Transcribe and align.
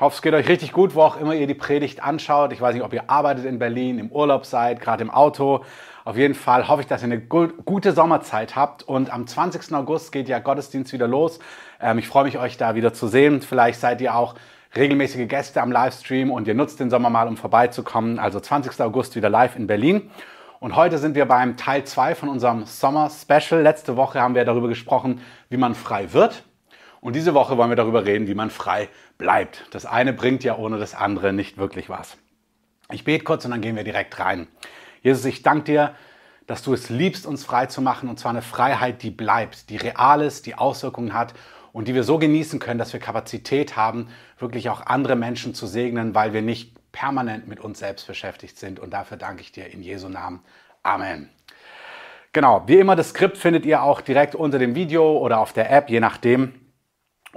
Ich 0.00 0.02
hoffe, 0.02 0.14
es 0.14 0.22
geht 0.22 0.32
euch 0.32 0.48
richtig 0.48 0.72
gut, 0.72 0.94
wo 0.94 1.02
auch 1.02 1.20
immer 1.20 1.34
ihr 1.34 1.46
die 1.46 1.52
Predigt 1.52 2.02
anschaut. 2.02 2.54
Ich 2.54 2.60
weiß 2.62 2.72
nicht, 2.72 2.82
ob 2.82 2.94
ihr 2.94 3.10
arbeitet 3.10 3.44
in 3.44 3.58
Berlin, 3.58 3.98
im 3.98 4.10
Urlaub 4.10 4.46
seid, 4.46 4.80
gerade 4.80 5.02
im 5.02 5.10
Auto. 5.10 5.62
Auf 6.06 6.16
jeden 6.16 6.32
Fall 6.32 6.68
hoffe 6.68 6.80
ich, 6.80 6.86
dass 6.86 7.02
ihr 7.02 7.12
eine 7.12 7.20
gute 7.20 7.92
Sommerzeit 7.92 8.56
habt. 8.56 8.82
Und 8.82 9.12
am 9.12 9.26
20. 9.26 9.74
August 9.74 10.10
geht 10.10 10.26
ja 10.26 10.38
Gottesdienst 10.38 10.94
wieder 10.94 11.06
los. 11.06 11.38
Ähm, 11.82 11.98
ich 11.98 12.08
freue 12.08 12.24
mich, 12.24 12.38
euch 12.38 12.56
da 12.56 12.74
wieder 12.74 12.94
zu 12.94 13.08
sehen. 13.08 13.42
Vielleicht 13.42 13.78
seid 13.78 14.00
ihr 14.00 14.14
auch 14.14 14.36
regelmäßige 14.74 15.28
Gäste 15.28 15.60
am 15.60 15.70
Livestream 15.70 16.30
und 16.30 16.48
ihr 16.48 16.54
nutzt 16.54 16.80
den 16.80 16.88
Sommer 16.88 17.10
mal, 17.10 17.28
um 17.28 17.36
vorbeizukommen. 17.36 18.18
Also 18.18 18.40
20. 18.40 18.80
August 18.80 19.16
wieder 19.16 19.28
live 19.28 19.54
in 19.54 19.66
Berlin. 19.66 20.10
Und 20.60 20.76
heute 20.76 20.96
sind 20.96 21.14
wir 21.14 21.26
beim 21.26 21.58
Teil 21.58 21.84
2 21.84 22.14
von 22.14 22.30
unserem 22.30 22.64
Sommer 22.64 23.10
Special. 23.10 23.60
Letzte 23.60 23.98
Woche 23.98 24.18
haben 24.18 24.34
wir 24.34 24.46
darüber 24.46 24.68
gesprochen, 24.68 25.20
wie 25.50 25.58
man 25.58 25.74
frei 25.74 26.14
wird. 26.14 26.44
Und 27.02 27.16
diese 27.16 27.32
Woche 27.34 27.56
wollen 27.56 27.70
wir 27.70 27.76
darüber 27.76 28.04
reden, 28.04 28.26
wie 28.28 28.34
man 28.34 28.50
frei 28.50 28.88
bleibt. 29.20 29.66
Das 29.70 29.86
eine 29.86 30.12
bringt 30.12 30.42
ja 30.42 30.56
ohne 30.56 30.78
das 30.78 30.94
andere 30.94 31.32
nicht 31.32 31.56
wirklich 31.58 31.88
was. 31.88 32.16
Ich 32.90 33.04
bete 33.04 33.22
kurz 33.22 33.44
und 33.44 33.52
dann 33.52 33.60
gehen 33.60 33.76
wir 33.76 33.84
direkt 33.84 34.18
rein. 34.18 34.48
Jesus, 35.02 35.24
ich 35.24 35.42
danke 35.42 35.64
dir, 35.64 35.94
dass 36.48 36.62
du 36.62 36.74
es 36.74 36.90
liebst, 36.90 37.26
uns 37.26 37.44
frei 37.44 37.66
zu 37.66 37.80
machen. 37.80 38.08
Und 38.08 38.18
zwar 38.18 38.30
eine 38.30 38.42
Freiheit, 38.42 39.04
die 39.04 39.10
bleibt, 39.10 39.70
die 39.70 39.76
real 39.76 40.20
ist, 40.20 40.46
die 40.46 40.56
Auswirkungen 40.56 41.14
hat 41.14 41.34
und 41.72 41.86
die 41.86 41.94
wir 41.94 42.02
so 42.02 42.18
genießen 42.18 42.58
können, 42.58 42.78
dass 42.78 42.92
wir 42.92 42.98
Kapazität 42.98 43.76
haben, 43.76 44.08
wirklich 44.38 44.68
auch 44.68 44.84
andere 44.86 45.14
Menschen 45.14 45.54
zu 45.54 45.68
segnen, 45.68 46.14
weil 46.16 46.32
wir 46.32 46.42
nicht 46.42 46.76
permanent 46.90 47.46
mit 47.46 47.60
uns 47.60 47.78
selbst 47.78 48.08
beschäftigt 48.08 48.58
sind. 48.58 48.80
Und 48.80 48.90
dafür 48.90 49.16
danke 49.16 49.42
ich 49.42 49.52
dir 49.52 49.72
in 49.72 49.82
Jesu 49.82 50.08
Namen. 50.08 50.40
Amen. 50.82 51.30
Genau, 52.32 52.62
wie 52.66 52.78
immer, 52.78 52.96
das 52.96 53.10
Skript 53.10 53.36
findet 53.36 53.66
ihr 53.66 53.82
auch 53.82 54.00
direkt 54.00 54.34
unter 54.34 54.58
dem 54.58 54.74
Video 54.74 55.18
oder 55.18 55.38
auf 55.38 55.52
der 55.52 55.70
App, 55.70 55.90
je 55.90 56.00
nachdem. 56.00 56.59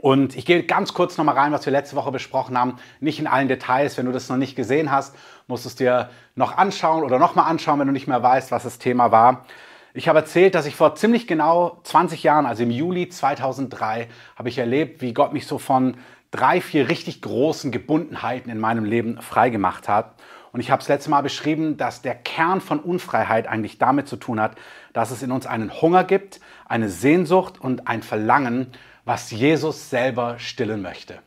Und 0.04 0.36
ich 0.36 0.46
gehe 0.46 0.64
ganz 0.64 0.94
kurz 0.94 1.18
nochmal 1.18 1.38
rein, 1.38 1.54
was 1.54 1.66
wir 1.66 1.72
letzte 1.72 1.96
Woche 1.96 2.12
besprochen 2.12 2.58
haben. 2.58 2.76
Nicht 3.00 3.20
in 3.20 3.26
allen 3.26 3.48
Details. 3.48 3.98
Wenn 3.98 4.06
du 4.06 4.12
das 4.12 4.28
noch 4.28 4.36
nicht 4.36 4.54
gesehen 4.54 4.92
hast, 4.92 5.16
musst 5.48 5.64
du 5.64 5.70
es 5.70 5.78
dir 5.78 6.10
noch 6.36 6.58
anschauen 6.58 7.06
oder 7.06 7.20
nochmal 7.20 7.50
anschauen, 7.50 7.80
wenn 7.80 7.88
du 7.88 7.94
nicht 7.94 8.10
mehr 8.10 8.22
weißt, 8.22 8.52
was 8.52 8.64
das 8.64 8.80
Thema 8.80 9.14
war. 9.14 9.46
Ich 9.94 10.10
habe 10.10 10.20
erzählt, 10.20 10.56
dass 10.56 10.66
ich 10.66 10.76
vor 10.76 10.96
ziemlich 10.96 11.26
genau 11.26 11.80
20 11.84 12.22
Jahren, 12.22 12.46
also 12.46 12.64
im 12.64 12.72
Juli 12.72 13.08
2003, 13.08 14.10
habe 14.36 14.50
ich 14.50 14.58
erlebt, 14.58 15.02
wie 15.02 15.14
Gott 15.14 15.32
mich 15.32 15.48
so 15.48 15.58
von 15.58 15.96
drei, 16.32 16.60
vier 16.60 16.90
richtig 16.90 17.22
großen 17.22 17.72
Gebundenheiten 17.72 18.52
in 18.52 18.60
meinem 18.60 18.84
Leben 18.84 19.22
freigemacht 19.22 19.88
hat. 19.88 20.16
Und 20.52 20.60
ich 20.60 20.70
habe 20.70 20.82
es 20.82 20.90
letzte 20.90 21.12
Mal 21.12 21.22
beschrieben, 21.22 21.78
dass 21.78 22.02
der 22.02 22.16
Kern 22.16 22.60
von 22.60 22.82
Unfreiheit 22.82 23.48
eigentlich 23.48 23.78
damit 23.78 24.10
zu 24.10 24.18
tun 24.18 24.42
hat, 24.42 24.58
dass 24.92 25.12
es 25.12 25.24
in 25.24 25.32
uns 25.32 25.46
einen 25.46 25.82
Hunger 25.82 26.04
gibt, 26.04 26.42
eine 26.66 26.90
Sehnsucht 26.90 27.62
und 27.62 27.88
ein 27.88 28.04
Verlangen, 28.04 28.68
was 29.06 29.32
Jesus 29.32 29.90
selber 29.90 30.40
stillen 30.40 30.82
möchte. 30.82 31.20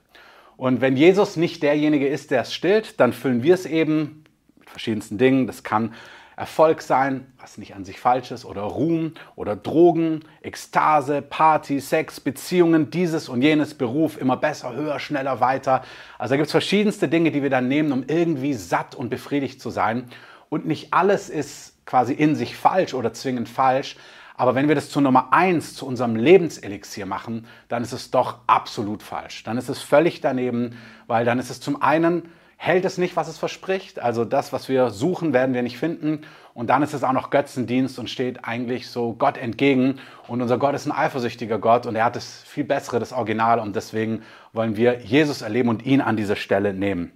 Und 0.56 0.80
wenn 0.80 0.96
Jesus 0.96 1.36
nicht 1.36 1.62
derjenige 1.62 2.08
ist, 2.08 2.30
der 2.30 2.42
es 2.42 2.54
stillt, 2.54 2.98
dann 2.98 3.12
füllen 3.12 3.42
wir 3.42 3.54
es 3.54 3.66
eben 3.66 4.24
mit 4.58 4.70
verschiedensten 4.70 5.18
Dingen. 5.18 5.46
Das 5.46 5.62
kann 5.62 5.92
Erfolg 6.36 6.82
sein, 6.82 7.26
was 7.38 7.56
nicht 7.56 7.74
an 7.74 7.86
sich 7.86 7.98
falsch 7.98 8.30
ist, 8.30 8.44
oder 8.44 8.62
Ruhm 8.62 9.12
oder 9.36 9.56
Drogen, 9.56 10.20
Ekstase, 10.42 11.22
Party, 11.22 11.80
Sex, 11.80 12.20
Beziehungen, 12.20 12.90
dieses 12.90 13.30
und 13.30 13.40
jenes, 13.40 13.72
Beruf, 13.72 14.20
immer 14.20 14.36
besser, 14.36 14.74
höher, 14.74 14.98
schneller, 14.98 15.40
weiter. 15.40 15.82
Also 16.18 16.32
da 16.32 16.36
gibt 16.36 16.46
es 16.46 16.52
verschiedenste 16.52 17.08
Dinge, 17.08 17.30
die 17.30 17.42
wir 17.42 17.48
dann 17.48 17.68
nehmen, 17.68 17.90
um 17.90 18.04
irgendwie 18.06 18.52
satt 18.52 18.94
und 18.94 19.08
befriedigt 19.08 19.62
zu 19.62 19.70
sein. 19.70 20.10
Und 20.50 20.66
nicht 20.66 20.92
alles 20.92 21.30
ist 21.30 21.74
quasi 21.86 22.12
in 22.12 22.34
sich 22.34 22.54
falsch 22.54 22.92
oder 22.92 23.14
zwingend 23.14 23.48
falsch, 23.48 23.96
aber 24.36 24.54
wenn 24.54 24.68
wir 24.68 24.74
das 24.74 24.90
zu 24.90 25.00
Nummer 25.00 25.32
eins, 25.32 25.74
zu 25.74 25.86
unserem 25.86 26.14
Lebenselixier 26.14 27.06
machen, 27.06 27.46
dann 27.68 27.82
ist 27.82 27.92
es 27.92 28.10
doch 28.10 28.38
absolut 28.46 29.02
falsch. 29.02 29.42
Dann 29.44 29.56
ist 29.56 29.68
es 29.68 29.80
völlig 29.80 30.20
daneben, 30.20 30.76
weil 31.06 31.24
dann 31.24 31.38
ist 31.38 31.50
es 31.50 31.60
zum 31.60 31.80
einen, 31.80 32.28
hält 32.58 32.84
es 32.84 32.98
nicht, 32.98 33.16
was 33.16 33.28
es 33.28 33.38
verspricht. 33.38 33.98
Also 33.98 34.24
das, 34.24 34.52
was 34.52 34.68
wir 34.68 34.90
suchen, 34.90 35.32
werden 35.32 35.54
wir 35.54 35.62
nicht 35.62 35.78
finden. 35.78 36.22
Und 36.52 36.68
dann 36.68 36.82
ist 36.82 36.92
es 36.92 37.04
auch 37.04 37.12
noch 37.12 37.30
Götzendienst 37.30 37.98
und 37.98 38.10
steht 38.10 38.44
eigentlich 38.44 38.88
so 38.88 39.14
Gott 39.14 39.38
entgegen. 39.38 40.00
Und 40.28 40.42
unser 40.42 40.58
Gott 40.58 40.74
ist 40.74 40.86
ein 40.86 40.92
eifersüchtiger 40.92 41.58
Gott 41.58 41.86
und 41.86 41.96
er 41.96 42.04
hat 42.04 42.16
das 42.16 42.42
viel 42.42 42.64
bessere, 42.64 42.98
das 42.98 43.12
Original. 43.12 43.58
Und 43.58 43.74
deswegen 43.74 44.22
wollen 44.52 44.76
wir 44.76 45.00
Jesus 45.00 45.42
erleben 45.42 45.70
und 45.70 45.84
ihn 45.86 46.00
an 46.02 46.16
diese 46.16 46.36
Stelle 46.36 46.74
nehmen. 46.74 47.12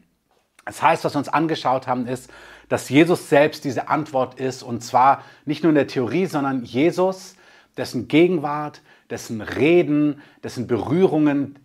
Das 0.64 0.82
heißt, 0.82 1.04
was 1.04 1.14
wir 1.14 1.19
uns 1.19 1.28
angeschaut 1.28 1.86
haben, 1.86 2.06
ist, 2.06 2.30
dass 2.70 2.88
Jesus 2.88 3.28
selbst 3.28 3.64
diese 3.64 3.88
Antwort 3.88 4.41
ist 4.41 4.62
und 4.62 4.82
zwar 4.82 5.22
nicht 5.44 5.62
nur 5.62 5.70
in 5.70 5.75
der 5.75 5.88
Theorie, 5.88 6.25
sondern 6.25 6.64
Jesus, 6.64 7.36
dessen 7.76 8.08
Gegenwart, 8.08 8.81
dessen 9.10 9.42
Reden, 9.42 10.22
dessen 10.42 10.66
Berührungen, 10.66 11.59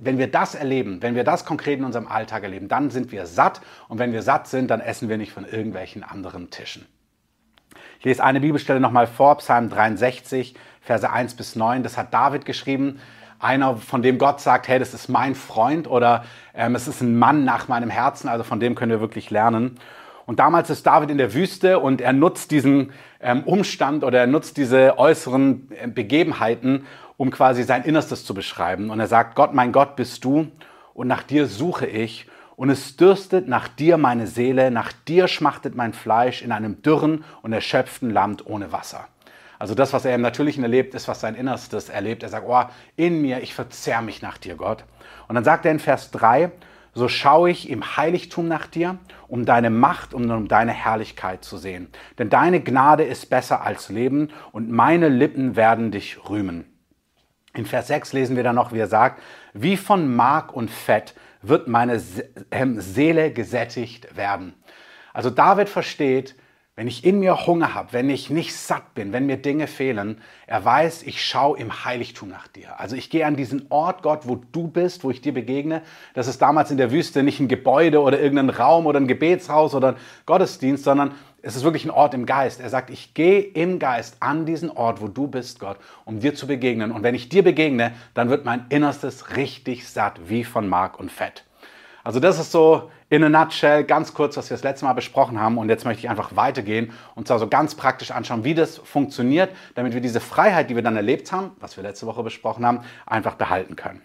wenn 0.00 0.18
wir 0.18 0.30
das 0.30 0.54
erleben, 0.54 1.02
wenn 1.02 1.14
wir 1.14 1.22
das 1.22 1.44
konkret 1.44 1.78
in 1.78 1.84
unserem 1.84 2.08
Alltag 2.08 2.42
erleben, 2.44 2.68
dann 2.68 2.90
sind 2.90 3.12
wir 3.12 3.26
satt 3.26 3.60
und 3.88 3.98
wenn 3.98 4.12
wir 4.12 4.22
satt 4.22 4.48
sind, 4.48 4.70
dann 4.70 4.80
essen 4.80 5.08
wir 5.08 5.18
nicht 5.18 5.32
von 5.32 5.44
irgendwelchen 5.44 6.02
anderen 6.02 6.50
Tischen. 6.50 6.86
Ich 7.98 8.06
lese 8.06 8.24
eine 8.24 8.40
Bibelstelle 8.40 8.80
nochmal 8.80 9.06
vor, 9.06 9.36
Psalm 9.38 9.68
63, 9.68 10.54
Verse 10.80 11.10
1 11.10 11.34
bis 11.34 11.56
9. 11.56 11.82
Das 11.82 11.98
hat 11.98 12.14
David 12.14 12.46
geschrieben 12.46 13.00
einer, 13.38 13.76
von 13.76 14.02
dem 14.02 14.18
Gott 14.18 14.40
sagt, 14.40 14.66
hey, 14.66 14.78
das 14.78 14.94
ist 14.94 15.08
mein 15.08 15.34
Freund 15.34 15.86
oder 15.86 16.24
ähm, 16.54 16.74
es 16.74 16.88
ist 16.88 17.02
ein 17.02 17.18
Mann 17.18 17.44
nach 17.44 17.68
meinem 17.68 17.90
Herzen, 17.90 18.28
also 18.28 18.44
von 18.44 18.60
dem 18.60 18.74
können 18.74 18.90
wir 18.90 19.00
wirklich 19.00 19.30
lernen. 19.30 19.78
Und 20.28 20.40
damals 20.40 20.68
ist 20.68 20.86
David 20.86 21.10
in 21.10 21.16
der 21.16 21.32
Wüste 21.32 21.78
und 21.78 22.02
er 22.02 22.12
nutzt 22.12 22.50
diesen 22.50 22.92
ähm, 23.18 23.44
Umstand 23.44 24.04
oder 24.04 24.20
er 24.20 24.26
nutzt 24.26 24.58
diese 24.58 24.98
äußeren 24.98 25.70
äh, 25.70 25.88
Begebenheiten, 25.88 26.86
um 27.16 27.30
quasi 27.30 27.62
sein 27.62 27.82
Innerstes 27.82 28.26
zu 28.26 28.34
beschreiben. 28.34 28.90
Und 28.90 29.00
er 29.00 29.06
sagt, 29.06 29.36
Gott, 29.36 29.54
mein 29.54 29.72
Gott 29.72 29.96
bist 29.96 30.22
du 30.26 30.48
und 30.92 31.08
nach 31.08 31.22
dir 31.22 31.46
suche 31.46 31.86
ich. 31.86 32.26
Und 32.56 32.68
es 32.68 32.98
dürstet 32.98 33.48
nach 33.48 33.68
dir 33.68 33.96
meine 33.96 34.26
Seele, 34.26 34.70
nach 34.70 34.92
dir 34.92 35.28
schmachtet 35.28 35.74
mein 35.74 35.94
Fleisch 35.94 36.42
in 36.42 36.52
einem 36.52 36.82
dürren 36.82 37.24
und 37.40 37.54
erschöpften 37.54 38.10
Land 38.10 38.44
ohne 38.46 38.70
Wasser. 38.70 39.08
Also 39.58 39.74
das, 39.74 39.94
was 39.94 40.04
er 40.04 40.14
im 40.14 40.20
Natürlichen 40.20 40.62
erlebt, 40.62 40.94
ist, 40.94 41.08
was 41.08 41.22
sein 41.22 41.36
Innerstes 41.36 41.88
erlebt. 41.88 42.22
Er 42.22 42.28
sagt, 42.28 42.44
oh, 42.46 42.64
in 42.96 43.22
mir, 43.22 43.40
ich 43.40 43.54
verzehr 43.54 44.02
mich 44.02 44.20
nach 44.20 44.36
dir, 44.36 44.56
Gott. 44.56 44.84
Und 45.26 45.36
dann 45.36 45.44
sagt 45.44 45.64
er 45.64 45.72
in 45.72 45.78
Vers 45.78 46.10
3, 46.10 46.50
so 46.94 47.08
schaue 47.08 47.50
ich 47.50 47.68
im 47.68 47.96
Heiligtum 47.96 48.48
nach 48.48 48.66
dir, 48.66 48.98
um 49.28 49.44
deine 49.44 49.70
Macht 49.70 50.14
und 50.14 50.30
um 50.30 50.48
deine 50.48 50.72
Herrlichkeit 50.72 51.44
zu 51.44 51.58
sehen. 51.58 51.88
Denn 52.18 52.30
deine 52.30 52.60
Gnade 52.60 53.04
ist 53.04 53.30
besser 53.30 53.62
als 53.62 53.88
Leben 53.88 54.30
und 54.52 54.70
meine 54.70 55.08
Lippen 55.08 55.56
werden 55.56 55.90
dich 55.90 56.28
rühmen. 56.28 56.64
In 57.54 57.66
Vers 57.66 57.88
6 57.88 58.12
lesen 58.12 58.36
wir 58.36 58.42
dann 58.42 58.56
noch, 58.56 58.72
wie 58.72 58.78
er 58.78 58.86
sagt, 58.86 59.22
wie 59.52 59.76
von 59.76 60.14
Mark 60.14 60.52
und 60.52 60.70
Fett 60.70 61.14
wird 61.42 61.68
meine 61.68 62.02
ähm, 62.50 62.80
Seele 62.80 63.32
gesättigt 63.32 64.16
werden. 64.16 64.54
Also 65.12 65.30
David 65.30 65.68
versteht, 65.68 66.36
wenn 66.78 66.86
ich 66.86 67.04
in 67.04 67.18
mir 67.18 67.44
Hunger 67.44 67.74
habe, 67.74 67.92
wenn 67.92 68.08
ich 68.08 68.30
nicht 68.30 68.54
satt 68.54 68.94
bin, 68.94 69.12
wenn 69.12 69.26
mir 69.26 69.36
Dinge 69.36 69.66
fehlen, 69.66 70.20
er 70.46 70.64
weiß, 70.64 71.02
ich 71.02 71.24
schaue 71.24 71.58
im 71.58 71.84
Heiligtum 71.84 72.28
nach 72.28 72.46
dir. 72.46 72.78
Also 72.78 72.94
ich 72.94 73.10
gehe 73.10 73.26
an 73.26 73.34
diesen 73.34 73.66
Ort, 73.68 74.04
Gott, 74.04 74.28
wo 74.28 74.38
du 74.52 74.68
bist, 74.68 75.02
wo 75.02 75.10
ich 75.10 75.20
dir 75.20 75.34
begegne. 75.34 75.82
Das 76.14 76.28
ist 76.28 76.40
damals 76.40 76.70
in 76.70 76.76
der 76.76 76.92
Wüste 76.92 77.24
nicht 77.24 77.40
ein 77.40 77.48
Gebäude 77.48 78.00
oder 78.00 78.20
irgendein 78.20 78.50
Raum 78.50 78.86
oder 78.86 79.00
ein 79.00 79.08
Gebetshaus 79.08 79.74
oder 79.74 79.88
ein 79.88 79.96
Gottesdienst, 80.24 80.84
sondern 80.84 81.16
es 81.42 81.56
ist 81.56 81.64
wirklich 81.64 81.84
ein 81.84 81.90
Ort 81.90 82.14
im 82.14 82.26
Geist. 82.26 82.60
Er 82.60 82.70
sagt, 82.70 82.90
ich 82.90 83.12
gehe 83.12 83.40
im 83.40 83.80
Geist 83.80 84.18
an 84.20 84.46
diesen 84.46 84.70
Ort, 84.70 85.00
wo 85.00 85.08
du 85.08 85.26
bist, 85.26 85.58
Gott, 85.58 85.78
um 86.04 86.20
dir 86.20 86.36
zu 86.36 86.46
begegnen. 86.46 86.92
Und 86.92 87.02
wenn 87.02 87.16
ich 87.16 87.28
dir 87.28 87.42
begegne, 87.42 87.90
dann 88.14 88.30
wird 88.30 88.44
mein 88.44 88.66
Innerstes 88.68 89.36
richtig 89.36 89.88
satt, 89.88 90.20
wie 90.28 90.44
von 90.44 90.68
Mark 90.68 91.00
und 91.00 91.10
Fett. 91.10 91.42
Also 92.04 92.20
das 92.20 92.38
ist 92.38 92.52
so 92.52 92.88
in 93.10 93.24
a 93.24 93.28
nutshell 93.28 93.84
ganz 93.84 94.14
kurz, 94.14 94.36
was 94.36 94.50
wir 94.50 94.56
das 94.56 94.64
letzte 94.64 94.84
Mal 94.84 94.92
besprochen 94.92 95.40
haben. 95.40 95.58
Und 95.58 95.68
jetzt 95.68 95.84
möchte 95.84 96.00
ich 96.00 96.10
einfach 96.10 96.36
weitergehen 96.36 96.92
und 97.14 97.26
zwar 97.26 97.38
so 97.38 97.48
ganz 97.48 97.74
praktisch 97.74 98.10
anschauen, 98.10 98.44
wie 98.44 98.54
das 98.54 98.78
funktioniert, 98.78 99.50
damit 99.74 99.94
wir 99.94 100.00
diese 100.00 100.20
Freiheit, 100.20 100.70
die 100.70 100.74
wir 100.74 100.82
dann 100.82 100.96
erlebt 100.96 101.32
haben, 101.32 101.52
was 101.60 101.76
wir 101.76 101.82
letzte 101.82 102.06
Woche 102.06 102.22
besprochen 102.22 102.66
haben, 102.66 102.80
einfach 103.06 103.34
behalten 103.34 103.76
können. 103.76 104.02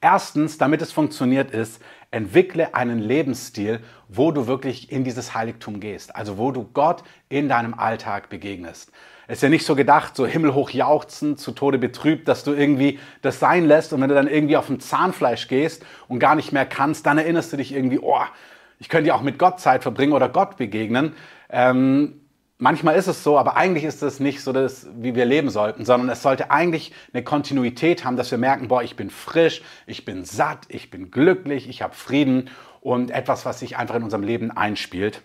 Erstens, 0.00 0.58
damit 0.58 0.82
es 0.82 0.92
funktioniert 0.92 1.50
ist, 1.50 1.80
entwickle 2.10 2.74
einen 2.74 2.98
Lebensstil, 2.98 3.80
wo 4.08 4.30
du 4.30 4.46
wirklich 4.46 4.92
in 4.92 5.04
dieses 5.04 5.34
Heiligtum 5.34 5.80
gehst, 5.80 6.14
also 6.14 6.38
wo 6.38 6.52
du 6.52 6.64
Gott 6.72 7.02
in 7.28 7.48
deinem 7.48 7.74
Alltag 7.74 8.28
begegnest. 8.28 8.92
Es 9.28 9.38
ist 9.38 9.42
ja 9.42 9.48
nicht 9.48 9.66
so 9.66 9.74
gedacht, 9.74 10.14
so 10.14 10.26
himmelhoch 10.26 10.70
jauchzen, 10.70 11.36
zu 11.36 11.50
Tode 11.50 11.78
betrübt, 11.78 12.28
dass 12.28 12.44
du 12.44 12.52
irgendwie 12.52 13.00
das 13.22 13.40
sein 13.40 13.66
lässt 13.66 13.92
und 13.92 14.00
wenn 14.00 14.08
du 14.08 14.14
dann 14.14 14.28
irgendwie 14.28 14.56
auf 14.56 14.66
dem 14.66 14.78
Zahnfleisch 14.78 15.48
gehst 15.48 15.84
und 16.06 16.20
gar 16.20 16.36
nicht 16.36 16.52
mehr 16.52 16.64
kannst, 16.64 17.06
dann 17.06 17.18
erinnerst 17.18 17.52
du 17.52 17.56
dich 17.56 17.74
irgendwie, 17.74 17.98
oh, 17.98 18.20
ich 18.78 18.88
könnte 18.88 19.08
ja 19.08 19.14
auch 19.14 19.22
mit 19.22 19.38
Gott 19.38 19.58
Zeit 19.58 19.82
verbringen 19.82 20.12
oder 20.12 20.28
Gott 20.28 20.56
begegnen. 20.56 21.14
Ähm, 21.50 22.20
manchmal 22.58 22.94
ist 22.94 23.08
es 23.08 23.24
so, 23.24 23.36
aber 23.36 23.56
eigentlich 23.56 23.82
ist 23.82 24.02
es 24.02 24.20
nicht 24.20 24.42
so, 24.42 24.52
dass, 24.52 24.86
wie 24.96 25.16
wir 25.16 25.24
leben 25.24 25.50
sollten, 25.50 25.84
sondern 25.84 26.08
es 26.08 26.22
sollte 26.22 26.52
eigentlich 26.52 26.92
eine 27.12 27.24
Kontinuität 27.24 28.04
haben, 28.04 28.16
dass 28.16 28.30
wir 28.30 28.38
merken, 28.38 28.68
boah, 28.68 28.82
ich 28.84 28.94
bin 28.94 29.10
frisch, 29.10 29.62
ich 29.86 30.04
bin 30.04 30.24
satt, 30.24 30.66
ich 30.68 30.90
bin 30.90 31.10
glücklich, 31.10 31.68
ich 31.68 31.82
habe 31.82 31.94
Frieden 31.94 32.50
und 32.80 33.10
etwas, 33.10 33.44
was 33.44 33.58
sich 33.58 33.76
einfach 33.76 33.96
in 33.96 34.04
unserem 34.04 34.22
Leben 34.22 34.52
einspielt. 34.52 35.22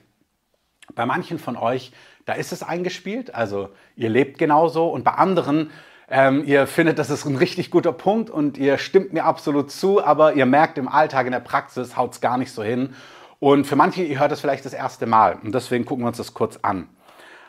Bei 0.95 1.06
manchen 1.06 1.39
von 1.39 1.56
euch 1.56 1.92
da 2.31 2.37
ist 2.37 2.51
es 2.51 2.63
eingespielt, 2.63 3.35
also 3.35 3.69
ihr 3.95 4.09
lebt 4.09 4.37
genauso. 4.37 4.87
Und 4.87 5.03
bei 5.03 5.11
anderen 5.11 5.69
Ähm, 6.13 6.43
ihr 6.45 6.67
findet, 6.67 6.99
das 6.99 7.09
ist 7.09 7.23
ein 7.25 7.37
richtig 7.37 7.71
guter 7.71 7.93
Punkt 7.93 8.29
und 8.29 8.57
ihr 8.57 8.77
stimmt 8.77 9.13
mir 9.13 9.23
absolut 9.23 9.71
zu, 9.71 10.03
aber 10.03 10.33
ihr 10.33 10.45
merkt 10.45 10.77
im 10.77 10.89
Alltag, 10.89 11.25
in 11.25 11.31
der 11.31 11.39
Praxis 11.39 11.95
haut 11.95 12.11
es 12.11 12.19
gar 12.19 12.37
nicht 12.37 12.51
so 12.51 12.63
hin. 12.63 12.93
Und 13.39 13.65
für 13.65 13.77
manche, 13.77 14.03
ihr 14.03 14.19
hört 14.19 14.29
das 14.29 14.41
vielleicht 14.41 14.65
das 14.65 14.73
erste 14.73 15.05
Mal 15.05 15.37
und 15.41 15.55
deswegen 15.55 15.85
gucken 15.85 16.03
wir 16.03 16.09
uns 16.09 16.17
das 16.17 16.33
kurz 16.33 16.59
an. 16.63 16.89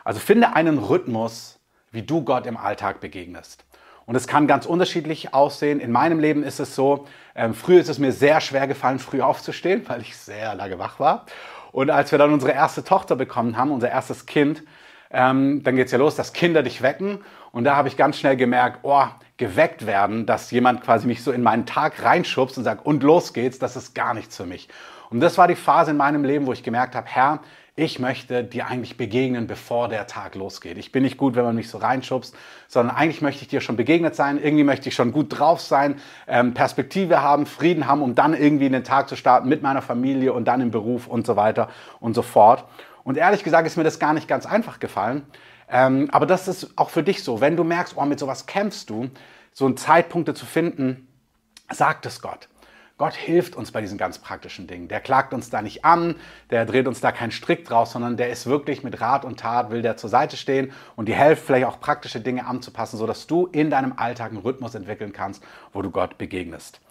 Also 0.05 0.21
finde 0.21 0.55
einen 0.55 0.77
Rhythmus, 0.77 1.59
wie 1.91 2.03
du 2.03 2.23
Gott 2.23 2.47
im 2.47 2.55
Alltag 2.55 3.01
begegnest. 3.01 3.65
Und 4.05 4.15
es 4.15 4.27
kann 4.27 4.47
ganz 4.47 4.65
unterschiedlich 4.65 5.33
aussehen. 5.33 5.81
In 5.81 5.91
meinem 5.91 6.19
Leben 6.21 6.43
ist 6.43 6.61
es 6.61 6.73
so, 6.73 7.05
ähm, 7.35 7.53
früher 7.53 7.81
ist 7.81 7.89
es 7.89 7.99
mir 7.99 8.13
sehr 8.13 8.39
schwer 8.39 8.67
gefallen, 8.67 8.99
früh 8.99 9.19
aufzustehen, 9.19 9.83
weil 9.87 9.99
ich 9.99 10.15
sehr 10.15 10.55
lange 10.55 10.79
wach 10.79 11.01
war. 11.01 11.25
Und 11.73 11.89
als 11.89 12.11
wir 12.11 12.19
dann 12.19 12.31
unsere 12.31 12.53
erste 12.53 12.83
Tochter 12.83 13.17
bekommen 13.17 13.57
haben, 13.57 13.71
unser 13.71 13.89
erstes 13.89 14.25
Kind, 14.27 14.63
ähm, 15.11 15.63
dann 15.63 15.75
geht 15.75 15.87
es 15.87 15.91
ja 15.91 15.97
los, 15.97 16.15
dass 16.15 16.31
Kinder 16.31 16.63
dich 16.63 16.81
wecken. 16.81 17.19
Und 17.51 17.65
da 17.65 17.75
habe 17.75 17.87
ich 17.87 17.97
ganz 17.97 18.17
schnell 18.17 18.37
gemerkt, 18.37 18.79
oh, 18.83 19.05
geweckt 19.37 19.87
werden, 19.87 20.27
dass 20.27 20.51
jemand 20.51 20.81
quasi 20.81 21.07
mich 21.07 21.23
so 21.23 21.31
in 21.31 21.41
meinen 21.41 21.65
Tag 21.65 22.03
reinschubst 22.03 22.57
und 22.59 22.63
sagt, 22.63 22.85
und 22.85 23.01
los 23.01 23.33
geht's, 23.33 23.57
das 23.57 23.75
ist 23.75 23.95
gar 23.95 24.13
nichts 24.13 24.37
für 24.37 24.45
mich. 24.45 24.69
Und 25.09 25.19
das 25.19 25.37
war 25.37 25.47
die 25.47 25.55
Phase 25.55 25.91
in 25.91 25.97
meinem 25.97 26.23
Leben, 26.23 26.45
wo 26.45 26.53
ich 26.53 26.61
gemerkt 26.63 26.95
habe, 26.95 27.07
Herr, 27.09 27.39
ich 27.75 27.97
möchte 27.97 28.43
dir 28.43 28.67
eigentlich 28.67 28.97
begegnen, 28.97 29.47
bevor 29.47 29.87
der 29.87 30.05
Tag 30.05 30.35
losgeht. 30.35 30.77
Ich 30.77 30.91
bin 30.91 31.01
nicht 31.01 31.17
gut, 31.17 31.35
wenn 31.35 31.43
man 31.43 31.55
mich 31.55 31.69
so 31.69 31.79
reinschubst, 31.79 32.35
sondern 32.67 32.95
eigentlich 32.95 33.23
möchte 33.23 33.41
ich 33.41 33.47
dir 33.47 33.61
schon 33.61 33.77
begegnet 33.77 34.15
sein. 34.15 34.39
Irgendwie 34.41 34.63
möchte 34.63 34.89
ich 34.89 34.95
schon 34.95 35.11
gut 35.11 35.39
drauf 35.39 35.59
sein, 35.59 35.95
ähm, 36.27 36.53
Perspektive 36.53 37.23
haben, 37.23 37.47
Frieden 37.47 37.87
haben, 37.87 38.03
um 38.03 38.13
dann 38.13 38.35
irgendwie 38.35 38.67
in 38.67 38.73
den 38.73 38.83
Tag 38.83 39.09
zu 39.09 39.15
starten 39.15 39.49
mit 39.49 39.63
meiner 39.63 39.81
Familie 39.81 40.33
und 40.33 40.45
dann 40.45 40.61
im 40.61 40.69
Beruf 40.69 41.07
und 41.07 41.25
so 41.25 41.35
weiter 41.35 41.69
und 41.99 42.13
so 42.13 42.21
fort. 42.21 42.65
Und 43.03 43.17
ehrlich 43.17 43.43
gesagt 43.43 43.65
ist 43.65 43.75
mir 43.75 43.83
das 43.83 43.97
gar 43.97 44.13
nicht 44.13 44.27
ganz 44.27 44.45
einfach 44.45 44.79
gefallen. 44.79 45.23
Ähm, 45.67 46.09
aber 46.11 46.27
das 46.27 46.47
ist 46.47 46.77
auch 46.77 46.91
für 46.91 47.01
dich 47.01 47.23
so. 47.23 47.41
Wenn 47.41 47.57
du 47.57 47.63
merkst, 47.63 47.95
oh, 47.97 48.05
mit 48.05 48.19
sowas 48.19 48.45
kämpfst 48.45 48.91
du, 48.91 49.09
so 49.51 49.67
Zeitpunkte 49.71 50.35
zu 50.35 50.45
finden, 50.45 51.07
sag 51.71 52.05
es 52.05 52.21
Gott. 52.21 52.49
Gott 52.99 53.15
hilft 53.15 53.55
uns 53.55 53.71
bei 53.71 53.81
diesen 53.81 53.97
ganz 53.97 54.19
praktischen 54.19 54.67
Dingen. 54.67 54.87
Der 54.87 54.99
klagt 54.99 55.33
uns 55.33 55.49
da 55.49 55.63
nicht 55.63 55.83
an, 55.83 56.15
der 56.51 56.65
dreht 56.65 56.87
uns 56.87 57.01
da 57.01 57.11
keinen 57.11 57.31
Strick 57.31 57.65
draus, 57.65 57.91
sondern 57.91 58.17
der 58.17 58.29
ist 58.29 58.45
wirklich 58.45 58.83
mit 58.83 59.01
Rat 59.01 59.25
und 59.25 59.39
Tat, 59.39 59.71
will 59.71 59.81
der 59.81 59.97
zur 59.97 60.11
Seite 60.11 60.37
stehen 60.37 60.71
und 60.95 61.07
dir 61.07 61.17
hilft, 61.17 61.43
vielleicht 61.43 61.65
auch 61.65 61.79
praktische 61.79 62.21
Dinge 62.21 62.45
anzupassen, 62.45 62.97
sodass 62.97 63.25
du 63.25 63.47
in 63.47 63.71
deinem 63.71 63.93
Alltag 63.97 64.29
einen 64.29 64.41
Rhythmus 64.41 64.75
entwickeln 64.75 65.11
kannst, 65.11 65.43
wo 65.73 65.81
du 65.81 65.89
Gott 65.89 66.19
begegnest. 66.19 66.81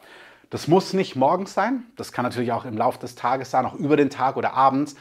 Das 0.51 0.67
muss 0.67 0.93
nicht 0.93 1.15
morgens 1.15 1.55
sein, 1.55 1.85
das 1.97 2.11
kann 2.11 2.25
natürlich 2.25 2.53
auch 2.53 2.65
im 2.65 2.77
Laufe 2.77 2.99
des 2.99 3.15
Tages 3.15 3.53
sein, 3.53 3.65
auch 3.65 3.75
über 3.75 3.97
den 3.97 4.11
Tag 4.11 4.37
oder 4.37 4.55
abends. 4.55 4.97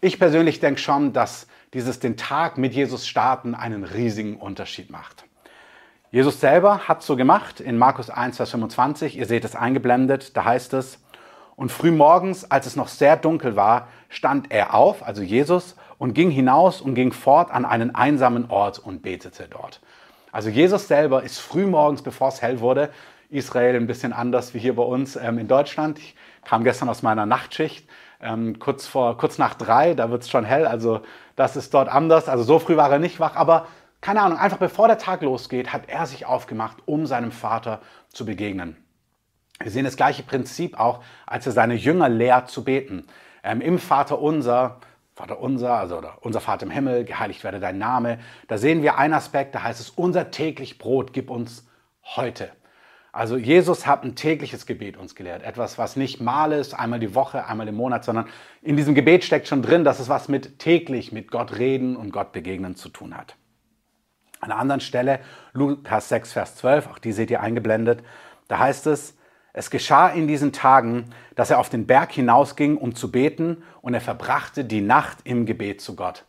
Ich 0.00 0.18
persönlich 0.18 0.60
denke 0.60 0.80
schon, 0.80 1.12
dass 1.12 1.46
dieses 1.74 2.00
den 2.00 2.16
Tag 2.16 2.56
mit 2.56 2.72
Jesus 2.72 3.06
starten 3.06 3.54
einen 3.54 3.84
riesigen 3.84 4.36
Unterschied 4.36 4.90
macht. 4.90 5.27
Jesus 6.10 6.40
selber 6.40 6.88
hat 6.88 7.02
so 7.02 7.16
gemacht 7.16 7.60
in 7.60 7.76
Markus 7.76 8.08
1, 8.08 8.38
Vers 8.38 8.50
25. 8.52 9.18
Ihr 9.18 9.26
seht 9.26 9.44
es 9.44 9.54
eingeblendet. 9.54 10.34
Da 10.38 10.46
heißt 10.46 10.72
es, 10.72 11.00
und 11.54 11.70
früh 11.70 11.90
morgens, 11.90 12.50
als 12.50 12.64
es 12.64 12.76
noch 12.76 12.88
sehr 12.88 13.16
dunkel 13.16 13.56
war, 13.56 13.88
stand 14.08 14.50
er 14.50 14.72
auf, 14.74 15.06
also 15.06 15.22
Jesus, 15.22 15.76
und 15.98 16.14
ging 16.14 16.30
hinaus 16.30 16.80
und 16.80 16.94
ging 16.94 17.12
fort 17.12 17.50
an 17.50 17.66
einen 17.66 17.94
einsamen 17.94 18.48
Ort 18.48 18.78
und 18.78 19.02
betete 19.02 19.48
dort. 19.50 19.80
Also 20.32 20.48
Jesus 20.48 20.88
selber 20.88 21.24
ist 21.24 21.40
früh 21.40 21.66
morgens, 21.66 22.00
bevor 22.00 22.28
es 22.28 22.40
hell 22.40 22.60
wurde, 22.60 22.88
Israel 23.28 23.76
ein 23.76 23.86
bisschen 23.86 24.14
anders 24.14 24.54
wie 24.54 24.60
hier 24.60 24.76
bei 24.76 24.84
uns 24.84 25.16
ähm, 25.16 25.38
in 25.38 25.48
Deutschland. 25.48 25.98
Ich 25.98 26.14
kam 26.44 26.64
gestern 26.64 26.88
aus 26.88 27.02
meiner 27.02 27.26
Nachtschicht, 27.26 27.86
ähm, 28.22 28.58
kurz, 28.58 28.86
vor, 28.86 29.18
kurz 29.18 29.36
nach 29.36 29.54
drei, 29.54 29.92
da 29.92 30.10
wird 30.10 30.22
es 30.22 30.30
schon 30.30 30.44
hell, 30.44 30.66
also 30.66 31.02
das 31.36 31.56
ist 31.56 31.74
dort 31.74 31.90
anders. 31.90 32.30
Also 32.30 32.44
so 32.44 32.58
früh 32.58 32.76
war 32.76 32.90
er 32.90 32.98
nicht 32.98 33.20
wach, 33.20 33.36
aber 33.36 33.66
keine 34.00 34.22
Ahnung, 34.22 34.38
einfach 34.38 34.58
bevor 34.58 34.86
der 34.86 34.98
Tag 34.98 35.22
losgeht, 35.22 35.72
hat 35.72 35.88
er 35.88 36.06
sich 36.06 36.26
aufgemacht, 36.26 36.78
um 36.86 37.06
seinem 37.06 37.32
Vater 37.32 37.80
zu 38.08 38.24
begegnen. 38.24 38.76
Wir 39.60 39.70
sehen 39.70 39.84
das 39.84 39.96
gleiche 39.96 40.22
Prinzip 40.22 40.78
auch, 40.78 41.02
als 41.26 41.46
er 41.46 41.52
seine 41.52 41.74
Jünger 41.74 42.08
lehrt 42.08 42.48
zu 42.48 42.62
beten. 42.62 43.06
Ähm, 43.42 43.60
Im 43.60 43.78
Vater 43.78 44.20
unser, 44.20 44.78
Vater 45.14 45.40
unser, 45.40 45.74
also 45.74 46.00
unser 46.20 46.40
Vater 46.40 46.64
im 46.64 46.70
Himmel, 46.70 47.04
geheiligt 47.04 47.42
werde 47.42 47.58
dein 47.58 47.78
Name. 47.78 48.20
Da 48.46 48.56
sehen 48.56 48.82
wir 48.82 48.98
einen 48.98 49.14
Aspekt, 49.14 49.54
da 49.54 49.64
heißt 49.64 49.80
es, 49.80 49.90
unser 49.90 50.30
täglich 50.30 50.78
Brot 50.78 51.12
gib 51.12 51.28
uns 51.28 51.66
heute. 52.16 52.50
Also 53.10 53.36
Jesus 53.36 53.84
hat 53.86 54.04
ein 54.04 54.14
tägliches 54.14 54.64
Gebet 54.64 54.96
uns 54.96 55.16
gelehrt. 55.16 55.42
Etwas, 55.42 55.76
was 55.76 55.96
nicht 55.96 56.20
mal 56.20 56.52
ist, 56.52 56.78
einmal 56.78 57.00
die 57.00 57.16
Woche, 57.16 57.46
einmal 57.46 57.66
im 57.66 57.74
Monat, 57.74 58.04
sondern 58.04 58.28
in 58.62 58.76
diesem 58.76 58.94
Gebet 58.94 59.24
steckt 59.24 59.48
schon 59.48 59.62
drin, 59.62 59.82
dass 59.82 59.98
es 59.98 60.08
was 60.08 60.28
mit 60.28 60.60
täglich, 60.60 61.10
mit 61.10 61.32
Gott 61.32 61.58
reden 61.58 61.96
und 61.96 62.12
Gott 62.12 62.30
begegnen 62.30 62.76
zu 62.76 62.90
tun 62.90 63.16
hat. 63.16 63.37
An 64.40 64.50
einer 64.50 64.60
anderen 64.60 64.80
Stelle, 64.80 65.20
Lukas 65.52 66.08
6, 66.08 66.32
Vers 66.32 66.56
12, 66.56 66.86
auch 66.88 66.98
die 66.98 67.12
seht 67.12 67.30
ihr 67.30 67.40
eingeblendet, 67.40 68.02
da 68.48 68.58
heißt 68.58 68.86
es, 68.86 69.14
es 69.52 69.70
geschah 69.70 70.08
in 70.08 70.28
diesen 70.28 70.52
Tagen, 70.52 71.06
dass 71.34 71.50
er 71.50 71.58
auf 71.58 71.68
den 71.68 71.86
Berg 71.86 72.12
hinausging, 72.12 72.76
um 72.76 72.94
zu 72.94 73.10
beten, 73.10 73.62
und 73.82 73.94
er 73.94 74.00
verbrachte 74.00 74.64
die 74.64 74.80
Nacht 74.80 75.18
im 75.24 75.46
Gebet 75.46 75.80
zu 75.80 75.96
Gott. 75.96 76.24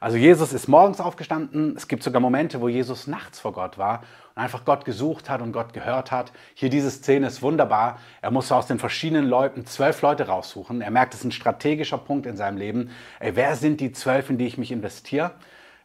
Also 0.00 0.16
Jesus 0.16 0.52
ist 0.52 0.68
morgens 0.68 1.00
aufgestanden. 1.00 1.74
Es 1.76 1.88
gibt 1.88 2.04
sogar 2.04 2.20
Momente, 2.20 2.60
wo 2.60 2.68
Jesus 2.68 3.08
nachts 3.08 3.40
vor 3.40 3.52
Gott 3.52 3.78
war 3.78 4.04
und 4.36 4.42
einfach 4.42 4.64
Gott 4.64 4.84
gesucht 4.84 5.28
hat 5.28 5.42
und 5.42 5.50
Gott 5.50 5.72
gehört 5.72 6.12
hat. 6.12 6.30
Hier 6.54 6.70
diese 6.70 6.90
Szene 6.90 7.26
ist 7.26 7.42
wunderbar. 7.42 7.98
Er 8.22 8.30
musste 8.30 8.54
aus 8.54 8.68
den 8.68 8.78
verschiedenen 8.78 9.26
Leuten 9.26 9.66
zwölf 9.66 10.00
Leute 10.00 10.28
raussuchen. 10.28 10.82
Er 10.82 10.92
merkt, 10.92 11.14
es 11.14 11.20
ist 11.20 11.26
ein 11.26 11.32
strategischer 11.32 11.98
Punkt 11.98 12.26
in 12.26 12.36
seinem 12.36 12.58
Leben. 12.58 12.90
Ey, 13.18 13.34
wer 13.34 13.56
sind 13.56 13.80
die 13.80 13.90
zwölf, 13.90 14.30
in 14.30 14.38
die 14.38 14.46
ich 14.46 14.56
mich 14.56 14.70
investiere? 14.70 15.32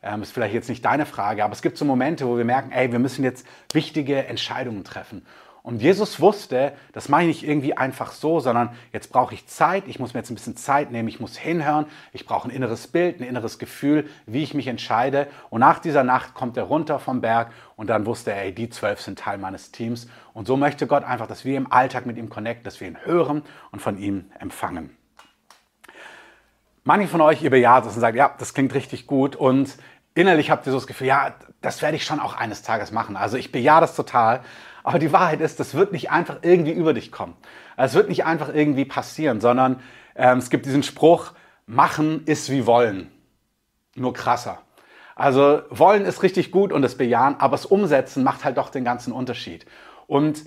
Ähm, 0.03 0.21
ist 0.21 0.33
vielleicht 0.33 0.53
jetzt 0.53 0.69
nicht 0.69 0.83
deine 0.83 1.05
Frage, 1.05 1.43
aber 1.43 1.53
es 1.53 1.61
gibt 1.61 1.77
so 1.77 1.85
Momente, 1.85 2.27
wo 2.27 2.37
wir 2.37 2.45
merken, 2.45 2.71
ey, 2.71 2.91
wir 2.91 2.99
müssen 2.99 3.23
jetzt 3.23 3.47
wichtige 3.71 4.27
Entscheidungen 4.27 4.83
treffen. 4.83 5.25
Und 5.63 5.81
Jesus 5.81 6.19
wusste, 6.19 6.73
das 6.91 7.07
mache 7.07 7.21
ich 7.21 7.27
nicht 7.27 7.47
irgendwie 7.47 7.77
einfach 7.77 8.11
so, 8.11 8.41
sondern 8.41 8.71
jetzt 8.91 9.13
brauche 9.13 9.33
ich 9.33 9.47
Zeit, 9.47 9.87
ich 9.87 9.97
muss 9.97 10.13
mir 10.13 10.19
jetzt 10.19 10.29
ein 10.29 10.35
bisschen 10.35 10.57
Zeit 10.57 10.91
nehmen, 10.91 11.07
ich 11.07 11.21
muss 11.21 11.37
hinhören, 11.37 11.85
ich 12.11 12.25
brauche 12.25 12.49
ein 12.49 12.51
inneres 12.51 12.87
Bild, 12.87 13.21
ein 13.21 13.23
inneres 13.23 13.59
Gefühl, 13.59 14.09
wie 14.25 14.43
ich 14.43 14.53
mich 14.53 14.67
entscheide. 14.67 15.27
Und 15.49 15.61
nach 15.61 15.79
dieser 15.79 16.03
Nacht 16.03 16.33
kommt 16.33 16.57
er 16.57 16.63
runter 16.63 16.99
vom 16.99 17.21
Berg 17.21 17.51
und 17.77 17.89
dann 17.89 18.05
wusste 18.05 18.33
er, 18.33 18.41
ey, 18.41 18.53
die 18.53 18.69
zwölf 18.69 18.99
sind 18.99 19.19
Teil 19.19 19.37
meines 19.37 19.71
Teams. 19.71 20.07
Und 20.33 20.47
so 20.47 20.57
möchte 20.57 20.85
Gott 20.85 21.05
einfach, 21.05 21.27
dass 21.27 21.45
wir 21.45 21.55
im 21.55 21.71
Alltag 21.71 22.05
mit 22.05 22.17
ihm 22.17 22.29
connecten, 22.29 22.65
dass 22.65 22.81
wir 22.81 22.89
ihn 22.89 22.97
hören 23.05 23.41
und 23.71 23.81
von 23.81 23.97
ihm 23.97 24.25
empfangen. 24.39 24.89
Manche 26.83 27.07
von 27.07 27.21
euch, 27.21 27.41
ihr 27.41 27.49
bejaht 27.49 27.85
es 27.85 27.95
und 27.95 28.01
sagt, 28.01 28.17
ja, 28.17 28.35
das 28.37 28.53
klingt 28.53 28.73
richtig 28.73 29.07
gut 29.07 29.37
und 29.37 29.77
innerlich 30.15 30.51
habt 30.51 30.65
ihr 30.65 30.71
so 30.71 30.77
das 30.77 30.87
Gefühl, 30.87 31.07
ja, 31.07 31.33
das 31.61 31.81
werde 31.81 31.97
ich 31.97 32.05
schon 32.05 32.19
auch 32.19 32.35
eines 32.35 32.61
Tages 32.61 32.91
machen. 32.91 33.15
Also 33.15 33.37
ich 33.37 33.51
bejahe 33.51 33.81
das 33.81 33.95
total. 33.95 34.41
Aber 34.83 34.99
die 34.99 35.11
Wahrheit 35.13 35.41
ist, 35.41 35.59
das 35.59 35.73
wird 35.73 35.91
nicht 35.91 36.11
einfach 36.11 36.37
irgendwie 36.41 36.73
über 36.73 36.93
dich 36.93 37.11
kommen. 37.11 37.35
Es 37.77 37.93
wird 37.93 38.09
nicht 38.09 38.25
einfach 38.25 38.53
irgendwie 38.53 38.85
passieren, 38.85 39.41
sondern 39.41 39.79
ähm, 40.15 40.37
es 40.37 40.49
gibt 40.49 40.65
diesen 40.65 40.83
Spruch, 40.83 41.31
machen 41.65 42.23
ist 42.25 42.49
wie 42.49 42.65
wollen. 42.65 43.11
Nur 43.95 44.13
krasser. 44.13 44.61
Also 45.15 45.61
wollen 45.69 46.05
ist 46.05 46.23
richtig 46.23 46.51
gut 46.51 46.71
und 46.73 46.81
das 46.81 46.95
Bejahen, 46.95 47.39
aber 47.39 47.55
das 47.55 47.65
Umsetzen 47.65 48.23
macht 48.23 48.43
halt 48.43 48.57
doch 48.57 48.69
den 48.69 48.83
ganzen 48.83 49.13
Unterschied. 49.13 49.65
Und 50.07 50.43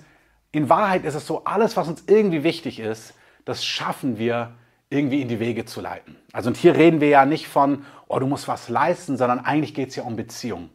in 0.51 0.69
Wahrheit 0.69 1.05
ist 1.05 1.15
es 1.15 1.25
so, 1.25 1.45
alles, 1.45 1.77
was 1.77 1.87
uns 1.87 2.03
irgendwie 2.07 2.43
wichtig 2.43 2.79
ist, 2.79 3.13
das 3.45 3.65
schaffen 3.65 4.17
wir 4.17 4.53
irgendwie 4.89 5.21
in 5.21 5.27
die 5.27 5.39
Wege 5.39 5.65
zu 5.65 5.81
leiten. 5.81 6.15
Also 6.31 6.49
und 6.49 6.57
hier 6.57 6.75
reden 6.75 7.01
wir 7.01 7.09
ja 7.09 7.25
nicht 7.25 7.47
von, 7.47 7.85
oh, 8.07 8.19
du 8.19 8.27
musst 8.27 8.47
was 8.47 8.69
leisten, 8.69 9.17
sondern 9.17 9.39
eigentlich 9.39 9.73
geht 9.73 9.89
es 9.89 9.95
ja 9.95 10.03
um 10.03 10.15
Beziehung. 10.15 10.69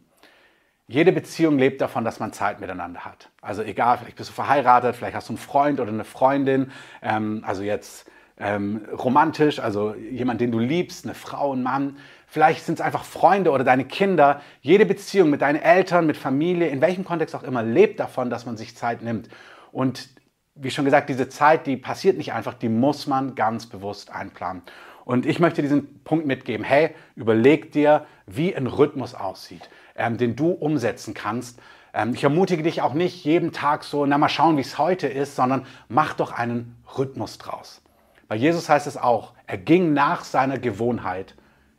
Jede 0.87 1.11
Beziehung 1.11 1.57
lebt 1.57 1.81
davon, 1.81 2.03
dass 2.03 2.19
man 2.19 2.33
Zeit 2.33 2.59
miteinander 2.59 3.05
hat. 3.05 3.29
Also 3.41 3.63
egal, 3.63 3.97
vielleicht 3.97 4.17
bist 4.17 4.29
du 4.29 4.33
verheiratet, 4.33 4.95
vielleicht 4.95 5.15
hast 5.15 5.29
du 5.29 5.33
einen 5.33 5.37
Freund 5.37 5.79
oder 5.79 5.91
eine 5.91 6.03
Freundin, 6.03 6.71
ähm, 7.01 7.43
also 7.45 7.63
jetzt 7.63 8.09
ähm, 8.37 8.85
romantisch, 8.91 9.59
also 9.59 9.95
jemand, 9.95 10.41
den 10.41 10.51
du 10.51 10.59
liebst, 10.59 11.05
eine 11.05 11.13
Frau, 11.13 11.53
ein 11.53 11.63
Mann. 11.63 11.97
Vielleicht 12.27 12.65
sind 12.65 12.75
es 12.75 12.81
einfach 12.81 13.05
Freunde 13.05 13.51
oder 13.51 13.63
deine 13.63 13.85
Kinder. 13.85 14.41
Jede 14.61 14.85
Beziehung 14.85 15.29
mit 15.29 15.41
deinen 15.41 15.61
Eltern, 15.61 16.05
mit 16.05 16.17
Familie, 16.17 16.67
in 16.67 16.81
welchem 16.81 17.05
Kontext 17.05 17.35
auch 17.35 17.43
immer, 17.43 17.63
lebt 17.63 17.99
davon, 17.99 18.29
dass 18.29 18.45
man 18.45 18.57
sich 18.57 18.75
Zeit 18.75 19.01
nimmt. 19.01 19.29
Und 19.71 20.09
wie 20.55 20.71
schon 20.71 20.85
gesagt, 20.85 21.09
diese 21.09 21.29
Zeit, 21.29 21.65
die 21.65 21.77
passiert 21.77 22.17
nicht 22.17 22.33
einfach, 22.33 22.53
die 22.53 22.69
muss 22.69 23.07
man 23.07 23.35
ganz 23.35 23.65
bewusst 23.65 24.11
einplanen. 24.11 24.61
Und 25.05 25.25
ich 25.25 25.39
möchte 25.39 25.61
diesen 25.61 26.03
Punkt 26.03 26.25
mitgeben. 26.25 26.65
Hey, 26.65 26.91
überleg 27.15 27.71
dir, 27.71 28.05
wie 28.25 28.55
ein 28.55 28.67
Rhythmus 28.67 29.15
aussieht, 29.15 29.69
ähm, 29.95 30.17
den 30.17 30.35
du 30.35 30.51
umsetzen 30.51 31.13
kannst. 31.13 31.59
Ähm, 31.93 32.13
ich 32.13 32.23
ermutige 32.23 32.63
dich 32.63 32.81
auch 32.81 32.93
nicht 32.93 33.25
jeden 33.25 33.51
Tag 33.51 33.83
so, 33.83 34.05
na 34.05 34.17
mal 34.17 34.29
schauen, 34.29 34.57
wie 34.57 34.61
es 34.61 34.77
heute 34.77 35.07
ist, 35.07 35.35
sondern 35.35 35.65
mach 35.89 36.13
doch 36.13 36.31
einen 36.31 36.77
Rhythmus 36.97 37.37
draus. 37.37 37.81
Bei 38.27 38.35
Jesus 38.35 38.69
heißt 38.69 38.87
es 38.87 38.95
auch, 38.95 39.33
er 39.45 39.57
ging 39.57 39.93
nach 39.93 40.23
seiner 40.23 40.57
Gewohnheit 40.57 41.35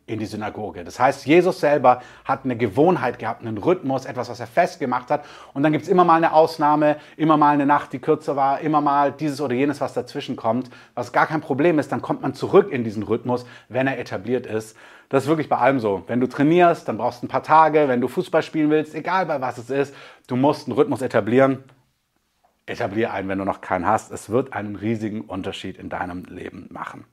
in 0.07 0.19
die 0.19 0.27
Synagoge. 0.27 0.85
Das 0.85 1.01
heißt, 1.01 1.27
Jesus 1.27 1.61
selber 1.61 2.03
hat 2.25 2.45
eine 2.45 2.57
Gewohnheit 2.57 3.19
gehabt, 3.19 3.41
einen 3.41 3.57
Rhythmus, 3.57 4.05
etwas, 4.05 4.29
was 4.29 4.39
er 4.39 4.47
festgemacht 4.47 5.11
hat. 5.11 5.25
Und 5.55 5.63
dann 5.63 5.73
gibt 5.73 5.85
es 5.85 5.89
immer 5.89 6.05
mal 6.05 6.17
eine 6.17 6.35
Ausnahme, 6.35 6.97
immer 7.17 7.39
mal 7.39 7.55
eine 7.55 7.65
Nacht, 7.65 7.93
die 7.95 7.99
kürzer 7.99 8.37
war, 8.37 8.61
immer 8.61 8.83
mal 8.83 9.13
dieses 9.13 9.41
oder 9.41 9.55
jenes, 9.55 9.81
was 9.81 9.95
dazwischen 9.95 10.37
kommt, 10.37 10.69
was 10.95 11.13
gar 11.13 11.27
kein 11.27 11.41
Problem 11.41 11.79
ist. 11.79 11.91
Dann 11.91 12.03
kommt 12.03 12.21
man 12.21 12.35
zurück 12.35 12.71
in 12.71 12.85
diesen 12.85 13.03
Rhythmus, 13.03 13.47
wenn 13.69 13.87
er 13.87 13.99
etabliert 13.99 14.45
ist. 14.45 14.77
Das 15.09 15.25
ist 15.25 15.29
wirklich 15.29 15.49
bei 15.49 15.57
allem 15.57 15.81
so. 15.81 16.03
Wenn 16.07 16.21
du 16.21 16.27
trainierst, 16.27 16.87
dann 16.87 16.99
brauchst 16.99 17.23
du 17.23 17.27
ein 17.27 17.29
paar 17.29 17.43
Tage. 17.43 17.89
Wenn 17.89 18.03
du 18.03 18.09
Fußball 18.09 18.43
spielen 18.43 18.69
willst, 18.69 18.95
egal 18.95 19.27
bei 19.27 19.41
was 19.41 19.57
es 19.57 19.71
ist, 19.71 19.95
du 20.27 20.37
musst 20.37 20.67
einen 20.67 20.77
Rhythmus 20.77 21.01
etablieren. 21.01 21.65
Etablier 22.67 23.13
einen, 23.13 23.29
wenn 23.29 23.39
du 23.39 23.45
noch 23.45 23.63
keinen 23.63 23.87
hast. 23.87 24.11
Es 24.11 24.29
wird 24.29 24.53
einen 24.53 24.77
riesigen 24.77 25.23
Unterschied 25.23 25.79
in 25.79 25.89
deinem 25.89 26.25
Leben 26.25 26.69
machen. 26.71 27.05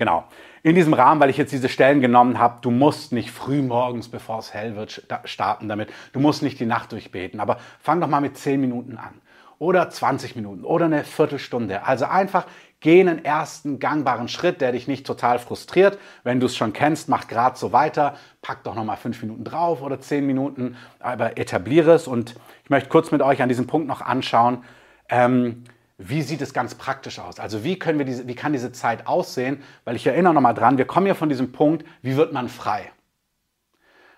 Genau. 0.00 0.24
In 0.62 0.74
diesem 0.74 0.94
Rahmen, 0.94 1.20
weil 1.20 1.28
ich 1.28 1.36
jetzt 1.36 1.52
diese 1.52 1.68
Stellen 1.68 2.00
genommen 2.00 2.38
habe, 2.38 2.60
du 2.62 2.70
musst 2.70 3.12
nicht 3.12 3.30
früh 3.30 3.60
morgens, 3.60 4.08
bevor 4.08 4.38
es 4.38 4.54
hell 4.54 4.74
wird, 4.74 5.06
starten 5.24 5.68
damit. 5.68 5.92
Du 6.14 6.20
musst 6.20 6.42
nicht 6.42 6.58
die 6.58 6.64
Nacht 6.64 6.92
durchbeten. 6.92 7.38
Aber 7.38 7.58
fang 7.80 8.00
doch 8.00 8.08
mal 8.08 8.22
mit 8.22 8.38
10 8.38 8.62
Minuten 8.62 8.96
an. 8.96 9.20
Oder 9.58 9.90
20 9.90 10.36
Minuten 10.36 10.64
oder 10.64 10.86
eine 10.86 11.04
Viertelstunde. 11.04 11.84
Also 11.84 12.06
einfach 12.06 12.46
geh 12.80 12.98
einen 12.98 13.22
ersten 13.26 13.78
gangbaren 13.78 14.28
Schritt, 14.28 14.62
der 14.62 14.72
dich 14.72 14.88
nicht 14.88 15.04
total 15.06 15.38
frustriert. 15.38 15.98
Wenn 16.24 16.40
du 16.40 16.46
es 16.46 16.56
schon 16.56 16.72
kennst, 16.72 17.10
mach 17.10 17.28
gerade 17.28 17.58
so 17.58 17.72
weiter. 17.72 18.16
Pack 18.40 18.64
doch 18.64 18.74
nochmal 18.74 18.96
5 18.96 19.20
Minuten 19.20 19.44
drauf 19.44 19.82
oder 19.82 20.00
10 20.00 20.26
Minuten. 20.26 20.78
Aber 20.98 21.36
etabliere 21.36 21.92
es. 21.92 22.08
Und 22.08 22.36
ich 22.64 22.70
möchte 22.70 22.88
kurz 22.88 23.10
mit 23.10 23.20
euch 23.20 23.42
an 23.42 23.50
diesem 23.50 23.66
Punkt 23.66 23.86
noch 23.86 24.00
anschauen. 24.00 24.64
Ähm, 25.10 25.64
wie 26.02 26.22
sieht 26.22 26.40
es 26.40 26.54
ganz 26.54 26.74
praktisch 26.74 27.18
aus? 27.18 27.38
Also 27.38 27.62
wie, 27.62 27.78
können 27.78 27.98
wir 27.98 28.06
diese, 28.06 28.26
wie 28.26 28.34
kann 28.34 28.54
diese 28.54 28.72
Zeit 28.72 29.06
aussehen? 29.06 29.62
Weil 29.84 29.96
ich 29.96 30.06
erinnere 30.06 30.32
nochmal 30.32 30.54
dran, 30.54 30.78
wir 30.78 30.86
kommen 30.86 31.06
ja 31.06 31.14
von 31.14 31.28
diesem 31.28 31.52
Punkt, 31.52 31.84
wie 32.00 32.16
wird 32.16 32.32
man 32.32 32.48
frei? 32.48 32.90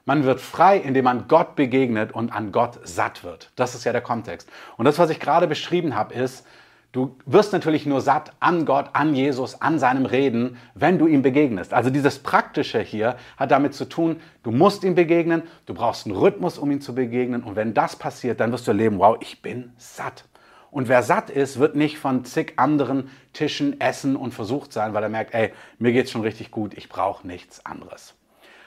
Man 0.05 0.23
wird 0.25 0.41
frei, 0.41 0.79
indem 0.79 1.05
man 1.05 1.27
Gott 1.27 1.57
begegnet 1.57 2.13
und 2.13 2.33
an 2.33 2.53
Gott 2.53 2.79
satt 2.85 3.25
wird. 3.25 3.51
Das 3.57 3.75
ist 3.75 3.85
ja 3.85 3.93
der 3.93 4.01
Kontext. 4.01 4.49
Und 4.77 4.85
das, 4.85 4.99
was 4.99 5.11
ich 5.11 5.19
gerade 5.19 5.49
beschrieben 5.49 5.97
habe, 5.97 6.15
ist, 6.15 6.47
du 6.93 7.17
wirst 7.27 7.53
natürlich 7.53 7.85
nur 7.85 8.01
satt 8.01 8.33
an 8.39 8.65
Gott, 8.65 8.91
an 8.93 9.15
Jesus, 9.15 9.61
an 9.61 9.81
seinem 9.81 10.07
Reden, 10.07 10.59
wenn 10.75 10.99
du 10.99 11.09
ihm 11.09 11.23
begegnest. 11.23 11.75
Also 11.75 11.91
dieses 11.91 12.21
Praktische 12.21 12.81
hier 12.81 13.17
hat 13.37 13.51
damit 13.51 13.75
zu 13.75 13.89
tun, 13.89 14.21
du 14.45 14.53
musst 14.53 14.85
ihm 14.85 14.95
begegnen, 14.95 15.43
du 15.67 15.75
brauchst 15.75 16.07
einen 16.07 16.15
Rhythmus, 16.17 16.59
um 16.59 16.71
ihm 16.71 16.81
zu 16.81 16.95
begegnen. 16.95 17.43
Und 17.43 17.57
wenn 17.57 17.75
das 17.75 17.97
passiert, 17.97 18.39
dann 18.39 18.53
wirst 18.53 18.69
du 18.69 18.71
erleben, 18.71 19.01
wow, 19.01 19.17
ich 19.21 19.43
bin 19.43 19.73
satt. 19.79 20.25
Und 20.73 20.89
wer 20.89 21.03
satt 21.03 21.29
ist, 21.29 21.59
wird 21.59 21.77
nicht 21.77 21.99
von 21.99 22.25
zig 22.25 22.55
anderen 22.57 23.11
Tischen 23.35 23.79
essen 23.79 24.17
und 24.17 24.33
versucht 24.33 24.73
sein, 24.73 24.95
weil 24.95 25.03
er 25.03 25.11
merkt, 25.11 25.35
ey, 25.35 25.53
mir 25.79 25.93
geht's 25.93 26.11
schon 26.11 26.23
richtig 26.23 26.51
gut, 26.51 26.73
ich 26.73 26.89
brauche 26.89 27.27
nichts 27.27 27.65
anderes. 27.67 28.15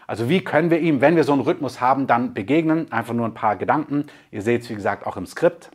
Also 0.06 0.30
wie 0.30 0.44
können 0.44 0.70
wir 0.70 0.80
ihm, 0.80 1.02
wenn 1.02 1.16
wir 1.16 1.24
so 1.24 1.34
einen 1.34 1.42
Rhythmus 1.42 1.82
haben, 1.82 2.06
dann 2.06 2.36
begegnen? 2.36 2.92
Einfach 2.92 3.16
nur 3.16 3.26
ein 3.26 3.34
paar 3.34 3.56
Gedanken. 3.56 4.06
Ihr 4.30 4.44
seht 4.44 4.62
es, 4.62 4.70
wie 4.70 4.76
gesagt, 4.76 5.08
auch 5.08 5.18
im 5.18 5.26
Skript. 5.26 5.72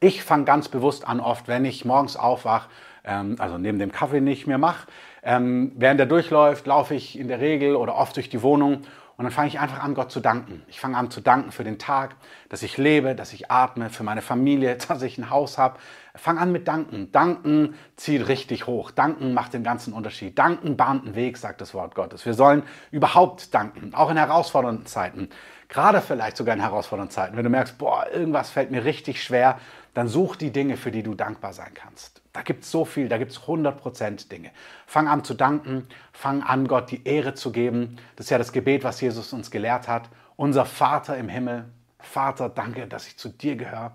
Ich 0.00 0.22
fange 0.22 0.44
ganz 0.44 0.70
bewusst 0.70 1.06
an, 1.06 1.20
oft, 1.20 1.46
wenn 1.46 1.66
ich 1.66 1.84
morgens 1.84 2.16
aufwache, 2.16 2.70
ähm, 3.04 3.36
also 3.38 3.58
neben 3.58 3.78
dem 3.78 3.92
Kaffee 3.92 4.22
nicht 4.22 4.46
mehr 4.46 4.56
mache, 4.56 4.88
ähm, 5.26 5.72
während 5.74 6.00
er 6.00 6.06
durchläuft, 6.06 6.66
laufe 6.66 6.94
ich 6.94 7.18
in 7.18 7.28
der 7.28 7.40
Regel 7.40 7.76
oder 7.76 7.96
oft 7.96 8.16
durch 8.16 8.28
die 8.28 8.42
Wohnung 8.42 8.84
und 9.16 9.24
dann 9.24 9.32
fange 9.32 9.48
ich 9.48 9.58
einfach 9.58 9.82
an, 9.82 9.94
Gott 9.94 10.12
zu 10.12 10.20
danken. 10.20 10.62
Ich 10.68 10.78
fange 10.78 10.96
an 10.96 11.10
zu 11.10 11.22
danken 11.22 11.50
für 11.50 11.64
den 11.64 11.78
Tag, 11.78 12.16
dass 12.50 12.62
ich 12.62 12.76
lebe, 12.76 13.14
dass 13.14 13.32
ich 13.32 13.50
atme, 13.50 13.88
für 13.88 14.04
meine 14.04 14.20
Familie, 14.20 14.76
dass 14.88 15.02
ich 15.02 15.16
ein 15.16 15.30
Haus 15.30 15.56
habe. 15.56 15.78
Fang 16.14 16.38
an 16.38 16.52
mit 16.52 16.68
Danken. 16.68 17.10
Danken 17.12 17.74
zieht 17.96 18.28
richtig 18.28 18.66
hoch. 18.66 18.90
Danken 18.90 19.32
macht 19.32 19.54
den 19.54 19.64
ganzen 19.64 19.94
Unterschied. 19.94 20.38
Danken 20.38 20.76
bahnt 20.76 21.04
einen 21.04 21.14
Weg, 21.14 21.38
sagt 21.38 21.60
das 21.60 21.72
Wort 21.72 21.94
Gottes. 21.94 22.26
Wir 22.26 22.34
sollen 22.34 22.62
überhaupt 22.90 23.54
danken, 23.54 23.94
auch 23.94 24.10
in 24.10 24.18
herausfordernden 24.18 24.86
Zeiten. 24.86 25.30
Gerade 25.68 26.02
vielleicht 26.02 26.36
sogar 26.36 26.54
in 26.54 26.60
herausfordernden 26.60 27.10
Zeiten. 27.10 27.36
Wenn 27.36 27.44
du 27.44 27.50
merkst, 27.50 27.78
boah, 27.78 28.06
irgendwas 28.12 28.50
fällt 28.50 28.70
mir 28.70 28.84
richtig 28.84 29.22
schwer, 29.22 29.58
dann 29.96 30.08
such 30.08 30.36
die 30.36 30.50
Dinge, 30.50 30.76
für 30.76 30.90
die 30.90 31.02
du 31.02 31.14
dankbar 31.14 31.54
sein 31.54 31.72
kannst. 31.72 32.20
Da 32.34 32.42
gibt 32.42 32.64
es 32.64 32.70
so 32.70 32.84
viel, 32.84 33.08
da 33.08 33.16
gibt 33.16 33.32
es 33.32 33.40
100% 33.40 34.28
Dinge. 34.28 34.50
Fang 34.86 35.08
an 35.08 35.24
zu 35.24 35.32
danken, 35.32 35.88
fang 36.12 36.42
an, 36.42 36.68
Gott 36.68 36.90
die 36.90 37.02
Ehre 37.06 37.32
zu 37.32 37.50
geben. 37.50 37.96
Das 38.14 38.26
ist 38.26 38.30
ja 38.30 38.36
das 38.36 38.52
Gebet, 38.52 38.84
was 38.84 39.00
Jesus 39.00 39.32
uns 39.32 39.50
gelehrt 39.50 39.88
hat. 39.88 40.10
Unser 40.36 40.66
Vater 40.66 41.16
im 41.16 41.30
Himmel, 41.30 41.64
Vater, 41.98 42.50
danke, 42.50 42.86
dass 42.86 43.06
ich 43.06 43.16
zu 43.16 43.30
dir 43.30 43.56
gehöre. 43.56 43.94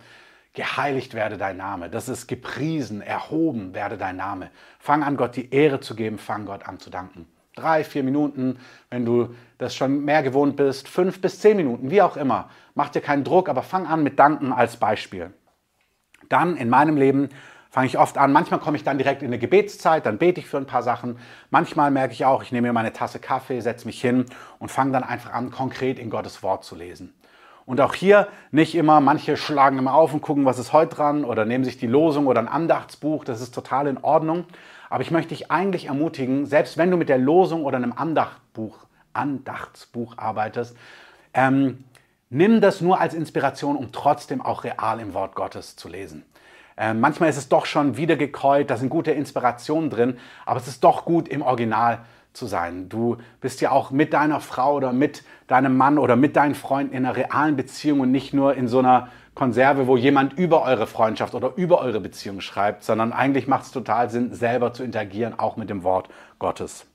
Geheiligt 0.53 1.13
werde 1.13 1.38
dein 1.38 1.58
Name. 1.58 1.88
Das 1.88 2.10
ist 2.10 2.25
gepriesen, 2.25 3.03
erhoben 3.03 3.75
werde 3.75 4.00
dein 4.00 4.15
Name. 4.15 4.50
Fang 4.79 5.03
an, 5.03 5.17
Gott 5.17 5.36
die 5.36 5.53
Ehre 5.53 5.81
zu 5.81 5.93
geben, 5.96 6.17
fang 6.17 6.48
Gott 6.48 6.67
an 6.67 6.79
zu 6.79 6.89
danken. 6.89 7.27
Drei, 7.53 7.84
vier 7.84 8.01
Minuten, 8.01 8.58
wenn 8.89 9.05
du 9.05 9.36
das 9.60 9.75
schon 9.75 10.03
mehr 10.03 10.24
gewohnt 10.24 10.55
bist, 10.55 10.88
fünf 10.88 11.22
bis 11.22 11.39
zehn 11.39 11.58
Minuten, 11.58 11.91
wie 11.91 12.01
auch 12.01 12.17
immer. 12.17 12.50
Mach 12.74 12.89
dir 12.89 13.01
keinen 13.01 13.24
Druck, 13.24 13.50
aber 13.50 13.62
fang 13.62 13.86
an 13.86 14.01
mit 14.01 14.17
Danken 14.17 14.51
als 14.51 14.77
Beispiel. 14.77 15.31
Dann 16.32 16.58
in 16.58 16.70
meinem 16.70 16.98
Leben 16.98 17.30
fange 17.70 17.88
ich 17.88 17.98
oft 17.98 18.18
an. 18.18 18.32
Manchmal 18.32 18.60
komme 18.60 18.78
ich 18.78 18.84
dann 18.84 18.98
direkt 18.98 19.22
in 19.22 19.28
eine 19.28 19.40
Gebetszeit, 19.40 20.06
dann 20.06 20.18
bete 20.18 20.40
ich 20.40 20.48
für 20.48 20.58
ein 20.58 20.66
paar 20.66 20.84
Sachen. 20.84 21.18
Manchmal 21.50 21.90
merke 21.90 22.14
ich 22.14 22.26
auch, 22.26 22.44
ich 22.44 22.52
nehme 22.52 22.68
mir 22.68 22.74
meine 22.74 22.94
Tasse 22.94 23.20
Kaffee, 23.20 23.62
setze 23.62 23.86
mich 23.86 24.00
hin 24.02 24.26
und 24.60 24.70
fange 24.70 24.92
dann 24.92 25.04
einfach 25.04 25.34
an, 25.34 25.52
konkret 25.52 25.98
in 25.98 26.10
Gottes 26.10 26.44
Wort 26.44 26.64
zu 26.64 26.76
lesen. 26.76 27.14
Und 27.66 27.80
auch 27.80 27.94
hier 27.94 28.28
nicht 28.52 28.76
immer, 28.76 29.00
manche 29.00 29.38
schlagen 29.38 29.78
immer 29.78 29.94
auf 29.94 30.14
und 30.14 30.22
gucken, 30.22 30.46
was 30.46 30.60
ist 30.60 30.74
heute 30.74 30.96
dran 30.96 31.24
oder 31.24 31.46
nehmen 31.46 31.64
sich 31.64 31.78
die 31.78 31.88
Losung 31.88 32.28
oder 32.28 32.42
ein 32.42 32.50
Andachtsbuch, 32.50 33.24
das 33.24 33.40
ist 33.40 33.56
total 33.56 33.88
in 33.88 33.98
Ordnung. 33.98 34.46
Aber 34.90 35.04
ich 35.04 35.12
möchte 35.12 35.30
dich 35.30 35.52
eigentlich 35.52 35.86
ermutigen, 35.86 36.46
selbst 36.46 36.78
wenn 36.78 36.92
du 36.92 36.98
mit 36.98 37.08
der 37.08 37.18
Losung 37.18 37.64
oder 37.64 37.78
einem 37.78 37.94
Andachtbuch, 37.94 38.78
Andachtsbuch 39.14 40.18
arbeitest, 40.18 40.76
ähm, 41.34 41.86
nimm 42.32 42.62
das 42.62 42.82
nur 42.82 43.00
als 43.00 43.14
Inspiration, 43.14 43.76
um 43.76 43.92
trotzdem 43.92 44.42
auch 44.42 44.64
real 44.64 45.00
im 45.00 45.14
Wort 45.14 45.36
Gottes 45.36 45.76
zu 45.76 45.88
lesen. 45.88 46.26
Äh, 46.78 46.96
manchmal 46.96 47.30
ist 47.30 47.38
es 47.38 47.50
doch 47.50 47.68
schon 47.68 47.98
wieder 47.98 48.16
gekäut, 48.16 48.72
da 48.72 48.78
sind 48.78 48.90
gute 48.90 49.12
Inspirationen 49.12 49.92
drin, 49.92 50.18
aber 50.46 50.60
es 50.60 50.68
ist 50.68 50.84
doch 50.84 51.06
gut 51.06 51.28
im 51.28 51.44
Original 51.44 52.00
zu 52.34 52.48
sein. 52.48 52.88
Du 52.88 53.18
bist 53.42 53.60
ja 53.60 53.72
auch 53.72 53.92
mit 53.92 54.14
deiner 54.14 54.40
Frau 54.40 54.76
oder 54.76 54.94
mit 54.94 55.24
deinem 55.48 55.76
Mann 55.76 55.98
oder 55.98 56.16
mit 56.16 56.38
deinen 56.38 56.56
Freunden 56.56 56.94
in 56.94 57.06
einer 57.06 57.16
realen 57.16 57.58
Beziehung 57.58 58.00
und 58.00 58.12
nicht 58.12 58.34
nur 58.34 58.56
in 58.56 58.70
so 58.70 58.80
einer 58.80 59.10
Konserve, 59.36 59.88
wo 59.88 59.98
jemand 59.98 60.34
über 60.34 60.64
eure 60.64 60.88
Freundschaft 60.88 61.36
oder 61.36 61.54
über 61.58 61.80
eure 61.82 62.00
Beziehung 62.00 62.40
schreibt, 62.40 62.84
sondern 62.84 63.12
eigentlich 63.12 63.48
macht 63.48 63.66
es 63.66 63.72
total 63.72 64.10
Sinn, 64.10 64.34
selber 64.34 64.74
zu 64.74 64.84
interagieren, 64.84 65.38
auch 65.38 65.58
mit 65.58 65.70
dem 65.70 65.84
Wort 65.84 66.10
Gottes. 66.40 66.86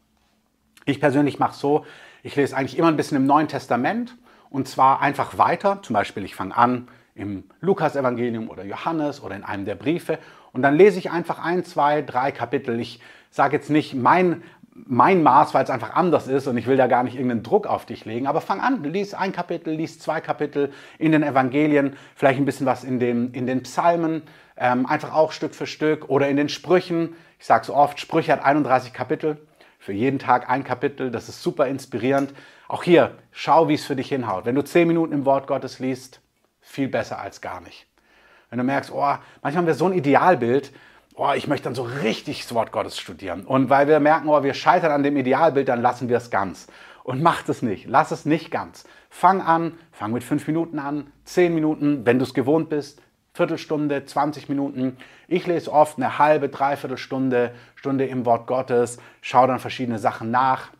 Ich 0.86 1.00
persönlich 1.00 1.38
mache 1.38 1.54
so, 1.54 1.84
ich 2.22 2.34
lese 2.36 2.56
eigentlich 2.56 2.78
immer 2.78 2.88
ein 2.88 2.96
bisschen 2.96 3.18
im 3.18 3.26
Neuen 3.26 3.48
Testament 3.48 4.16
und 4.50 4.68
zwar 4.68 5.00
einfach 5.00 5.38
weiter. 5.38 5.80
Zum 5.82 5.94
Beispiel, 5.94 6.24
ich 6.24 6.34
fange 6.34 6.56
an 6.56 6.88
im 7.14 7.44
Lukas-Evangelium 7.60 8.48
oder 8.50 8.64
Johannes 8.64 9.22
oder 9.22 9.34
in 9.36 9.44
einem 9.44 9.64
der 9.64 9.74
Briefe. 9.74 10.18
Und 10.52 10.62
dann 10.62 10.76
lese 10.76 10.98
ich 10.98 11.10
einfach 11.10 11.38
ein, 11.38 11.64
zwei, 11.64 12.02
drei 12.02 12.30
Kapitel. 12.30 12.78
Ich 12.78 13.00
sage 13.30 13.56
jetzt 13.56 13.70
nicht 13.70 13.94
mein, 13.94 14.42
mein 14.84 15.22
Maß, 15.22 15.54
weil 15.54 15.64
es 15.64 15.70
einfach 15.70 15.94
anders 15.94 16.28
ist 16.28 16.46
und 16.46 16.58
ich 16.58 16.66
will 16.66 16.76
da 16.76 16.86
gar 16.86 17.02
nicht 17.02 17.14
irgendeinen 17.14 17.42
Druck 17.42 17.66
auf 17.66 17.86
dich 17.86 18.04
legen. 18.04 18.26
Aber 18.26 18.40
fang 18.40 18.60
an, 18.60 18.84
lies 18.84 19.14
ein 19.14 19.32
Kapitel, 19.32 19.74
lies 19.74 19.98
zwei 19.98 20.20
Kapitel 20.20 20.72
in 20.98 21.12
den 21.12 21.22
Evangelien, 21.22 21.96
vielleicht 22.14 22.38
ein 22.38 22.44
bisschen 22.44 22.66
was 22.66 22.84
in 22.84 23.00
den, 23.00 23.32
in 23.32 23.46
den 23.46 23.62
Psalmen, 23.62 24.22
ähm, 24.56 24.86
einfach 24.86 25.14
auch 25.14 25.32
Stück 25.32 25.54
für 25.54 25.66
Stück 25.66 26.08
oder 26.08 26.28
in 26.28 26.36
den 26.36 26.48
Sprüchen. 26.48 27.14
Ich 27.38 27.46
sage 27.46 27.64
so 27.64 27.74
oft, 27.74 28.00
Sprüche 28.00 28.32
hat 28.32 28.44
31 28.44 28.92
Kapitel. 28.92 29.38
Für 29.78 29.92
jeden 29.92 30.18
Tag 30.18 30.50
ein 30.50 30.64
Kapitel, 30.64 31.10
das 31.10 31.28
ist 31.28 31.42
super 31.42 31.66
inspirierend. 31.66 32.34
Auch 32.68 32.82
hier, 32.82 33.16
schau, 33.30 33.68
wie 33.68 33.74
es 33.74 33.84
für 33.84 33.96
dich 33.96 34.08
hinhaut. 34.08 34.44
Wenn 34.44 34.54
du 34.54 34.64
zehn 34.64 34.88
Minuten 34.88 35.12
im 35.12 35.24
Wort 35.24 35.46
Gottes 35.46 35.78
liest, 35.78 36.20
viel 36.60 36.88
besser 36.88 37.20
als 37.20 37.40
gar 37.40 37.60
nicht. 37.60 37.86
Wenn 38.50 38.58
du 38.58 38.64
merkst, 38.64 38.90
oh, 38.92 39.00
manchmal 39.42 39.56
haben 39.56 39.66
wir 39.66 39.74
so 39.74 39.86
ein 39.86 39.92
Idealbild, 39.92 40.72
oh, 41.14 41.32
ich 41.34 41.46
möchte 41.46 41.64
dann 41.64 41.74
so 41.74 41.82
richtig 41.82 42.42
das 42.42 42.54
Wort 42.54 42.72
Gottes 42.72 42.98
studieren. 42.98 43.44
Und 43.44 43.70
weil 43.70 43.88
wir 43.88 44.00
merken, 44.00 44.28
oh, 44.28 44.42
wir 44.42 44.54
scheitern 44.54 44.92
an 44.92 45.02
dem 45.02 45.16
Idealbild, 45.16 45.68
dann 45.68 45.82
lassen 45.82 46.08
wir 46.08 46.16
es 46.16 46.30
ganz. 46.30 46.66
Und 47.02 47.22
mach 47.22 47.48
es 47.48 47.62
nicht, 47.62 47.86
lass 47.86 48.10
es 48.10 48.24
nicht 48.24 48.50
ganz. 48.50 48.84
Fang 49.10 49.40
an, 49.40 49.78
fang 49.92 50.12
mit 50.12 50.24
fünf 50.24 50.46
Minuten 50.46 50.78
an, 50.78 51.12
zehn 51.24 51.54
Minuten, 51.54 52.04
wenn 52.04 52.18
du 52.18 52.24
es 52.24 52.34
gewohnt 52.34 52.68
bist, 52.68 53.00
Viertelstunde, 53.32 54.04
20 54.04 54.48
Minuten. 54.48 54.96
Ich 55.28 55.46
lese 55.46 55.70
oft 55.70 55.98
eine 55.98 56.18
halbe, 56.18 56.48
dreiviertel 56.48 56.96
Stunde, 56.96 57.54
Stunde 57.74 58.06
im 58.06 58.24
Wort 58.24 58.46
Gottes, 58.46 58.98
schau 59.20 59.46
dann 59.46 59.60
verschiedene 59.60 59.98
Sachen 59.98 60.30
nach. 60.30 60.70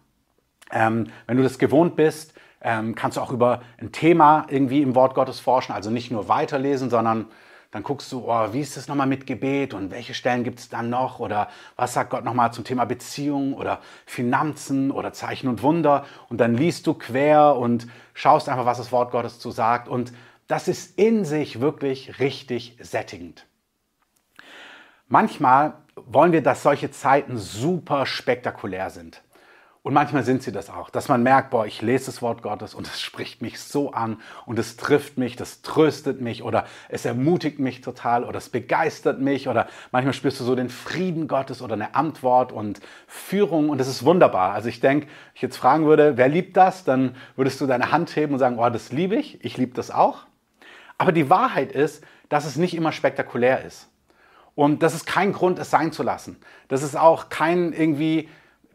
Ähm, 0.73 1.09
wenn 1.27 1.37
du 1.37 1.43
das 1.43 1.59
gewohnt 1.59 1.97
bist, 1.97 2.35
ähm, 2.61 2.95
kannst 2.95 3.17
du 3.17 3.21
auch 3.21 3.31
über 3.31 3.63
ein 3.79 3.93
Thema 3.93 4.47
irgendwie 4.49 4.83
im 4.83 4.95
Wort 4.95 5.15
Gottes 5.15 5.41
forschen, 5.41 5.73
also 5.73 5.91
nicht 5.91 6.11
nur 6.11 6.29
weiterlesen, 6.29 6.91
sondern 6.91 7.27
dann 7.71 7.83
guckst 7.83 8.11
du, 8.11 8.25
oh, 8.27 8.53
wie 8.53 8.61
ist 8.61 8.77
es 8.77 8.89
nochmal 8.89 9.07
mit 9.07 9.27
Gebet 9.27 9.75
und 9.75 9.91
welche 9.91 10.15
Stellen 10.15 10.45
gibt 10.45 10.61
es 10.61 10.69
dann 10.69 10.89
noch 10.89 11.19
oder 11.19 11.49
was 11.77 11.93
sagt 11.93 12.11
Gott 12.11 12.25
nochmal 12.25 12.53
zum 12.53 12.65
Thema 12.65 12.85
Beziehung 12.87 13.55
oder 13.55 13.81
Finanzen 14.07 14.91
oder 14.91 15.13
Zeichen 15.13 15.49
und 15.49 15.63
Wunder 15.63 16.05
und 16.29 16.41
dann 16.41 16.55
liest 16.55 16.87
du 16.87 16.95
quer 16.95 17.57
und 17.57 17.87
schaust 18.15 18.49
einfach, 18.49 18.67
was 18.67 18.79
das 18.79 18.93
Wort 18.93 19.11
Gottes 19.11 19.39
zu 19.39 19.51
sagt 19.51 19.89
und 19.89 20.13
das 20.49 20.69
ist 20.69 20.99
in 20.99 21.25
sich 21.25 21.61
wirklich 21.61 22.21
richtig 22.21 22.79
sättigend. 22.81 23.47
Manchmal 25.09 25.75
wollen 25.97 26.33
wir, 26.33 26.43
dass 26.43 26.63
solche 26.63 26.91
Zeiten 26.91 27.37
super 27.37 28.07
spektakulär 28.07 28.91
sind. 28.91 29.23
Und 29.87 29.95
manchmal 29.95 30.25
sind 30.25 30.43
sie 30.43 30.51
das 30.51 30.69
auch, 30.69 30.91
dass 30.91 31.07
man 31.07 31.23
merkt, 31.23 31.51
boah, 31.51 31.65
ich 31.65 31.81
lese 31.81 32.07
das 32.07 32.21
Wort 32.21 32.43
Gottes 32.43 32.75
und 32.75 32.89
es 32.89 33.01
spricht 33.01 33.41
mich 33.41 33.61
so 33.61 33.93
an 33.93 34.21
und 34.45 34.59
es 34.59 34.77
trifft 34.77 35.17
mich, 35.17 35.37
das 35.37 35.63
tröstet 35.63 36.21
mich 36.21 36.43
oder 36.43 36.67
es 36.89 37.05
ermutigt 37.05 37.61
mich 37.61 37.83
total 37.83 38.25
oder 38.25 38.39
es 38.39 38.49
begeistert 38.49 39.21
mich 39.21 39.47
oder 39.47 39.69
manchmal 39.93 40.13
spürst 40.13 40.41
du 40.41 40.45
so 40.45 40.57
den 40.57 40.71
Frieden 40.71 41.29
Gottes 41.29 41.63
oder 41.63 41.75
eine 41.75 41.95
Antwort 41.95 42.51
und 42.51 42.81
Führung 43.07 43.69
und 43.69 43.79
das 43.79 43.87
ist 43.87 44.05
wunderbar. 44.05 44.55
Also 44.55 44.69
ich 44.69 44.81
denke, 44.81 45.07
ich 45.37 45.43
jetzt 45.43 45.57
fragen 45.57 45.87
würde, 45.87 46.17
wer 46.17 46.27
liebt 46.27 46.57
das, 46.57 46.83
dann 46.83 47.15
würdest 47.37 47.61
du 47.61 47.69
deine 47.69 47.93
Hand 47.93 48.17
heben 48.17 48.33
und 48.33 48.41
sagen, 48.41 48.59
oh, 48.59 48.69
das 48.69 48.91
liebe 48.91 49.15
ich, 49.15 49.45
ich 49.45 49.57
liebe 49.57 49.75
das 49.75 49.93
auch. 49.93 50.27
Aber 50.99 51.13
die 51.13 51.31
Wahrheit 51.31 51.71
ist, 51.71 52.03
dass 52.29 52.45
es 52.45 52.57
nicht 52.57 52.75
immer 52.75 52.91
spektakulär 52.91 53.65
ist. 53.65 53.89
Und 54.57 54.83
das 54.83 54.97
ist 54.97 55.07
kein 55.07 55.33
Grund, 55.33 55.61
es 55.61 55.71
sein 55.71 55.93
zu 55.93 56.03
lassen. 56.03 56.39
Das 56.67 56.83
ist 56.83 56.97
auch 56.97 57.29
kein 57.29 57.73
irgendwie 57.73 58.29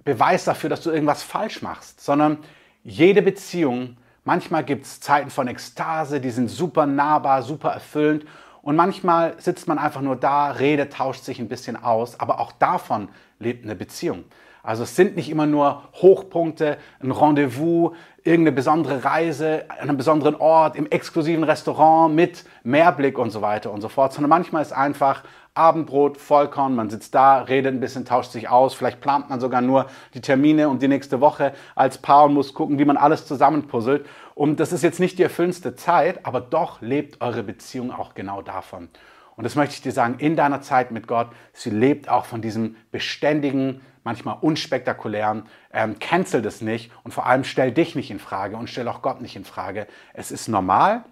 Beweis 0.04 0.46
dafür, 0.46 0.70
dass 0.70 0.82
du 0.82 0.92
irgendwas 0.92 1.24
falsch 1.24 1.62
machst, 1.62 2.02
sondern 2.02 2.40
jede 2.84 3.22
Beziehung, 3.22 3.98
manchmal 4.24 4.64
gibt 4.64 4.86
es 4.86 5.00
Zeiten 5.00 5.30
von 5.30 5.48
Ekstase, 5.48 6.20
die 6.20 6.32
sind 6.32 6.50
super 6.50 6.86
nahbar, 6.86 7.44
super 7.44 7.70
erfüllend 7.70 8.26
und 8.62 8.76
manchmal 8.76 9.36
sitzt 9.40 9.68
man 9.68 9.78
einfach 9.78 10.02
nur 10.02 10.16
da, 10.16 10.52
redet, 10.52 10.94
tauscht 10.94 11.24
sich 11.24 11.40
ein 11.40 11.48
bisschen 11.48 11.76
aus, 11.76 12.20
aber 12.20 12.40
auch 12.40 12.52
davon 12.52 13.10
lebt 13.40 13.64
eine 13.66 13.76
Beziehung. 13.76 14.26
Also 14.64 14.84
es 14.84 14.96
sind 14.96 15.16
nicht 15.16 15.30
immer 15.30 15.48
nur 15.48 15.84
Hochpunkte, 15.94 16.78
ein 17.02 17.12
Rendezvous, 17.12 17.96
irgendeine 18.24 18.56
besondere 18.56 19.04
Reise 19.04 19.66
an 19.70 19.90
einem 19.90 19.98
besonderen 19.98 20.36
Ort, 20.36 20.76
im 20.76 20.86
exklusiven 20.86 21.44
Restaurant 21.44 22.14
mit 22.14 22.46
Mehrblick 22.64 23.18
und 23.18 23.32
so 23.32 23.42
weiter 23.42 23.72
und 23.72 23.82
so 23.82 23.90
fort, 23.90 24.14
sondern 24.14 24.30
manchmal 24.30 24.62
ist 24.62 24.74
einfach 24.74 25.24
Abendbrot, 25.62 26.18
Vollkorn, 26.18 26.76
man 26.76 26.90
sitzt 26.90 27.14
da, 27.14 27.42
redet 27.42 27.74
ein 27.74 27.80
bisschen, 27.80 28.04
tauscht 28.04 28.32
sich 28.32 28.50
aus, 28.50 28.74
vielleicht 28.74 29.00
plant 29.00 29.30
man 29.30 29.40
sogar 29.40 29.62
nur 29.62 29.86
die 30.16 30.22
Termine 30.22 30.70
und 30.70 30.82
die 30.82 30.88
nächste 30.88 31.22
Woche 31.22 31.54
als 31.76 32.00
Paar 32.00 32.26
und 32.26 32.34
muss 32.34 32.56
gucken, 32.56 32.80
wie 32.80 32.86
man 32.86 32.98
alles 32.98 33.28
zusammenpuzzelt. 33.28 34.08
Und 34.34 34.60
das 34.60 34.74
ist 34.74 34.82
jetzt 34.82 35.00
nicht 35.00 35.20
die 35.20 35.24
erfüllendste 35.24 35.76
Zeit, 35.76 36.26
aber 36.26 36.42
doch 36.42 36.82
lebt 36.82 37.22
eure 37.22 37.44
Beziehung 37.44 37.92
auch 37.92 38.16
genau 38.16 38.42
davon. 38.42 38.90
Und 39.36 39.44
das 39.44 39.56
möchte 39.56 39.76
ich 39.76 39.82
dir 39.82 39.92
sagen, 39.92 40.16
in 40.18 40.36
deiner 40.36 40.62
Zeit 40.62 40.92
mit 40.92 41.08
Gott, 41.08 41.28
sie 41.54 41.70
lebt 41.70 42.10
auch 42.10 42.26
von 42.26 42.42
diesem 42.42 42.76
beständigen, 42.92 43.82
manchmal 44.04 44.38
unspektakulären, 44.42 45.44
ähm, 45.72 46.00
cancel 46.00 46.42
das 46.42 46.62
nicht 46.62 46.92
und 47.04 47.14
vor 47.14 47.28
allem 47.28 47.44
stell 47.44 47.72
dich 47.72 47.96
nicht 47.96 48.10
in 48.10 48.20
Frage 48.20 48.58
und 48.58 48.68
stell 48.68 48.88
auch 48.88 49.02
Gott 49.02 49.22
nicht 49.22 49.36
in 49.36 49.46
Frage. 49.46 49.88
Es 50.14 50.32
ist 50.32 50.48
normal, 50.48 51.04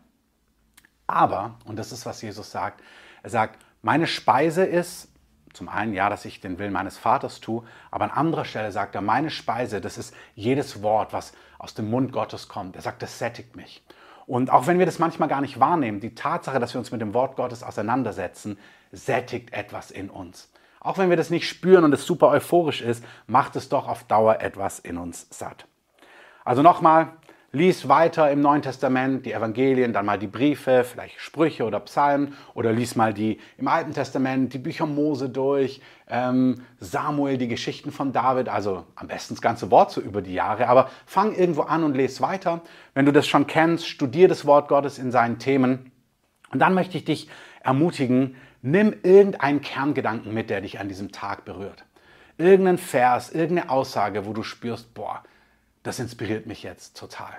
aber, 1.08 1.56
und 1.66 1.78
das 1.78 1.92
ist, 1.92 2.06
was 2.06 2.22
Jesus 2.22 2.52
sagt, 2.52 2.82
er 3.24 3.30
sagt, 3.30 3.60
meine 3.82 4.08
Speise 4.08 4.64
ist, 4.64 5.10
zum 5.54 5.70
einen 5.70 5.94
ja, 5.94 6.10
dass 6.10 6.26
ich 6.26 6.42
den 6.42 6.60
Willen 6.60 6.74
meines 6.74 6.98
Vaters 6.98 7.40
tue, 7.40 7.64
aber 7.92 8.06
an 8.06 8.12
anderer 8.12 8.46
Stelle 8.46 8.72
sagt 8.72 8.96
er, 8.96 9.02
meine 9.02 9.30
Speise, 9.30 9.82
das 9.82 9.98
ist 9.98 10.14
jedes 10.36 10.84
Wort, 10.84 11.14
was 11.14 11.34
aus 11.58 11.74
dem 11.74 11.90
Mund 11.90 12.12
Gottes 12.12 12.48
kommt. 12.48 12.76
Er 12.76 12.82
sagt, 12.82 13.02
das 13.02 13.20
sättigt 13.20 13.56
mich. 13.56 13.84
Und 14.28 14.52
auch 14.52 14.68
wenn 14.68 14.78
wir 14.78 14.86
das 14.86 15.00
manchmal 15.00 15.28
gar 15.28 15.42
nicht 15.42 15.60
wahrnehmen, 15.60 16.00
die 16.00 16.14
Tatsache, 16.14 16.60
dass 16.60 16.74
wir 16.74 16.80
uns 16.80 16.92
mit 16.92 17.02
dem 17.02 17.16
Wort 17.16 17.36
Gottes 17.36 17.64
auseinandersetzen, 17.64 18.60
sättigt 18.92 19.54
etwas 19.54 19.90
in 19.90 20.10
uns. 20.10 20.52
Auch 20.82 20.98
wenn 20.98 21.10
wir 21.10 21.18
das 21.18 21.30
nicht 21.30 21.48
spüren 21.48 21.84
und 21.84 21.94
es 21.94 22.06
super 22.06 22.30
euphorisch 22.30 22.82
ist, 22.82 23.04
macht 23.28 23.56
es 23.56 23.70
doch 23.70 23.88
auf 23.88 24.04
Dauer 24.04 24.40
etwas 24.40 24.80
in 24.80 24.98
uns 24.98 25.28
satt. 25.32 25.66
Also 26.46 26.62
nochmal, 26.62 27.14
Lies 27.52 27.88
weiter 27.88 28.30
im 28.30 28.42
Neuen 28.42 28.62
Testament 28.62 29.26
die 29.26 29.34
Evangelien, 29.34 29.92
dann 29.92 30.06
mal 30.06 30.20
die 30.20 30.28
Briefe, 30.28 30.84
vielleicht 30.84 31.20
Sprüche 31.20 31.66
oder 31.66 31.80
Psalmen 31.80 32.36
oder 32.54 32.72
lies 32.72 32.96
mal 32.96 33.12
die 33.12 33.40
im 33.58 33.68
Alten 33.68 33.92
Testament, 33.92 34.54
die 34.54 34.60
Bücher 34.60 34.86
Mose 34.86 35.30
durch, 35.30 35.82
ähm, 36.08 36.62
Samuel, 36.80 37.40
die 37.40 37.48
Geschichten 37.48 37.92
von 37.92 38.14
David, 38.14 38.50
also 38.50 38.86
am 38.94 39.08
besten 39.08 39.34
das 39.34 39.42
ganze 39.42 39.72
Wort 39.72 39.90
so 39.90 40.00
über 40.00 40.22
die 40.22 40.36
Jahre, 40.36 40.68
aber 40.68 40.92
fang 41.08 41.34
irgendwo 41.34 41.64
an 41.64 41.84
und 41.84 41.96
lese 41.96 42.22
weiter. 42.22 42.62
Wenn 42.94 43.08
du 43.08 43.12
das 43.12 43.26
schon 43.26 43.48
kennst, 43.48 43.88
studier 43.88 44.28
das 44.28 44.46
Wort 44.46 44.68
Gottes 44.68 45.00
in 45.00 45.12
seinen 45.12 45.40
Themen 45.40 45.92
und 46.52 46.60
dann 46.60 46.76
möchte 46.76 47.00
ich 47.00 47.06
dich 47.06 47.30
ermutigen, 47.64 48.36
nimm 48.62 48.94
irgendeinen 49.02 49.62
Kerngedanken 49.62 50.36
mit, 50.36 50.52
der 50.52 50.62
dich 50.62 50.80
an 50.80 50.88
diesem 50.88 51.12
Tag 51.12 51.46
berührt. 51.46 51.84
Irgendeinen 52.38 52.78
Vers, 52.78 53.32
irgendeine 53.32 53.72
Aussage, 53.72 54.28
wo 54.28 54.34
du 54.34 54.44
spürst, 54.44 54.94
boah, 54.94 55.24
das 55.90 55.98
inspiriert 55.98 56.46
mich 56.46 56.62
jetzt 56.62 56.96
total. 56.96 57.32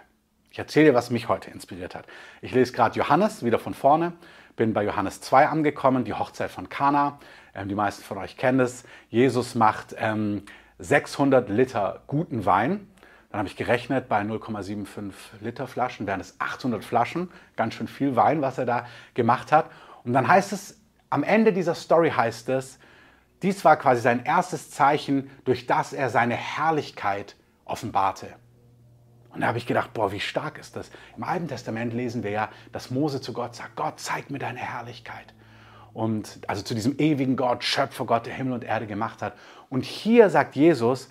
Ich 0.50 0.58
erzähle 0.58 0.86
dir, 0.86 0.94
was 0.94 1.10
mich 1.10 1.28
heute 1.28 1.52
inspiriert 1.52 1.94
hat. 1.94 2.06
Ich 2.42 2.52
lese 2.52 2.72
gerade 2.72 2.98
Johannes 2.98 3.44
wieder 3.44 3.60
von 3.60 3.74
vorne, 3.74 4.12
bin 4.56 4.72
bei 4.72 4.82
Johannes 4.82 5.20
2 5.20 5.46
angekommen, 5.46 6.04
die 6.04 6.14
Hochzeit 6.14 6.50
von 6.50 6.68
Kana. 6.68 7.20
Ähm, 7.54 7.68
die 7.68 7.76
meisten 7.76 8.02
von 8.02 8.18
euch 8.18 8.36
kennen 8.36 8.58
es. 8.58 8.82
Jesus 9.08 9.54
macht 9.54 9.94
ähm, 9.98 10.42
600 10.80 11.48
Liter 11.48 12.02
guten 12.08 12.44
Wein. 12.44 12.88
Dann 13.30 13.38
habe 13.38 13.48
ich 13.48 13.54
gerechnet, 13.54 14.08
bei 14.08 14.20
0,75 14.20 15.12
Liter 15.40 15.68
Flaschen 15.68 16.08
wären 16.08 16.18
es 16.18 16.34
800 16.40 16.84
Flaschen. 16.84 17.30
Ganz 17.54 17.74
schön 17.74 17.86
viel 17.86 18.16
Wein, 18.16 18.42
was 18.42 18.58
er 18.58 18.66
da 18.66 18.88
gemacht 19.14 19.52
hat. 19.52 19.70
Und 20.02 20.12
dann 20.12 20.26
heißt 20.26 20.52
es, 20.52 20.76
am 21.08 21.22
Ende 21.22 21.52
dieser 21.52 21.76
Story 21.76 22.10
heißt 22.10 22.48
es, 22.48 22.80
dies 23.42 23.64
war 23.64 23.76
quasi 23.76 24.00
sein 24.00 24.24
erstes 24.24 24.72
Zeichen, 24.72 25.30
durch 25.44 25.68
das 25.68 25.92
er 25.92 26.10
seine 26.10 26.34
Herrlichkeit 26.34 27.36
offenbarte. 27.64 28.39
Und 29.32 29.40
da 29.40 29.46
habe 29.46 29.58
ich 29.58 29.66
gedacht, 29.66 29.92
boah, 29.94 30.12
wie 30.12 30.20
stark 30.20 30.58
ist 30.58 30.76
das? 30.76 30.90
Im 31.16 31.24
Alten 31.24 31.48
Testament 31.48 31.94
lesen 31.94 32.22
wir 32.22 32.30
ja, 32.30 32.48
dass 32.72 32.90
Mose 32.90 33.20
zu 33.20 33.32
Gott 33.32 33.54
sagt, 33.54 33.76
Gott, 33.76 34.00
zeig 34.00 34.30
mir 34.30 34.38
deine 34.38 34.58
Herrlichkeit. 34.58 35.34
Und 35.92 36.40
also 36.46 36.62
zu 36.62 36.74
diesem 36.74 36.98
ewigen 36.98 37.36
Gott, 37.36 37.64
Schöpfer 37.64 38.04
Gott, 38.04 38.26
der 38.26 38.34
Himmel 38.34 38.54
und 38.54 38.64
Erde 38.64 38.86
gemacht 38.86 39.22
hat. 39.22 39.34
Und 39.68 39.84
hier 39.84 40.30
sagt 40.30 40.56
Jesus, 40.56 41.10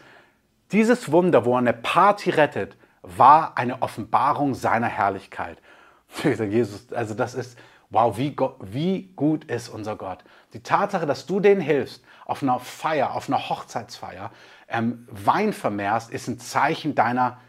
dieses 0.72 1.12
Wunder, 1.12 1.46
wo 1.46 1.54
er 1.54 1.60
eine 1.60 1.74
Party 1.74 2.30
rettet, 2.30 2.78
war 3.02 3.58
eine 3.58 3.82
Offenbarung 3.82 4.54
seiner 4.54 4.88
Herrlichkeit. 4.88 5.58
Jesus, 6.24 6.92
also 6.92 7.14
das 7.14 7.34
ist, 7.34 7.58
wow, 7.90 8.18
wie, 8.18 8.36
wie 8.62 9.12
gut 9.16 9.46
ist 9.46 9.70
unser 9.70 9.96
Gott. 9.96 10.24
Die 10.54 10.62
Tatsache, 10.62 11.06
dass 11.06 11.26
du 11.26 11.40
denen 11.40 11.62
hilfst, 11.62 12.04
auf 12.26 12.44
einer 12.44 12.60
Feier, 12.60 13.16
auf 13.16 13.28
einer 13.28 13.50
Hochzeitsfeier, 13.50 14.32
ähm, 14.68 15.08
Wein 15.10 15.54
vermehrst, 15.54 16.12
ist 16.12 16.28
ein 16.28 16.40
Zeichen 16.40 16.94
deiner 16.94 17.24
Herrlichkeit. 17.24 17.49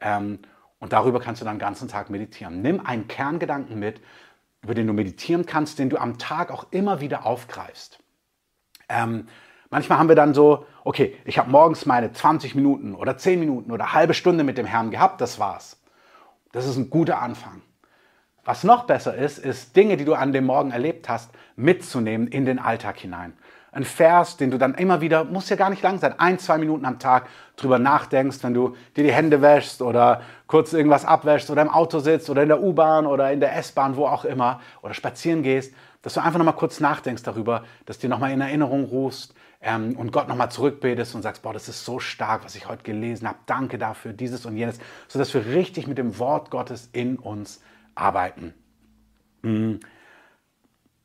Ähm, 0.00 0.40
und 0.80 0.92
darüber 0.92 1.20
kannst 1.20 1.40
du 1.40 1.44
dann 1.44 1.56
den 1.56 1.60
ganzen 1.60 1.88
Tag 1.88 2.10
meditieren. 2.10 2.62
Nimm 2.62 2.84
einen 2.84 3.08
Kerngedanken 3.08 3.78
mit, 3.78 4.00
über 4.62 4.74
den 4.74 4.86
du 4.86 4.92
meditieren 4.92 5.46
kannst, 5.46 5.78
den 5.78 5.90
du 5.90 5.98
am 5.98 6.18
Tag 6.18 6.50
auch 6.50 6.66
immer 6.70 7.00
wieder 7.00 7.26
aufgreifst. 7.26 7.98
Ähm, 8.88 9.28
manchmal 9.70 9.98
haben 9.98 10.08
wir 10.08 10.16
dann 10.16 10.34
so, 10.34 10.66
okay, 10.84 11.16
ich 11.24 11.38
habe 11.38 11.50
morgens 11.50 11.86
meine 11.86 12.12
20 12.12 12.54
Minuten 12.54 12.94
oder 12.94 13.18
10 13.18 13.40
Minuten 13.40 13.70
oder 13.70 13.92
halbe 13.92 14.14
Stunde 14.14 14.44
mit 14.44 14.58
dem 14.58 14.66
Herrn 14.66 14.90
gehabt, 14.90 15.20
das 15.20 15.38
war's. 15.38 15.80
Das 16.52 16.66
ist 16.66 16.76
ein 16.76 16.90
guter 16.90 17.20
Anfang. 17.20 17.62
Was 18.44 18.64
noch 18.64 18.84
besser 18.86 19.14
ist, 19.14 19.38
ist 19.38 19.76
Dinge, 19.76 19.96
die 19.96 20.06
du 20.06 20.14
an 20.14 20.32
dem 20.32 20.46
Morgen 20.46 20.70
erlebt 20.70 21.08
hast, 21.08 21.30
mitzunehmen 21.56 22.28
in 22.28 22.46
den 22.46 22.58
Alltag 22.58 22.98
hinein 22.98 23.36
ein 23.72 23.84
Vers, 23.84 24.36
den 24.36 24.50
du 24.50 24.58
dann 24.58 24.74
immer 24.74 25.00
wieder, 25.00 25.24
muss 25.24 25.48
ja 25.48 25.56
gar 25.56 25.70
nicht 25.70 25.82
lang 25.82 25.98
sein, 25.98 26.18
ein, 26.18 26.38
zwei 26.38 26.58
Minuten 26.58 26.84
am 26.84 26.98
Tag 26.98 27.26
drüber 27.56 27.78
nachdenkst, 27.78 28.38
wenn 28.42 28.54
du 28.54 28.76
dir 28.96 29.04
die 29.04 29.12
Hände 29.12 29.42
wäschst 29.42 29.82
oder 29.82 30.22
kurz 30.46 30.72
irgendwas 30.72 31.04
abwäschst 31.04 31.50
oder 31.50 31.62
im 31.62 31.68
Auto 31.68 31.98
sitzt 31.98 32.30
oder 32.30 32.42
in 32.42 32.48
der 32.48 32.62
U-Bahn 32.62 33.06
oder 33.06 33.30
in 33.30 33.40
der 33.40 33.56
S-Bahn, 33.56 33.96
wo 33.96 34.06
auch 34.06 34.24
immer, 34.24 34.60
oder 34.82 34.94
spazieren 34.94 35.42
gehst, 35.42 35.74
dass 36.02 36.14
du 36.14 36.20
einfach 36.20 36.38
nochmal 36.38 36.54
kurz 36.54 36.80
nachdenkst 36.80 37.22
darüber, 37.22 37.64
dass 37.84 37.98
dir 37.98 38.08
nochmal 38.08 38.30
in 38.30 38.40
Erinnerung 38.40 38.84
rufst 38.84 39.34
ähm, 39.60 39.96
und 39.96 40.12
Gott 40.12 40.28
nochmal 40.28 40.50
zurückbetest 40.50 41.14
und 41.14 41.22
sagst, 41.22 41.42
boah, 41.42 41.52
das 41.52 41.68
ist 41.68 41.84
so 41.84 41.98
stark, 41.98 42.44
was 42.44 42.54
ich 42.54 42.68
heute 42.68 42.84
gelesen 42.84 43.28
habe, 43.28 43.38
danke 43.46 43.78
dafür, 43.78 44.12
dieses 44.12 44.46
und 44.46 44.56
jenes, 44.56 44.78
sodass 45.08 45.34
wir 45.34 45.44
richtig 45.46 45.86
mit 45.86 45.98
dem 45.98 46.18
Wort 46.18 46.50
Gottes 46.50 46.88
in 46.92 47.16
uns 47.16 47.60
arbeiten. 47.94 48.54
Mhm. 49.42 49.80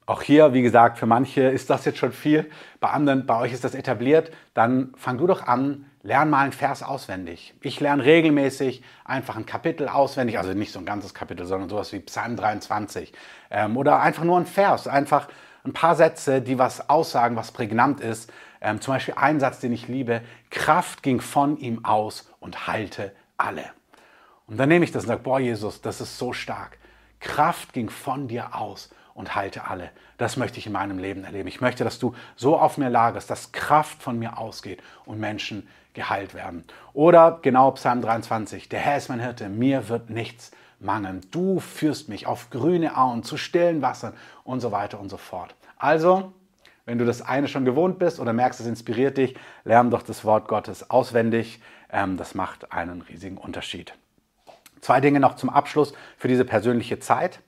Auch 0.06 0.22
hier, 0.22 0.54
wie 0.54 0.62
gesagt, 0.62 0.98
für 0.98 1.06
manche 1.06 1.44
ist 1.44 1.70
das 1.70 1.86
jetzt 1.86 1.98
schon 1.98 2.12
viel, 2.12 2.50
bei 2.82 2.90
anderen, 2.90 3.26
bei 3.26 3.40
euch 3.40 3.54
ist 3.54 3.64
das 3.64 3.74
etabliert, 3.74 4.32
dann 4.54 4.94
fang 4.98 5.18
du 5.18 5.28
doch 5.28 5.48
an, 5.48 5.86
lern 6.02 6.30
mal 6.30 6.44
einen 6.44 6.52
Vers 6.52 6.84
auswendig. 6.84 7.54
Ich 7.62 7.80
lerne 7.80 8.04
regelmäßig 8.04 8.84
einfach 9.06 9.38
ein 9.38 9.46
Kapitel 9.46 9.88
auswendig, 9.88 10.38
also 10.38 10.54
nicht 10.54 10.74
so 10.74 10.80
ein 10.80 10.86
ganzes 10.86 11.14
Kapitel, 11.14 11.46
sondern 11.46 11.70
sowas 11.70 11.94
wie 11.94 12.00
Psalm 12.00 12.36
23 12.36 13.14
ähm, 13.50 13.78
oder 13.78 14.02
einfach 14.02 14.26
nur 14.26 14.38
ein 14.38 14.46
Vers, 14.46 14.88
einfach 14.90 15.30
ein 15.64 15.72
paar 15.72 15.96
Sätze, 15.96 16.42
die 16.42 16.60
was 16.60 16.90
aussagen, 16.90 17.38
was 17.38 17.54
prägnant 17.54 18.02
ist. 18.02 18.30
Ähm, 18.60 18.82
zum 18.82 18.96
Beispiel 18.96 19.14
ein 19.18 19.40
Satz, 19.40 19.60
den 19.60 19.72
ich 19.72 19.88
liebe, 19.88 20.22
Kraft 20.50 21.04
ging 21.04 21.22
von 21.22 21.58
ihm 21.58 21.86
aus 21.86 22.30
und 22.42 22.68
heilte 22.68 23.14
alle. 23.38 23.64
Und 24.48 24.58
dann 24.58 24.68
nehme 24.68 24.84
ich 24.84 24.92
das 24.92 25.04
und 25.04 25.08
sage, 25.08 25.22
boah 25.24 25.40
Jesus, 25.40 25.82
das 25.82 26.02
ist 26.02 26.18
so 26.18 26.34
stark. 26.34 26.78
Kraft 27.22 27.72
ging 27.72 27.90
von 27.90 28.28
dir 28.28 28.54
aus 28.54 28.90
und 29.14 29.36
halte 29.36 29.68
alle. 29.68 29.90
Das 30.18 30.38
möchte 30.38 30.60
ich 30.60 30.68
in 30.68 30.74
meinem 30.74 30.98
Leben 30.98 31.24
erleben. 31.24 31.48
Ich 31.48 31.62
möchte, 31.62 31.84
dass 31.84 32.00
du 32.00 32.14
so 32.36 32.58
auf 32.58 32.78
mir 32.78 32.90
lagerst, 32.90 33.30
dass 33.30 33.52
Kraft 33.52 34.02
von 34.02 34.18
mir 34.18 34.38
ausgeht 34.38 34.82
und 35.06 35.20
Menschen 35.20 35.68
geheilt 35.94 36.34
werden. 36.34 36.64
Oder 36.94 37.40
genau 37.42 37.72
Psalm 37.72 38.02
23, 38.02 38.70
der 38.70 38.80
Herr 38.80 38.98
ist 38.98 39.10
mein 39.10 39.20
Hirte, 39.20 39.50
mir 39.50 39.90
wird 39.90 40.10
nichts 40.10 40.52
mangeln. 40.80 41.22
Du 41.32 41.60
führst 41.60 42.10
mich 42.10 42.28
auf 42.28 42.50
grüne 42.50 42.98
Auen, 42.98 43.24
zu 43.24 43.38
stillen 43.38 43.82
Wassern 43.82 44.14
und 44.44 44.60
so 44.60 44.72
weiter 44.72 45.00
und 45.00 45.10
so 45.10 45.18
fort. 45.18 45.56
Also, 45.78 46.34
wenn 46.86 46.98
du 46.98 47.06
das 47.06 47.22
eine 47.22 47.48
schon 47.48 47.66
gewohnt 47.66 48.00
bist 48.00 48.20
oder 48.20 48.34
merkst, 48.34 48.60
es 48.60 48.66
inspiriert 48.66 49.18
dich, 49.18 49.36
lern 49.64 49.90
doch 49.90 50.02
das 50.02 50.26
Wort 50.26 50.48
Gottes 50.48 50.90
auswendig. 50.90 51.62
Ähm, 51.92 52.18
das 52.18 52.36
macht 52.36 52.72
einen 52.74 53.02
riesigen 53.02 53.38
Unterschied. 53.38 53.94
Zwei 54.82 55.00
Dinge 55.00 55.22
noch 55.22 55.36
zum 55.36 55.50
Abschluss 55.50 55.94
für 56.18 56.28
diese 56.28 56.44
persönliche 56.44 57.00
Zeit. 57.00 57.40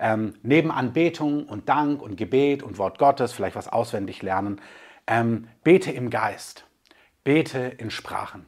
Ähm, 0.00 0.34
neben 0.42 0.70
Anbetung 0.70 1.46
und 1.46 1.68
Dank 1.68 2.02
und 2.02 2.16
Gebet 2.16 2.62
und 2.62 2.78
Wort 2.78 2.98
Gottes, 2.98 3.32
vielleicht 3.32 3.56
was 3.56 3.68
auswendig 3.68 4.22
lernen, 4.22 4.60
ähm, 5.06 5.48
bete 5.64 5.90
im 5.90 6.10
Geist, 6.10 6.64
bete 7.24 7.58
in 7.58 7.90
Sprachen. 7.90 8.46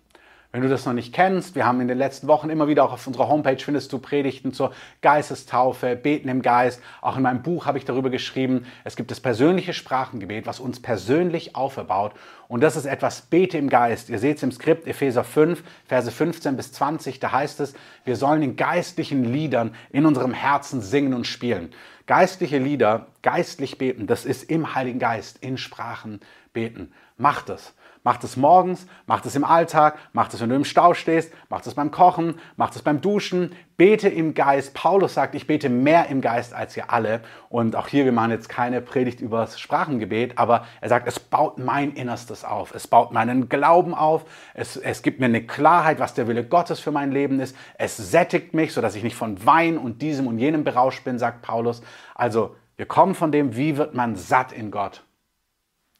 Wenn 0.52 0.62
du 0.62 0.68
das 0.68 0.84
noch 0.84 0.94
nicht 0.94 1.14
kennst, 1.14 1.54
wir 1.54 1.64
haben 1.64 1.80
in 1.80 1.86
den 1.86 1.96
letzten 1.96 2.26
Wochen 2.26 2.50
immer 2.50 2.66
wieder 2.66 2.82
auch 2.82 2.92
auf 2.92 3.06
unserer 3.06 3.28
Homepage 3.28 3.56
findest 3.56 3.92
du 3.92 4.00
Predigten 4.00 4.52
zur 4.52 4.72
Geistestaufe, 5.00 5.94
Beten 5.94 6.28
im 6.28 6.42
Geist. 6.42 6.82
Auch 7.02 7.16
in 7.16 7.22
meinem 7.22 7.42
Buch 7.42 7.66
habe 7.66 7.78
ich 7.78 7.84
darüber 7.84 8.10
geschrieben. 8.10 8.66
Es 8.82 8.96
gibt 8.96 9.12
das 9.12 9.20
persönliche 9.20 9.72
Sprachengebet, 9.72 10.46
was 10.46 10.58
uns 10.58 10.82
persönlich 10.82 11.54
auferbaut. 11.54 12.14
Und 12.48 12.64
das 12.64 12.74
ist 12.74 12.86
etwas 12.86 13.22
Bete 13.22 13.58
im 13.58 13.68
Geist. 13.68 14.10
Ihr 14.10 14.18
seht 14.18 14.38
es 14.38 14.42
im 14.42 14.50
Skript 14.50 14.88
Epheser 14.88 15.22
5, 15.22 15.62
Verse 15.86 16.10
15 16.10 16.56
bis 16.56 16.72
20. 16.72 17.20
Da 17.20 17.30
heißt 17.30 17.60
es, 17.60 17.74
wir 18.04 18.16
sollen 18.16 18.42
in 18.42 18.56
geistlichen 18.56 19.22
Liedern 19.22 19.72
in 19.90 20.04
unserem 20.04 20.32
Herzen 20.32 20.80
singen 20.80 21.14
und 21.14 21.28
spielen. 21.28 21.70
Geistliche 22.08 22.58
Lieder, 22.58 23.06
geistlich 23.22 23.78
beten, 23.78 24.08
das 24.08 24.24
ist 24.24 24.50
im 24.50 24.74
Heiligen 24.74 24.98
Geist, 24.98 25.38
in 25.42 25.58
Sprachen 25.58 26.18
beten. 26.52 26.92
Macht 27.18 27.50
es. 27.50 27.72
Macht 28.02 28.24
es 28.24 28.38
morgens, 28.38 28.86
macht 29.06 29.26
es 29.26 29.36
im 29.36 29.44
Alltag, 29.44 29.98
macht 30.14 30.32
es, 30.32 30.40
wenn 30.40 30.48
du 30.48 30.56
im 30.56 30.64
Stau 30.64 30.94
stehst, 30.94 31.34
macht 31.50 31.66
es 31.66 31.74
beim 31.74 31.90
Kochen, 31.90 32.36
macht 32.56 32.74
es 32.74 32.80
beim 32.80 33.02
Duschen. 33.02 33.52
Bete 33.76 34.08
im 34.08 34.32
Geist. 34.32 34.72
Paulus 34.72 35.12
sagt, 35.12 35.34
ich 35.34 35.46
bete 35.46 35.68
mehr 35.68 36.08
im 36.08 36.22
Geist 36.22 36.54
als 36.54 36.74
ihr 36.78 36.90
alle. 36.90 37.20
Und 37.50 37.76
auch 37.76 37.88
hier, 37.88 38.06
wir 38.06 38.12
machen 38.12 38.30
jetzt 38.30 38.48
keine 38.48 38.80
Predigt 38.80 39.20
über 39.20 39.40
das 39.40 39.60
Sprachengebet, 39.60 40.38
aber 40.38 40.66
er 40.80 40.88
sagt, 40.88 41.06
es 41.08 41.20
baut 41.20 41.58
mein 41.58 41.92
Innerstes 41.92 42.42
auf. 42.42 42.74
Es 42.74 42.86
baut 42.86 43.12
meinen 43.12 43.50
Glauben 43.50 43.94
auf. 43.94 44.24
Es, 44.54 44.78
es 44.78 45.02
gibt 45.02 45.20
mir 45.20 45.26
eine 45.26 45.46
Klarheit, 45.46 45.98
was 45.98 46.14
der 46.14 46.26
Wille 46.26 46.44
Gottes 46.44 46.80
für 46.80 46.92
mein 46.92 47.12
Leben 47.12 47.38
ist. 47.38 47.54
Es 47.76 47.98
sättigt 47.98 48.54
mich, 48.54 48.72
sodass 48.72 48.94
ich 48.94 49.02
nicht 49.02 49.16
von 49.16 49.44
Wein 49.44 49.76
und 49.76 50.00
diesem 50.00 50.26
und 50.26 50.38
jenem 50.38 50.64
berauscht 50.64 51.04
bin, 51.04 51.18
sagt 51.18 51.42
Paulus. 51.42 51.82
Also, 52.14 52.56
wir 52.76 52.86
kommen 52.86 53.14
von 53.14 53.30
dem, 53.30 53.56
wie 53.56 53.76
wird 53.76 53.94
man 53.94 54.16
satt 54.16 54.52
in 54.52 54.70
Gott? 54.70 55.04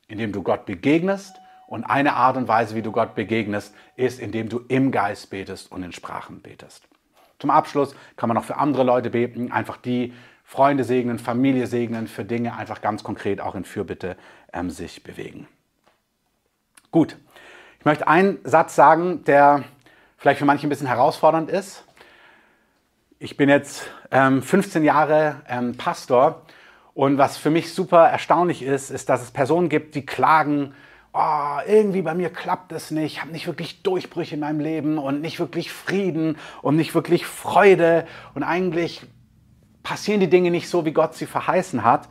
Indem 0.09 0.33
du 0.33 0.43
Gott 0.43 0.65
begegnest 0.65 1.37
und 1.71 1.85
eine 1.85 2.15
Art 2.15 2.37
und 2.37 2.49
Weise, 2.49 2.75
wie 2.75 2.83
du 2.83 2.91
Gott 2.91 3.15
begegnest, 3.15 3.73
ist, 3.95 4.19
indem 4.19 4.49
du 4.49 4.61
im 4.67 4.91
Geist 4.91 5.31
betest 5.31 5.71
und 5.71 5.85
in 5.85 5.93
Sprachen 5.93 6.43
betest. 6.43 6.83
Zum 7.39 7.49
Abschluss 7.49 7.95
kann 8.17 8.29
man 8.29 8.37
auch 8.37 8.45
für 8.45 8.57
andere 8.57 8.83
Leute 8.83 9.09
beten, 9.09 9.53
einfach 9.53 9.77
die 9.77 10.13
Freunde 10.45 10.83
segnen, 10.83 11.21
Familie 11.21 11.69
segnen, 11.69 12.09
für 12.09 12.25
Dinge 12.25 12.57
einfach 12.57 12.81
ganz 12.83 13.05
konkret 13.05 13.41
auch 13.41 13.55
in 13.55 13.65
Fürbitte 13.65 14.17
ähm, 14.53 14.69
sich 14.69 15.05
bewegen. 15.05 15.47
Gut, 16.91 17.17
ich 17.79 17.85
möchte 17.85 18.09
einen 18.09 18.39
Satz 18.43 18.75
sagen, 18.75 19.23
der 19.25 19.63
vielleicht 20.19 20.41
für 20.41 20.47
manche 20.47 20.67
ein 20.67 20.71
bisschen 20.71 20.89
herausfordernd 20.89 21.51
ist. 21.51 21.85
Ich 23.21 23.37
bin 23.37 23.49
jetzt 23.49 23.89
ähm, 24.11 24.43
15 24.43 24.83
Jahre 24.83 25.37
ähm, 25.49 25.77
Pastor 25.77 26.43
und 26.95 27.17
was 27.17 27.37
für 27.37 27.51
mich 27.51 27.73
super 27.73 28.09
erstaunlich 28.09 28.65
ist, 28.65 28.91
ist, 28.91 29.09
dass 29.09 29.23
es 29.23 29.31
Personen 29.31 29.69
gibt, 29.69 29.95
die 29.95 30.05
klagen, 30.05 30.75
oh, 31.13 31.59
irgendwie 31.67 32.03
bei 32.03 32.15
mir 32.15 32.31
klappt 32.31 32.73
es 32.73 32.91
nicht, 32.91 33.15
ich 33.15 33.21
habe 33.21 33.33
nicht 33.33 33.47
wirklich 33.47 33.83
Durchbrüche 33.83 34.35
in 34.35 34.41
meinem 34.41 34.61
Leben 34.61 34.99
und 34.99 35.21
nicht 35.21 35.39
wirklich 35.39 35.73
Frieden 35.73 36.37
und 36.63 36.77
nicht 36.77 36.95
wirklich 36.95 37.27
Freude 37.27 38.07
und 38.35 38.43
eigentlich 38.43 39.03
passieren 39.83 40.21
die 40.21 40.31
Dinge 40.31 40.51
nicht 40.51 40.69
so, 40.69 40.85
wie 40.85 40.93
Gott 40.93 41.15
sie 41.15 41.27
verheißen 41.27 41.85
hat. 41.85 42.09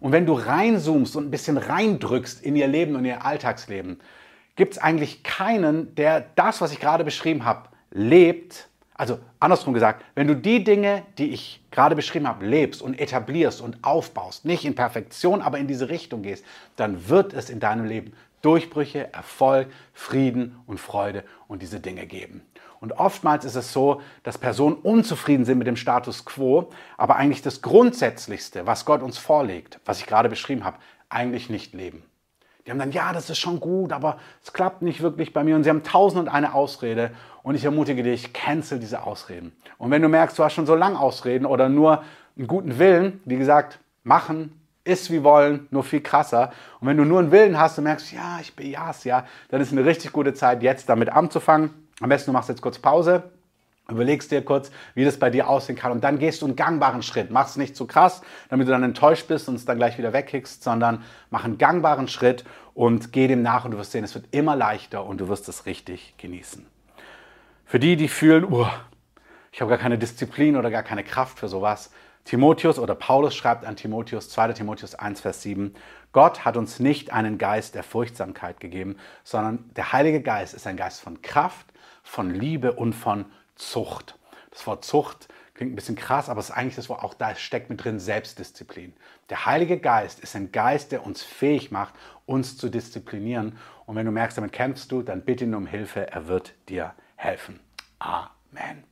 Und 0.00 0.10
wenn 0.10 0.26
du 0.26 0.34
reinzoomst 0.34 1.14
und 1.14 1.28
ein 1.28 1.30
bisschen 1.30 1.56
reindrückst 1.56 2.42
in 2.42 2.56
ihr 2.56 2.66
Leben 2.66 2.96
und 2.96 3.04
ihr 3.04 3.24
Alltagsleben, 3.24 4.00
gibt 4.56 4.74
es 4.74 4.78
eigentlich 4.78 5.22
keinen, 5.22 5.94
der 5.94 6.26
das, 6.34 6.60
was 6.60 6.72
ich 6.72 6.80
gerade 6.80 7.04
beschrieben 7.04 7.44
habe, 7.44 7.68
lebt. 7.92 8.68
Also 8.94 9.20
andersrum 9.38 9.72
gesagt, 9.74 10.04
wenn 10.14 10.26
du 10.26 10.34
die 10.34 10.64
Dinge, 10.64 11.04
die 11.18 11.30
ich 11.30 11.62
gerade 11.70 11.94
beschrieben 11.94 12.26
habe, 12.26 12.44
lebst 12.44 12.82
und 12.82 12.98
etablierst 12.98 13.60
und 13.60 13.78
aufbaust, 13.82 14.44
nicht 14.44 14.64
in 14.64 14.74
Perfektion, 14.74 15.40
aber 15.40 15.58
in 15.58 15.68
diese 15.68 15.88
Richtung 15.88 16.22
gehst, 16.22 16.44
dann 16.76 17.08
wird 17.08 17.32
es 17.32 17.48
in 17.48 17.60
deinem 17.60 17.84
Leben 17.84 18.12
Durchbrüche, 18.42 19.12
Erfolg, 19.12 19.68
Frieden 19.92 20.60
und 20.66 20.78
Freude 20.78 21.24
und 21.48 21.62
diese 21.62 21.80
Dinge 21.80 22.06
geben. 22.06 22.42
Und 22.80 22.98
oftmals 22.98 23.44
ist 23.44 23.54
es 23.54 23.72
so, 23.72 24.00
dass 24.24 24.38
Personen 24.38 24.74
unzufrieden 24.74 25.44
sind 25.44 25.58
mit 25.58 25.68
dem 25.68 25.76
Status 25.76 26.24
quo, 26.24 26.70
aber 26.96 27.16
eigentlich 27.16 27.42
das 27.42 27.62
Grundsätzlichste, 27.62 28.66
was 28.66 28.84
Gott 28.84 29.02
uns 29.02 29.18
vorlegt, 29.18 29.78
was 29.84 30.00
ich 30.00 30.06
gerade 30.06 30.28
beschrieben 30.28 30.64
habe, 30.64 30.78
eigentlich 31.08 31.48
nicht 31.48 31.74
leben. 31.74 32.02
Die 32.66 32.70
haben 32.70 32.78
dann, 32.78 32.92
ja, 32.92 33.12
das 33.12 33.28
ist 33.28 33.38
schon 33.38 33.58
gut, 33.58 33.92
aber 33.92 34.18
es 34.42 34.52
klappt 34.52 34.82
nicht 34.82 35.00
wirklich 35.00 35.32
bei 35.32 35.42
mir. 35.42 35.56
Und 35.56 35.64
sie 35.64 35.70
haben 35.70 35.82
tausend 35.82 36.20
und 36.20 36.28
eine 36.28 36.54
Ausrede. 36.54 37.10
Und 37.42 37.56
ich 37.56 37.64
ermutige 37.64 38.02
dich, 38.04 38.32
cancel 38.32 38.78
diese 38.78 39.02
Ausreden. 39.02 39.52
Und 39.78 39.90
wenn 39.90 40.02
du 40.02 40.08
merkst, 40.08 40.38
du 40.38 40.44
hast 40.44 40.54
schon 40.54 40.66
so 40.66 40.76
lange 40.76 40.98
Ausreden 40.98 41.44
oder 41.44 41.68
nur 41.68 42.04
einen 42.36 42.46
guten 42.46 42.78
Willen, 42.78 43.20
wie 43.24 43.36
gesagt, 43.36 43.80
machen, 44.04 44.61
ist 44.84 45.10
wie 45.10 45.22
wollen, 45.22 45.68
nur 45.70 45.84
viel 45.84 46.00
krasser. 46.00 46.52
Und 46.80 46.88
wenn 46.88 46.96
du 46.96 47.04
nur 47.04 47.20
einen 47.20 47.30
Willen 47.30 47.58
hast 47.58 47.78
und 47.78 47.84
merkst, 47.84 48.12
ja, 48.12 48.38
ich 48.40 48.54
bejahe 48.54 48.90
es 48.90 49.04
ja, 49.04 49.26
dann 49.48 49.60
ist 49.60 49.72
eine 49.72 49.84
richtig 49.84 50.12
gute 50.12 50.34
Zeit, 50.34 50.62
jetzt 50.62 50.88
damit 50.88 51.08
anzufangen. 51.10 51.70
Am 52.00 52.08
besten 52.08 52.30
du 52.30 52.32
machst 52.32 52.48
jetzt 52.48 52.62
kurz 52.62 52.78
Pause, 52.78 53.30
überlegst 53.88 54.30
dir 54.30 54.44
kurz, 54.44 54.70
wie 54.94 55.04
das 55.04 55.18
bei 55.18 55.30
dir 55.30 55.48
aussehen 55.48 55.76
kann 55.76 55.92
und 55.92 56.02
dann 56.02 56.18
gehst 56.18 56.42
du 56.42 56.46
einen 56.46 56.56
gangbaren 56.56 57.02
Schritt. 57.02 57.30
Mach 57.30 57.46
es 57.46 57.56
nicht 57.56 57.76
zu 57.76 57.86
krass, 57.86 58.22
damit 58.48 58.66
du 58.66 58.72
dann 58.72 58.82
enttäuscht 58.82 59.28
bist 59.28 59.48
und 59.48 59.54
es 59.54 59.64
dann 59.64 59.76
gleich 59.76 59.98
wieder 59.98 60.12
wegkickst, 60.12 60.62
sondern 60.62 61.04
mach 61.30 61.44
einen 61.44 61.58
gangbaren 61.58 62.08
Schritt 62.08 62.44
und 62.74 63.12
geh 63.12 63.28
dem 63.28 63.42
nach 63.42 63.64
und 63.64 63.72
du 63.72 63.78
wirst 63.78 63.92
sehen, 63.92 64.04
es 64.04 64.14
wird 64.14 64.26
immer 64.32 64.56
leichter 64.56 65.04
und 65.04 65.20
du 65.20 65.28
wirst 65.28 65.48
es 65.48 65.66
richtig 65.66 66.14
genießen. 66.18 66.66
Für 67.64 67.78
die, 67.78 67.96
die 67.96 68.08
fühlen, 68.08 68.44
oh, 68.44 68.68
ich 69.52 69.60
habe 69.60 69.68
gar 69.68 69.78
keine 69.78 69.98
Disziplin 69.98 70.56
oder 70.56 70.70
gar 70.70 70.82
keine 70.82 71.04
Kraft 71.04 71.38
für 71.38 71.48
sowas, 71.48 71.90
Timotheus 72.24 72.78
oder 72.78 72.94
Paulus 72.94 73.34
schreibt 73.34 73.64
an 73.64 73.76
Timotheus, 73.76 74.28
2. 74.28 74.52
Timotheus 74.52 74.94
1, 74.94 75.20
Vers 75.20 75.42
7, 75.42 75.74
Gott 76.12 76.44
hat 76.44 76.56
uns 76.56 76.78
nicht 76.78 77.12
einen 77.12 77.38
Geist 77.38 77.74
der 77.74 77.82
Furchtsamkeit 77.82 78.60
gegeben, 78.60 78.96
sondern 79.24 79.70
der 79.74 79.92
Heilige 79.92 80.20
Geist 80.22 80.54
ist 80.54 80.66
ein 80.66 80.76
Geist 80.76 81.00
von 81.00 81.22
Kraft, 81.22 81.66
von 82.02 82.30
Liebe 82.30 82.74
und 82.74 82.92
von 82.92 83.26
Zucht. 83.56 84.18
Das 84.50 84.66
Wort 84.66 84.84
Zucht 84.84 85.28
klingt 85.54 85.72
ein 85.72 85.76
bisschen 85.76 85.96
krass, 85.96 86.28
aber 86.28 86.40
es 86.40 86.50
ist 86.50 86.56
eigentlich 86.56 86.76
das 86.76 86.88
Wort, 86.88 87.02
auch 87.02 87.14
da 87.14 87.34
steckt 87.34 87.70
mit 87.70 87.82
drin 87.82 87.98
Selbstdisziplin. 87.98 88.94
Der 89.30 89.46
Heilige 89.46 89.78
Geist 89.78 90.20
ist 90.20 90.36
ein 90.36 90.52
Geist, 90.52 90.92
der 90.92 91.04
uns 91.04 91.22
fähig 91.22 91.70
macht, 91.70 91.94
uns 92.26 92.56
zu 92.56 92.68
disziplinieren. 92.68 93.58
Und 93.86 93.96
wenn 93.96 94.06
du 94.06 94.12
merkst, 94.12 94.38
damit 94.38 94.52
kämpfst 94.52 94.92
du, 94.92 95.02
dann 95.02 95.22
bitte 95.24 95.44
ihn 95.44 95.54
um 95.54 95.66
Hilfe, 95.66 96.10
er 96.10 96.28
wird 96.28 96.54
dir 96.68 96.94
helfen. 97.16 97.60
Amen. 97.98 98.84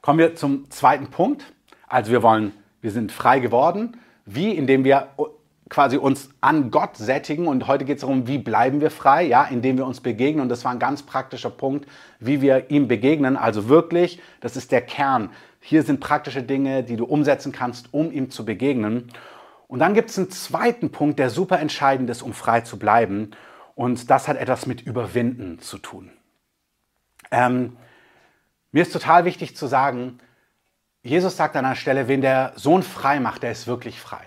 Kommen 0.00 0.18
wir 0.18 0.34
zum 0.34 0.70
zweiten 0.70 1.08
Punkt. 1.08 1.53
Also 1.88 2.10
wir 2.10 2.22
wollen, 2.22 2.52
wir 2.80 2.90
sind 2.90 3.12
frei 3.12 3.40
geworden. 3.40 3.96
Wie? 4.26 4.50
Indem 4.52 4.84
wir 4.84 5.08
quasi 5.68 5.96
uns 5.96 6.30
an 6.40 6.70
Gott 6.70 6.96
sättigen. 6.96 7.46
Und 7.46 7.66
heute 7.66 7.84
geht 7.84 7.96
es 7.96 8.02
darum, 8.02 8.26
wie 8.26 8.38
bleiben 8.38 8.80
wir 8.80 8.90
frei? 8.90 9.24
Ja, 9.24 9.44
indem 9.44 9.76
wir 9.76 9.86
uns 9.86 10.00
begegnen. 10.00 10.42
Und 10.42 10.48
das 10.48 10.64
war 10.64 10.72
ein 10.72 10.78
ganz 10.78 11.02
praktischer 11.02 11.50
Punkt, 11.50 11.88
wie 12.20 12.40
wir 12.40 12.70
ihm 12.70 12.88
begegnen. 12.88 13.36
Also 13.36 13.68
wirklich, 13.68 14.20
das 14.40 14.56
ist 14.56 14.72
der 14.72 14.82
Kern. 14.82 15.30
Hier 15.60 15.82
sind 15.82 16.00
praktische 16.00 16.42
Dinge, 16.42 16.82
die 16.84 16.96
du 16.96 17.04
umsetzen 17.04 17.52
kannst, 17.52 17.92
um 17.92 18.12
ihm 18.12 18.30
zu 18.30 18.44
begegnen. 18.44 19.10
Und 19.66 19.78
dann 19.78 19.94
gibt 19.94 20.10
es 20.10 20.18
einen 20.18 20.30
zweiten 20.30 20.90
Punkt, 20.90 21.18
der 21.18 21.30
super 21.30 21.58
entscheidend 21.58 22.10
ist, 22.10 22.22
um 22.22 22.34
frei 22.34 22.60
zu 22.60 22.78
bleiben. 22.78 23.30
Und 23.74 24.10
das 24.10 24.28
hat 24.28 24.36
etwas 24.36 24.66
mit 24.66 24.82
Überwinden 24.82 25.58
zu 25.58 25.78
tun. 25.78 26.10
Ähm, 27.30 27.76
mir 28.70 28.82
ist 28.82 28.92
total 28.92 29.24
wichtig 29.24 29.56
zu 29.56 29.66
sagen, 29.66 30.18
Jesus 31.04 31.36
sagt 31.36 31.54
an 31.54 31.66
einer 31.66 31.76
Stelle, 31.76 32.08
wen 32.08 32.22
der 32.22 32.54
Sohn 32.56 32.82
frei 32.82 33.20
macht, 33.20 33.42
der 33.42 33.52
ist 33.52 33.66
wirklich 33.66 34.00
frei. 34.00 34.22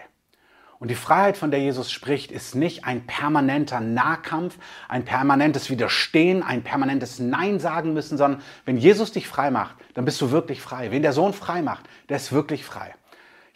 Und 0.78 0.90
die 0.90 0.96
Freiheit, 0.96 1.36
von 1.36 1.50
der 1.50 1.60
Jesus 1.60 1.92
spricht, 1.92 2.32
ist 2.32 2.54
nicht 2.54 2.86
ein 2.86 3.08
permanenter 3.08 3.80
Nahkampf, 3.80 4.60
ein 4.88 5.04
permanentes 5.04 5.72
Widerstehen, 5.72 6.44
ein 6.44 6.62
permanentes 6.62 7.18
Nein 7.18 7.60
sagen 7.60 7.94
müssen, 7.94 8.16
sondern 8.16 8.44
wenn 8.66 8.78
Jesus 8.78 9.12
dich 9.12 9.28
frei 9.28 9.50
macht, 9.50 9.76
dann 9.96 10.06
bist 10.06 10.22
du 10.22 10.30
wirklich 10.30 10.62
frei. 10.62 10.92
Wen 10.92 11.02
der 11.02 11.14
Sohn 11.14 11.34
frei 11.34 11.64
macht, 11.64 11.86
der 12.10 12.18
ist 12.18 12.32
wirklich 12.32 12.64
frei. 12.64 12.94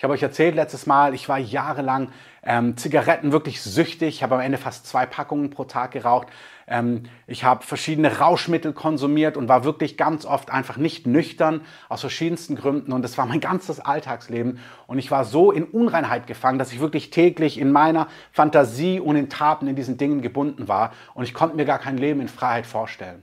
Ich 0.01 0.03
habe 0.03 0.15
euch 0.15 0.23
erzählt 0.23 0.55
letztes 0.55 0.87
Mal, 0.87 1.13
ich 1.13 1.29
war 1.29 1.37
jahrelang 1.37 2.09
ähm, 2.41 2.75
Zigaretten 2.75 3.31
wirklich 3.31 3.61
süchtig. 3.61 4.15
Ich 4.15 4.23
habe 4.23 4.33
am 4.33 4.41
Ende 4.41 4.57
fast 4.57 4.87
zwei 4.87 5.05
Packungen 5.05 5.51
pro 5.51 5.65
Tag 5.65 5.91
geraucht. 5.91 6.29
Ähm, 6.65 7.03
ich 7.27 7.43
habe 7.43 7.63
verschiedene 7.63 8.17
Rauschmittel 8.17 8.73
konsumiert 8.73 9.37
und 9.37 9.47
war 9.47 9.63
wirklich 9.63 9.97
ganz 9.97 10.25
oft 10.25 10.49
einfach 10.49 10.77
nicht 10.77 11.05
nüchtern 11.05 11.61
aus 11.87 12.01
verschiedensten 12.01 12.55
Gründen. 12.55 12.93
Und 12.93 13.03
das 13.03 13.15
war 13.19 13.27
mein 13.27 13.41
ganzes 13.41 13.79
Alltagsleben. 13.79 14.57
Und 14.87 14.97
ich 14.97 15.11
war 15.11 15.23
so 15.23 15.51
in 15.51 15.65
Unreinheit 15.65 16.25
gefangen, 16.25 16.57
dass 16.57 16.73
ich 16.73 16.79
wirklich 16.79 17.11
täglich 17.11 17.59
in 17.59 17.71
meiner 17.71 18.07
Fantasie 18.31 18.99
und 18.99 19.15
in 19.17 19.29
Taten 19.29 19.67
in 19.67 19.75
diesen 19.75 19.99
Dingen 19.99 20.23
gebunden 20.23 20.67
war. 20.67 20.93
Und 21.13 21.25
ich 21.25 21.35
konnte 21.35 21.55
mir 21.55 21.65
gar 21.65 21.77
kein 21.77 21.99
Leben 21.99 22.21
in 22.21 22.27
Freiheit 22.27 22.65
vorstellen. 22.65 23.21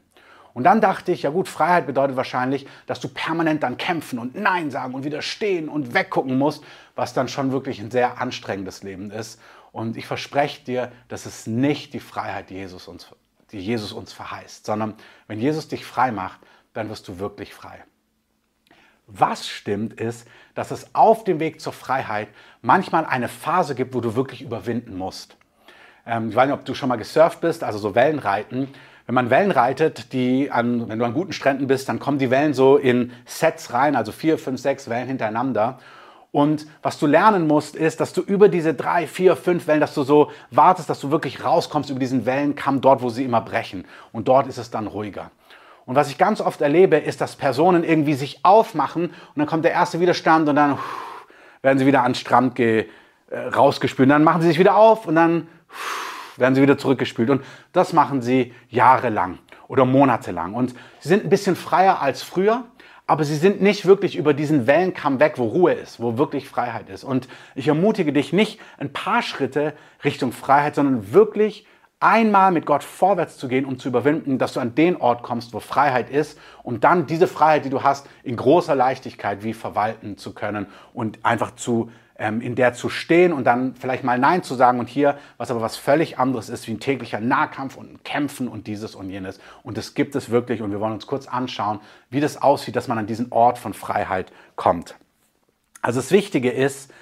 Und 0.58 0.64
dann 0.64 0.80
dachte 0.80 1.12
ich, 1.12 1.22
ja 1.22 1.30
gut, 1.30 1.46
Freiheit 1.48 1.86
bedeutet 1.86 2.16
wahrscheinlich, 2.16 2.66
dass 2.86 2.98
du 2.98 3.06
permanent 3.06 3.62
dann 3.62 3.76
kämpfen 3.76 4.18
und 4.18 4.34
Nein 4.34 4.72
sagen 4.72 4.92
und 4.92 5.04
widerstehen 5.04 5.68
und 5.68 5.94
weggucken 5.94 6.36
musst, 6.36 6.64
was 6.96 7.14
dann 7.14 7.28
schon 7.28 7.52
wirklich 7.52 7.78
ein 7.78 7.92
sehr 7.92 8.20
anstrengendes 8.20 8.82
Leben 8.82 9.12
ist. 9.12 9.40
Und 9.70 9.96
ich 9.96 10.08
verspreche 10.08 10.64
dir, 10.64 10.92
das 11.06 11.26
ist 11.26 11.46
nicht 11.46 11.94
die 11.94 12.00
Freiheit, 12.00 12.50
die 12.50 12.56
Jesus 12.56 12.88
uns, 12.88 13.06
die 13.52 13.60
Jesus 13.60 13.92
uns 13.92 14.12
verheißt, 14.12 14.66
sondern 14.66 14.94
wenn 15.28 15.38
Jesus 15.38 15.68
dich 15.68 15.84
frei 15.84 16.10
macht, 16.10 16.40
dann 16.72 16.90
wirst 16.90 17.06
du 17.06 17.20
wirklich 17.20 17.54
frei. 17.54 17.84
Was 19.06 19.46
stimmt 19.46 19.92
ist, 19.92 20.26
dass 20.56 20.72
es 20.72 20.92
auf 20.92 21.22
dem 21.22 21.38
Weg 21.38 21.60
zur 21.60 21.72
Freiheit 21.72 22.30
manchmal 22.62 23.06
eine 23.06 23.28
Phase 23.28 23.76
gibt, 23.76 23.94
wo 23.94 24.00
du 24.00 24.16
wirklich 24.16 24.42
überwinden 24.42 24.98
musst. 24.98 25.36
Ähm, 26.04 26.30
ich 26.30 26.34
weiß 26.34 26.48
nicht, 26.48 26.58
ob 26.58 26.64
du 26.64 26.74
schon 26.74 26.88
mal 26.88 26.96
gesurft 26.96 27.40
bist, 27.40 27.62
also 27.62 27.78
so 27.78 27.94
Wellenreiten. 27.94 28.66
Wenn 29.08 29.14
man 29.14 29.30
Wellen 29.30 29.52
reitet, 29.52 30.12
die 30.12 30.50
an, 30.50 30.86
wenn 30.86 30.98
du 30.98 31.06
an 31.06 31.14
guten 31.14 31.32
Stränden 31.32 31.66
bist, 31.66 31.88
dann 31.88 31.98
kommen 31.98 32.18
die 32.18 32.30
Wellen 32.30 32.52
so 32.52 32.76
in 32.76 33.10
Sets 33.24 33.72
rein, 33.72 33.96
also 33.96 34.12
vier, 34.12 34.36
fünf, 34.36 34.60
sechs 34.60 34.90
Wellen 34.90 35.06
hintereinander. 35.08 35.78
Und 36.30 36.66
was 36.82 36.98
du 36.98 37.06
lernen 37.06 37.46
musst, 37.46 37.74
ist, 37.74 38.00
dass 38.00 38.12
du 38.12 38.20
über 38.20 38.50
diese 38.50 38.74
drei, 38.74 39.06
vier, 39.06 39.34
fünf 39.34 39.66
Wellen, 39.66 39.80
dass 39.80 39.94
du 39.94 40.02
so 40.02 40.30
wartest, 40.50 40.90
dass 40.90 41.00
du 41.00 41.10
wirklich 41.10 41.42
rauskommst 41.42 41.88
über 41.88 41.98
diesen 41.98 42.26
Wellenkamm 42.26 42.82
dort, 42.82 43.00
wo 43.00 43.08
sie 43.08 43.24
immer 43.24 43.40
brechen. 43.40 43.86
Und 44.12 44.28
dort 44.28 44.46
ist 44.46 44.58
es 44.58 44.70
dann 44.70 44.86
ruhiger. 44.86 45.30
Und 45.86 45.94
was 45.94 46.10
ich 46.10 46.18
ganz 46.18 46.42
oft 46.42 46.60
erlebe, 46.60 46.98
ist, 46.98 47.22
dass 47.22 47.34
Personen 47.34 47.84
irgendwie 47.84 48.12
sich 48.12 48.40
aufmachen 48.42 49.04
und 49.04 49.36
dann 49.36 49.46
kommt 49.46 49.64
der 49.64 49.72
erste 49.72 50.00
Widerstand 50.00 50.50
und 50.50 50.56
dann 50.56 50.76
werden 51.62 51.78
sie 51.78 51.86
wieder 51.86 52.02
an 52.02 52.12
den 52.12 52.14
Strand 52.14 52.56
ge, 52.56 52.88
äh, 53.30 53.38
rausgespült. 53.38 54.10
dann 54.10 54.22
machen 54.22 54.42
sie 54.42 54.48
sich 54.48 54.58
wieder 54.58 54.76
auf 54.76 55.06
und 55.06 55.14
dann 55.14 55.48
werden 56.38 56.54
sie 56.54 56.62
wieder 56.62 56.78
zurückgespült. 56.78 57.30
Und 57.30 57.42
das 57.72 57.92
machen 57.92 58.22
sie 58.22 58.54
jahrelang 58.68 59.38
oder 59.68 59.84
monatelang. 59.84 60.54
Und 60.54 60.74
sie 61.00 61.08
sind 61.08 61.24
ein 61.24 61.30
bisschen 61.30 61.56
freier 61.56 62.00
als 62.00 62.22
früher, 62.22 62.64
aber 63.06 63.24
sie 63.24 63.36
sind 63.36 63.62
nicht 63.62 63.86
wirklich 63.86 64.16
über 64.16 64.34
diesen 64.34 64.66
Wellenkamm 64.66 65.18
weg, 65.18 65.34
wo 65.36 65.46
Ruhe 65.46 65.72
ist, 65.72 65.98
wo 65.98 66.18
wirklich 66.18 66.48
Freiheit 66.48 66.90
ist. 66.90 67.04
Und 67.04 67.28
ich 67.54 67.68
ermutige 67.68 68.12
dich 68.12 68.32
nicht 68.32 68.60
ein 68.78 68.92
paar 68.92 69.22
Schritte 69.22 69.72
Richtung 70.04 70.32
Freiheit, 70.32 70.74
sondern 70.74 71.12
wirklich 71.12 71.66
einmal 72.00 72.52
mit 72.52 72.66
Gott 72.66 72.84
vorwärts 72.84 73.38
zu 73.38 73.48
gehen, 73.48 73.64
um 73.64 73.78
zu 73.78 73.88
überwinden, 73.88 74.38
dass 74.38 74.52
du 74.52 74.60
an 74.60 74.74
den 74.74 74.96
Ort 74.96 75.22
kommst, 75.22 75.52
wo 75.52 75.60
Freiheit 75.60 76.10
ist 76.10 76.38
und 76.62 76.84
dann 76.84 77.06
diese 77.06 77.26
Freiheit, 77.26 77.64
die 77.64 77.70
du 77.70 77.82
hast, 77.82 78.06
in 78.22 78.36
großer 78.36 78.74
Leichtigkeit 78.74 79.42
wie 79.42 79.54
verwalten 79.54 80.16
zu 80.16 80.32
können 80.32 80.66
und 80.92 81.24
einfach 81.24 81.54
zu 81.56 81.90
in 82.18 82.56
der 82.56 82.74
zu 82.74 82.88
stehen 82.88 83.32
und 83.32 83.44
dann 83.44 83.76
vielleicht 83.76 84.02
mal 84.02 84.18
Nein 84.18 84.42
zu 84.42 84.56
sagen 84.56 84.80
und 84.80 84.88
hier, 84.88 85.16
was 85.36 85.52
aber 85.52 85.60
was 85.60 85.76
völlig 85.76 86.18
anderes 86.18 86.48
ist, 86.48 86.66
wie 86.66 86.72
ein 86.72 86.80
täglicher 86.80 87.20
Nahkampf 87.20 87.76
und 87.76 87.92
ein 87.92 88.02
Kämpfen 88.02 88.48
und 88.48 88.66
dieses 88.66 88.96
und 88.96 89.08
jenes. 89.08 89.38
Und 89.62 89.76
das 89.76 89.94
gibt 89.94 90.16
es 90.16 90.28
wirklich 90.28 90.60
und 90.60 90.72
wir 90.72 90.80
wollen 90.80 90.94
uns 90.94 91.06
kurz 91.06 91.28
anschauen, 91.28 91.78
wie 92.10 92.18
das 92.18 92.42
aussieht, 92.42 92.74
dass 92.74 92.88
man 92.88 92.98
an 92.98 93.06
diesen 93.06 93.30
Ort 93.30 93.58
von 93.58 93.72
Freiheit 93.72 94.32
kommt. 94.56 94.96
Also 95.80 96.00
das 96.00 96.10
Wichtige 96.10 96.50
ist, 96.50 96.92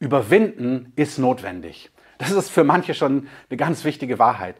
überwinden 0.00 0.92
ist 0.96 1.18
notwendig. 1.18 1.92
Das 2.18 2.32
ist 2.32 2.50
für 2.50 2.64
manche 2.64 2.94
schon 2.94 3.28
eine 3.48 3.56
ganz 3.56 3.84
wichtige 3.84 4.18
Wahrheit. 4.18 4.56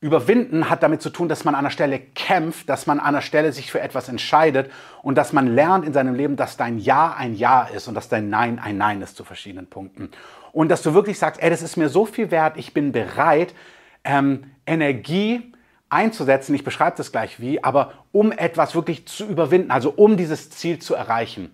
Überwinden 0.00 0.70
hat 0.70 0.84
damit 0.84 1.02
zu 1.02 1.10
tun, 1.10 1.28
dass 1.28 1.44
man 1.44 1.56
an 1.56 1.60
einer 1.60 1.70
Stelle 1.70 1.98
kämpft, 1.98 2.68
dass 2.68 2.86
man 2.86 3.00
an 3.00 3.06
einer 3.06 3.20
Stelle 3.20 3.52
sich 3.52 3.72
für 3.72 3.80
etwas 3.80 4.08
entscheidet 4.08 4.70
und 5.02 5.16
dass 5.16 5.32
man 5.32 5.48
lernt 5.48 5.84
in 5.84 5.92
seinem 5.92 6.14
Leben, 6.14 6.36
dass 6.36 6.56
dein 6.56 6.78
Ja 6.78 7.14
ein 7.18 7.34
Ja 7.34 7.64
ist 7.64 7.88
und 7.88 7.94
dass 7.94 8.08
dein 8.08 8.30
Nein 8.30 8.60
ein 8.60 8.76
Nein 8.76 9.02
ist 9.02 9.16
zu 9.16 9.24
verschiedenen 9.24 9.66
Punkten. 9.66 10.10
Und 10.52 10.68
dass 10.68 10.82
du 10.82 10.94
wirklich 10.94 11.18
sagst, 11.18 11.42
ey, 11.42 11.50
das 11.50 11.62
ist 11.62 11.76
mir 11.76 11.88
so 11.88 12.06
viel 12.06 12.30
wert, 12.30 12.56
ich 12.56 12.72
bin 12.72 12.92
bereit, 12.92 13.54
ähm, 14.04 14.52
Energie 14.66 15.52
einzusetzen, 15.88 16.54
ich 16.54 16.64
beschreibe 16.64 16.96
das 16.96 17.10
gleich 17.10 17.40
wie, 17.40 17.64
aber 17.64 17.94
um 18.12 18.30
etwas 18.30 18.76
wirklich 18.76 19.08
zu 19.08 19.26
überwinden, 19.26 19.72
also 19.72 19.90
um 19.90 20.16
dieses 20.16 20.50
Ziel 20.50 20.78
zu 20.78 20.94
erreichen. 20.94 21.50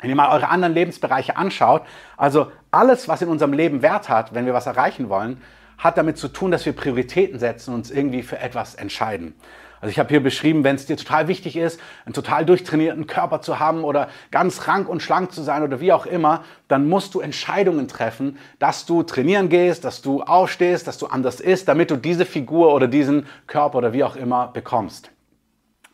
Wenn 0.00 0.08
ihr 0.08 0.16
mal 0.16 0.30
eure 0.30 0.48
anderen 0.48 0.72
Lebensbereiche 0.74 1.36
anschaut, 1.36 1.82
also 2.16 2.50
alles, 2.70 3.08
was 3.08 3.20
in 3.20 3.28
unserem 3.28 3.52
Leben 3.52 3.82
Wert 3.82 4.08
hat, 4.08 4.32
wenn 4.32 4.46
wir 4.46 4.54
was 4.54 4.66
erreichen 4.66 5.10
wollen, 5.10 5.42
hat 5.78 5.96
damit 5.96 6.18
zu 6.18 6.28
tun, 6.28 6.50
dass 6.50 6.66
wir 6.66 6.74
Prioritäten 6.74 7.38
setzen 7.38 7.72
und 7.72 7.80
uns 7.80 7.90
irgendwie 7.90 8.22
für 8.22 8.38
etwas 8.38 8.74
entscheiden. 8.74 9.34
Also 9.80 9.90
ich 9.92 9.98
habe 9.98 10.08
hier 10.08 10.22
beschrieben, 10.22 10.64
wenn 10.64 10.74
es 10.74 10.86
dir 10.86 10.96
total 10.96 11.28
wichtig 11.28 11.56
ist, 11.56 11.80
einen 12.04 12.12
total 12.12 12.44
durchtrainierten 12.44 13.06
Körper 13.06 13.40
zu 13.40 13.60
haben 13.60 13.84
oder 13.84 14.08
ganz 14.30 14.66
rank 14.66 14.88
und 14.88 15.02
schlank 15.02 15.32
zu 15.32 15.42
sein 15.42 15.62
oder 15.62 15.80
wie 15.80 15.92
auch 15.92 16.06
immer, 16.06 16.42
dann 16.66 16.88
musst 16.88 17.14
du 17.14 17.20
Entscheidungen 17.20 17.86
treffen, 17.86 18.38
dass 18.58 18.86
du 18.86 19.04
trainieren 19.04 19.48
gehst, 19.48 19.84
dass 19.84 20.02
du 20.02 20.22
aufstehst, 20.22 20.88
dass 20.88 20.98
du 20.98 21.06
anders 21.06 21.40
isst, 21.40 21.68
damit 21.68 21.90
du 21.90 21.96
diese 21.96 22.26
Figur 22.26 22.74
oder 22.74 22.88
diesen 22.88 23.26
Körper 23.46 23.78
oder 23.78 23.92
wie 23.92 24.02
auch 24.02 24.16
immer 24.16 24.48
bekommst. 24.48 25.10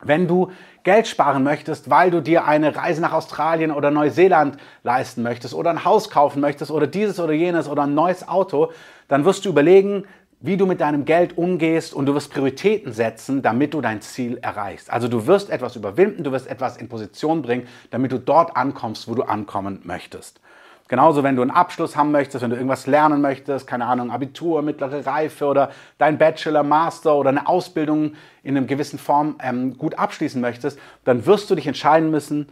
Wenn 0.01 0.27
du 0.27 0.51
Geld 0.85 1.07
sparen 1.07 1.43
möchtest, 1.43 1.89
weil 1.89 2.11
du 2.11 2.21
dir 2.21 2.45
eine 2.45 2.75
Reise 2.75 3.01
nach 3.01 3.11
Australien 3.11 3.71
oder 3.71 3.89
Neuseeland 3.89 4.57
leisten 4.83 5.23
möchtest 5.23 5.55
oder 5.55 5.71
ein 5.71 5.83
Haus 5.83 6.11
kaufen 6.11 6.39
möchtest 6.39 6.69
oder 6.69 6.85
dieses 6.85 7.19
oder 7.19 7.33
jenes 7.33 7.67
oder 7.67 7.83
ein 7.83 7.95
neues 7.95 8.27
Auto, 8.27 8.71
dann 9.07 9.25
wirst 9.25 9.45
du 9.45 9.49
überlegen, 9.49 10.05
wie 10.41 10.57
du 10.57 10.67
mit 10.67 10.81
deinem 10.81 11.05
Geld 11.05 11.39
umgehst 11.39 11.95
und 11.95 12.05
du 12.05 12.13
wirst 12.13 12.31
Prioritäten 12.31 12.93
setzen, 12.93 13.41
damit 13.41 13.73
du 13.73 13.81
dein 13.81 14.01
Ziel 14.01 14.37
erreichst. 14.37 14.91
Also 14.91 15.07
du 15.07 15.25
wirst 15.25 15.49
etwas 15.49 15.75
überwinden, 15.75 16.23
du 16.23 16.31
wirst 16.31 16.47
etwas 16.47 16.77
in 16.77 16.87
Position 16.87 17.41
bringen, 17.41 17.67
damit 17.89 18.11
du 18.11 18.19
dort 18.19 18.55
ankommst, 18.55 19.07
wo 19.07 19.15
du 19.15 19.23
ankommen 19.23 19.81
möchtest. 19.83 20.39
Genauso, 20.87 21.23
wenn 21.23 21.35
du 21.35 21.41
einen 21.41 21.51
Abschluss 21.51 21.95
haben 21.95 22.11
möchtest, 22.11 22.43
wenn 22.43 22.51
du 22.51 22.55
irgendwas 22.55 22.85
lernen 22.85 23.19
möchtest, 23.19 23.65
keine 23.65 23.87
Ahnung, 23.87 24.11
Abitur, 24.11 24.61
mittlere 24.61 25.03
Reife 25.05 25.45
oder 25.45 25.71
dein 25.97 26.19
Bachelor, 26.19 26.61
Master 26.61 27.15
oder 27.15 27.29
eine 27.29 27.47
Ausbildung 27.47 28.13
in 28.43 28.55
einer 28.55 28.67
gewissen 28.67 28.99
Form 28.99 29.37
ähm, 29.41 29.77
gut 29.77 29.97
abschließen 29.97 30.39
möchtest, 30.39 30.77
dann 31.03 31.25
wirst 31.25 31.49
du 31.49 31.55
dich 31.55 31.65
entscheiden 31.65 32.11
müssen, 32.11 32.49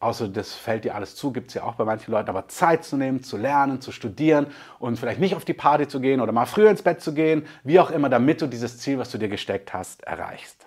außer 0.00 0.28
das 0.28 0.52
fällt 0.52 0.84
dir 0.84 0.96
alles 0.96 1.14
zu, 1.14 1.32
gibt 1.32 1.48
es 1.48 1.54
ja 1.54 1.62
auch 1.62 1.76
bei 1.76 1.84
manchen 1.84 2.10
Leuten, 2.10 2.28
aber 2.28 2.48
Zeit 2.48 2.84
zu 2.84 2.96
nehmen, 2.96 3.22
zu 3.22 3.36
lernen, 3.36 3.80
zu 3.80 3.92
studieren 3.92 4.48
und 4.80 4.98
vielleicht 4.98 5.20
nicht 5.20 5.36
auf 5.36 5.44
die 5.44 5.54
Party 5.54 5.86
zu 5.86 6.00
gehen 6.00 6.20
oder 6.20 6.32
mal 6.32 6.46
früher 6.46 6.70
ins 6.70 6.82
Bett 6.82 7.00
zu 7.00 7.14
gehen, 7.14 7.46
wie 7.62 7.78
auch 7.78 7.92
immer, 7.92 8.08
damit 8.08 8.42
du 8.42 8.48
dieses 8.48 8.78
Ziel, 8.78 8.98
was 8.98 9.12
du 9.12 9.18
dir 9.18 9.28
gesteckt 9.28 9.72
hast, 9.72 10.02
erreichst. 10.02 10.66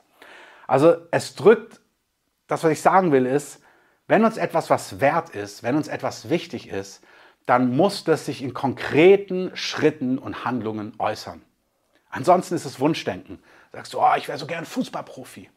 Also 0.67 0.95
es 1.11 1.35
drückt, 1.35 1.81
das, 2.47 2.63
was 2.63 2.71
ich 2.71 2.81
sagen 2.81 3.11
will, 3.11 3.25
ist, 3.25 3.61
wenn 4.07 4.23
uns 4.23 4.37
etwas 4.37 4.69
was 4.69 4.99
wert 4.99 5.29
ist, 5.29 5.63
wenn 5.63 5.75
uns 5.75 5.87
etwas 5.87 6.29
wichtig 6.29 6.69
ist, 6.69 7.03
dann 7.45 7.75
muss 7.75 8.03
das 8.03 8.25
sich 8.25 8.41
in 8.41 8.53
konkreten 8.53 9.51
Schritten 9.53 10.17
und 10.17 10.45
Handlungen 10.45 10.93
äußern. 10.99 11.41
Ansonsten 12.09 12.55
ist 12.55 12.65
es 12.65 12.79
Wunschdenken. 12.79 13.39
Sagst 13.71 13.93
du, 13.93 13.99
oh, 13.99 14.13
ich 14.17 14.27
wäre 14.27 14.37
so 14.37 14.47
gern 14.47 14.65
Fußballprofi. 14.65 15.49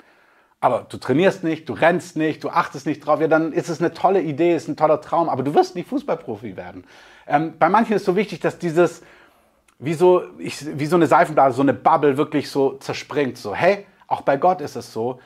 Aber 0.61 0.87
du 0.89 0.99
trainierst 0.99 1.43
nicht, 1.43 1.69
du 1.69 1.73
rennst 1.73 2.17
nicht, 2.17 2.45
du 2.45 2.51
achtest 2.51 2.87
nicht 2.87 3.01
drauf, 3.01 3.21
ja, 3.21 3.29
dann 3.29 3.53
ist 3.53 3.71
es 3.71 3.81
eine 3.81 3.95
tolle 3.95 4.21
Idee, 4.21 4.55
ist 4.55 4.69
ein 4.69 4.77
toller 4.77 5.01
Traum, 5.01 5.31
aber 5.31 5.43
du 5.43 5.55
wirst 5.55 5.75
nicht 5.75 5.89
Fußballprofi 5.89 6.57
werden. 6.57 6.85
Ähm, 7.27 7.55
bei 7.59 7.71
manchen 7.71 7.95
ist 7.95 8.03
es 8.03 8.07
so 8.07 8.15
wichtig, 8.15 8.41
dass 8.41 8.59
dieses, 8.59 9.03
wie 9.79 9.95
so, 9.95 10.23
ich, 10.39 10.79
wie 10.79 10.87
so 10.87 10.97
eine 10.97 11.07
Seifenblase, 11.07 11.57
so 11.57 11.63
eine 11.63 11.73
Bubble 11.73 12.19
wirklich 12.19 12.51
so 12.51 12.75
zerspringt. 12.75 13.39
So, 13.39 13.55
hey, 13.55 13.87
auch 14.07 14.21
bei 14.21 14.37
Gott 14.37 14.61
ist 14.61 14.77
es 14.77 14.93
so, 14.93 15.21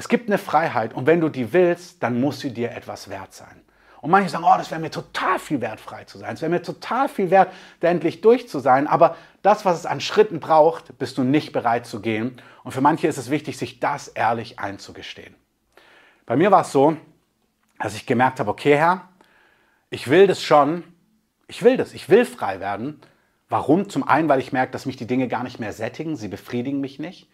es 0.00 0.08
gibt 0.08 0.30
eine 0.30 0.38
Freiheit 0.38 0.94
und 0.94 1.06
wenn 1.06 1.20
du 1.20 1.28
die 1.28 1.52
willst, 1.52 2.02
dann 2.02 2.22
muss 2.22 2.40
sie 2.40 2.54
dir 2.54 2.70
etwas 2.70 3.10
wert 3.10 3.34
sein. 3.34 3.60
Und 4.00 4.10
manche 4.10 4.30
sagen, 4.30 4.44
oh, 4.44 4.54
das 4.56 4.70
wäre 4.70 4.80
mir 4.80 4.90
total 4.90 5.38
viel 5.38 5.60
wert, 5.60 5.78
frei 5.78 6.04
zu 6.04 6.16
sein. 6.16 6.32
Es 6.32 6.40
wäre 6.40 6.50
mir 6.50 6.62
total 6.62 7.06
viel 7.06 7.30
wert, 7.30 7.52
da 7.80 7.88
endlich 7.88 8.22
durch 8.22 8.48
zu 8.48 8.60
sein. 8.60 8.86
Aber 8.86 9.14
das, 9.42 9.66
was 9.66 9.78
es 9.78 9.84
an 9.84 10.00
Schritten 10.00 10.40
braucht, 10.40 10.96
bist 10.96 11.18
du 11.18 11.22
nicht 11.22 11.52
bereit 11.52 11.84
zu 11.84 12.00
gehen. 12.00 12.40
Und 12.64 12.72
für 12.72 12.80
manche 12.80 13.08
ist 13.08 13.18
es 13.18 13.28
wichtig, 13.28 13.58
sich 13.58 13.78
das 13.78 14.08
ehrlich 14.08 14.58
einzugestehen. 14.58 15.34
Bei 16.24 16.34
mir 16.34 16.50
war 16.50 16.62
es 16.62 16.72
so, 16.72 16.96
dass 17.78 17.94
ich 17.94 18.06
gemerkt 18.06 18.40
habe, 18.40 18.50
okay, 18.50 18.78
Herr, 18.78 19.06
ich 19.90 20.08
will 20.08 20.26
das 20.26 20.42
schon. 20.42 20.82
Ich 21.46 21.62
will 21.62 21.76
das. 21.76 21.92
Ich 21.92 22.08
will 22.08 22.24
frei 22.24 22.58
werden. 22.58 23.02
Warum? 23.50 23.90
Zum 23.90 24.08
einen, 24.08 24.30
weil 24.30 24.40
ich 24.40 24.50
merke, 24.50 24.72
dass 24.72 24.86
mich 24.86 24.96
die 24.96 25.06
Dinge 25.06 25.28
gar 25.28 25.42
nicht 25.42 25.60
mehr 25.60 25.74
sättigen. 25.74 26.16
Sie 26.16 26.28
befriedigen 26.28 26.80
mich 26.80 26.98
nicht. 26.98 27.28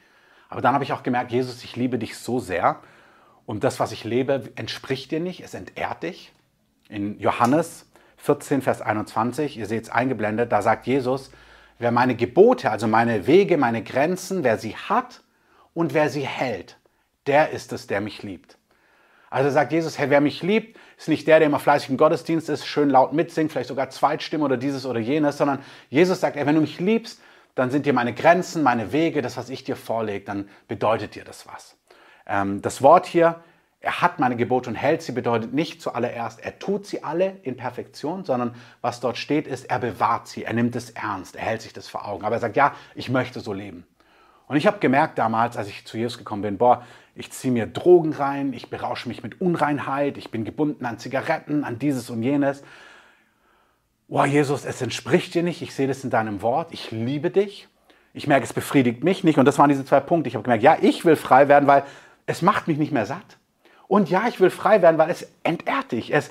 Aber 0.48 0.60
dann 0.60 0.74
habe 0.74 0.84
ich 0.84 0.92
auch 0.92 1.02
gemerkt, 1.02 1.32
Jesus, 1.32 1.64
ich 1.64 1.76
liebe 1.76 1.98
dich 1.98 2.16
so 2.16 2.38
sehr 2.38 2.80
und 3.46 3.64
das, 3.64 3.80
was 3.80 3.92
ich 3.92 4.04
lebe, 4.04 4.50
entspricht 4.56 5.10
dir 5.10 5.20
nicht, 5.20 5.40
es 5.40 5.54
entehrt 5.54 6.02
dich. 6.02 6.32
In 6.88 7.18
Johannes 7.18 7.86
14, 8.18 8.62
Vers 8.62 8.80
21, 8.80 9.56
ihr 9.56 9.66
seht 9.66 9.84
es 9.84 9.90
eingeblendet, 9.90 10.52
da 10.52 10.62
sagt 10.62 10.86
Jesus, 10.86 11.30
wer 11.78 11.92
meine 11.92 12.16
Gebote, 12.16 12.70
also 12.70 12.86
meine 12.86 13.26
Wege, 13.26 13.56
meine 13.56 13.82
Grenzen, 13.82 14.44
wer 14.44 14.58
sie 14.58 14.76
hat 14.76 15.22
und 15.74 15.94
wer 15.94 16.08
sie 16.08 16.26
hält, 16.26 16.78
der 17.26 17.50
ist 17.50 17.72
es, 17.72 17.86
der 17.86 18.00
mich 18.00 18.22
liebt. 18.22 18.56
Also 19.28 19.50
sagt 19.50 19.72
Jesus, 19.72 19.98
hey, 19.98 20.08
wer 20.08 20.20
mich 20.20 20.42
liebt, 20.42 20.78
ist 20.96 21.08
nicht 21.08 21.26
der, 21.26 21.40
der 21.40 21.48
immer 21.48 21.58
fleißig 21.58 21.90
im 21.90 21.96
Gottesdienst 21.96 22.48
ist, 22.48 22.66
schön 22.66 22.90
laut 22.90 23.12
mitsingt, 23.12 23.52
vielleicht 23.52 23.68
sogar 23.68 23.90
Zweitstimme 23.90 24.44
oder 24.44 24.56
dieses 24.56 24.86
oder 24.86 25.00
jenes, 25.00 25.36
sondern 25.36 25.58
Jesus 25.90 26.20
sagt, 26.20 26.36
ey, 26.36 26.46
wenn 26.46 26.54
du 26.54 26.60
mich 26.60 26.80
liebst, 26.80 27.20
dann 27.56 27.70
sind 27.70 27.86
dir 27.86 27.92
meine 27.92 28.12
Grenzen, 28.12 28.62
meine 28.62 28.92
Wege, 28.92 29.22
das, 29.22 29.36
was 29.36 29.50
ich 29.50 29.64
dir 29.64 29.74
vorlege, 29.74 30.24
dann 30.24 30.48
bedeutet 30.68 31.16
dir 31.16 31.24
das 31.24 31.48
was. 31.48 31.76
Ähm, 32.26 32.62
das 32.62 32.82
Wort 32.82 33.06
hier, 33.06 33.42
er 33.80 34.02
hat 34.02 34.18
meine 34.20 34.36
Gebote 34.36 34.70
und 34.70 34.76
hält 34.76 35.02
sie, 35.02 35.12
bedeutet 35.12 35.52
nicht 35.52 35.80
zuallererst, 35.80 36.40
er 36.40 36.58
tut 36.58 36.86
sie 36.86 37.02
alle 37.02 37.38
in 37.42 37.56
Perfektion, 37.56 38.24
sondern 38.24 38.54
was 38.82 39.00
dort 39.00 39.16
steht, 39.16 39.46
ist, 39.46 39.70
er 39.70 39.78
bewahrt 39.78 40.28
sie, 40.28 40.44
er 40.44 40.52
nimmt 40.52 40.76
es 40.76 40.90
ernst, 40.90 41.34
er 41.34 41.42
hält 41.42 41.62
sich 41.62 41.72
das 41.72 41.88
vor 41.88 42.06
Augen. 42.06 42.24
Aber 42.24 42.36
er 42.36 42.40
sagt, 42.40 42.56
ja, 42.56 42.74
ich 42.94 43.08
möchte 43.08 43.40
so 43.40 43.52
leben. 43.52 43.86
Und 44.48 44.56
ich 44.56 44.66
habe 44.66 44.78
gemerkt 44.78 45.18
damals, 45.18 45.56
als 45.56 45.68
ich 45.68 45.86
zu 45.86 45.96
Jesus 45.96 46.18
gekommen 46.18 46.42
bin, 46.42 46.58
boah, 46.58 46.84
ich 47.14 47.32
ziehe 47.32 47.52
mir 47.52 47.66
Drogen 47.66 48.12
rein, 48.12 48.52
ich 48.52 48.68
berausche 48.68 49.08
mich 49.08 49.22
mit 49.22 49.40
Unreinheit, 49.40 50.18
ich 50.18 50.30
bin 50.30 50.44
gebunden 50.44 50.84
an 50.84 50.98
Zigaretten, 50.98 51.64
an 51.64 51.78
dieses 51.78 52.10
und 52.10 52.22
jenes. 52.22 52.62
Oh 54.08 54.24
Jesus, 54.24 54.64
es 54.64 54.82
entspricht 54.82 55.34
dir 55.34 55.42
nicht, 55.42 55.62
ich 55.62 55.74
sehe 55.74 55.88
das 55.88 56.04
in 56.04 56.10
deinem 56.10 56.42
Wort, 56.42 56.72
ich 56.72 56.90
liebe 56.90 57.30
dich. 57.30 57.68
Ich 58.12 58.26
merke, 58.26 58.44
es 58.44 58.54
befriedigt 58.54 59.04
mich 59.04 59.24
nicht. 59.24 59.38
Und 59.38 59.44
das 59.44 59.58
waren 59.58 59.68
diese 59.68 59.84
zwei 59.84 60.00
Punkte. 60.00 60.28
Ich 60.28 60.36
habe 60.36 60.42
gemerkt, 60.42 60.62
ja, 60.62 60.78
ich 60.80 61.04
will 61.04 61.16
frei 61.16 61.48
werden, 61.48 61.66
weil 61.66 61.84
es 62.24 62.40
macht 62.40 62.66
mich 62.66 62.78
nicht 62.78 62.90
mehr 62.90 63.04
satt. 63.04 63.36
Und 63.88 64.08
ja, 64.08 64.26
ich 64.26 64.40
will 64.40 64.48
frei 64.48 64.80
werden, 64.80 64.96
weil 64.96 65.10
es 65.10 65.28
entehrt 65.42 65.92
dich. 65.92 66.14
Es, 66.14 66.30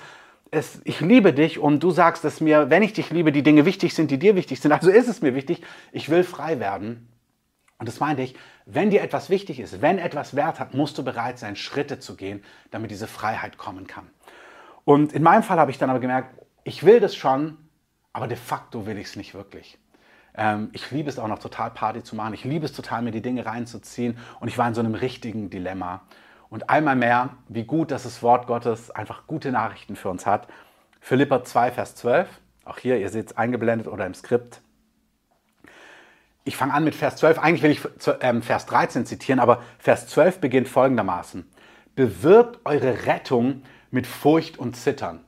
es, 0.49 0.81
ich 0.83 0.99
liebe 0.99 1.31
dich 1.31 1.59
und 1.59 1.83
du 1.83 1.91
sagst 1.91 2.23
dass 2.23 2.41
mir, 2.41 2.71
wenn 2.71 2.81
ich 2.81 2.93
dich 2.93 3.11
liebe, 3.11 3.31
die 3.31 3.43
Dinge 3.43 3.65
wichtig 3.65 3.93
sind, 3.93 4.09
die 4.09 4.17
dir 4.17 4.35
wichtig 4.35 4.59
sind. 4.59 4.71
Also 4.71 4.89
ist 4.89 5.07
es 5.07 5.21
mir 5.21 5.35
wichtig, 5.35 5.61
ich 5.91 6.09
will 6.09 6.23
frei 6.23 6.59
werden. 6.59 7.07
Und 7.77 7.87
das 7.87 7.99
meinte 7.99 8.23
ich, 8.23 8.35
wenn 8.65 8.89
dir 8.89 9.01
etwas 9.01 9.29
wichtig 9.29 9.59
ist, 9.59 9.81
wenn 9.81 9.99
etwas 9.99 10.35
Wert 10.35 10.59
hat, 10.59 10.73
musst 10.73 10.97
du 10.97 11.03
bereit 11.03 11.37
sein, 11.37 11.55
Schritte 11.55 11.99
zu 11.99 12.15
gehen, 12.15 12.43
damit 12.71 12.89
diese 12.89 13.05
Freiheit 13.05 13.57
kommen 13.57 13.85
kann. 13.85 14.09
Und 14.85 15.13
in 15.13 15.23
meinem 15.23 15.43
Fall 15.43 15.59
habe 15.59 15.71
ich 15.71 15.77
dann 15.77 15.89
aber 15.89 15.99
gemerkt, 15.99 16.33
ich 16.63 16.83
will 16.83 16.99
das 16.99 17.15
schon, 17.15 17.57
aber 18.15 18.27
de 18.27 18.37
facto 18.37 18.85
will 18.85 18.97
ich 18.97 19.07
es 19.07 19.15
nicht 19.17 19.33
wirklich. 19.33 19.77
Ähm, 20.37 20.69
ich 20.71 20.89
liebe 20.89 21.09
es 21.09 21.19
auch 21.19 21.27
noch 21.27 21.39
total 21.39 21.69
Party 21.69 22.01
zu 22.01 22.15
machen. 22.15 22.33
Ich 22.33 22.45
liebe 22.45 22.65
es 22.65 22.71
total, 22.71 23.01
mir 23.01 23.11
die 23.11 23.21
Dinge 23.21 23.45
reinzuziehen. 23.45 24.17
Und 24.39 24.47
ich 24.47 24.57
war 24.57 24.65
in 24.69 24.73
so 24.73 24.79
einem 24.79 24.95
richtigen 24.95 25.49
Dilemma. 25.49 26.01
Und 26.49 26.69
einmal 26.69 26.95
mehr, 26.95 27.31
wie 27.49 27.65
gut, 27.65 27.91
dass 27.91 28.03
das 28.03 28.23
Wort 28.23 28.47
Gottes 28.47 28.89
einfach 28.89 29.27
gute 29.27 29.51
Nachrichten 29.51 29.97
für 29.97 30.07
uns 30.07 30.25
hat. 30.25 30.47
Philippa 31.01 31.43
2, 31.43 31.73
Vers 31.73 31.95
12. 31.95 32.29
Auch 32.63 32.77
hier, 32.77 32.97
ihr 32.97 33.09
seht 33.09 33.31
es 33.31 33.37
eingeblendet 33.37 33.89
oder 33.89 34.05
im 34.05 34.13
Skript. 34.13 34.61
Ich 36.45 36.55
fange 36.55 36.73
an 36.73 36.85
mit 36.85 36.95
Vers 36.95 37.17
12. 37.17 37.37
Eigentlich 37.39 37.63
will 37.63 37.71
ich 37.71 37.81
ähm, 38.21 38.41
Vers 38.41 38.65
13 38.67 39.05
zitieren, 39.05 39.41
aber 39.41 39.61
Vers 39.77 40.07
12 40.07 40.39
beginnt 40.39 40.69
folgendermaßen. 40.69 41.45
Bewirbt 41.95 42.61
eure 42.63 43.07
Rettung 43.07 43.63
mit 43.91 44.07
Furcht 44.07 44.57
und 44.57 44.77
Zittern. 44.77 45.24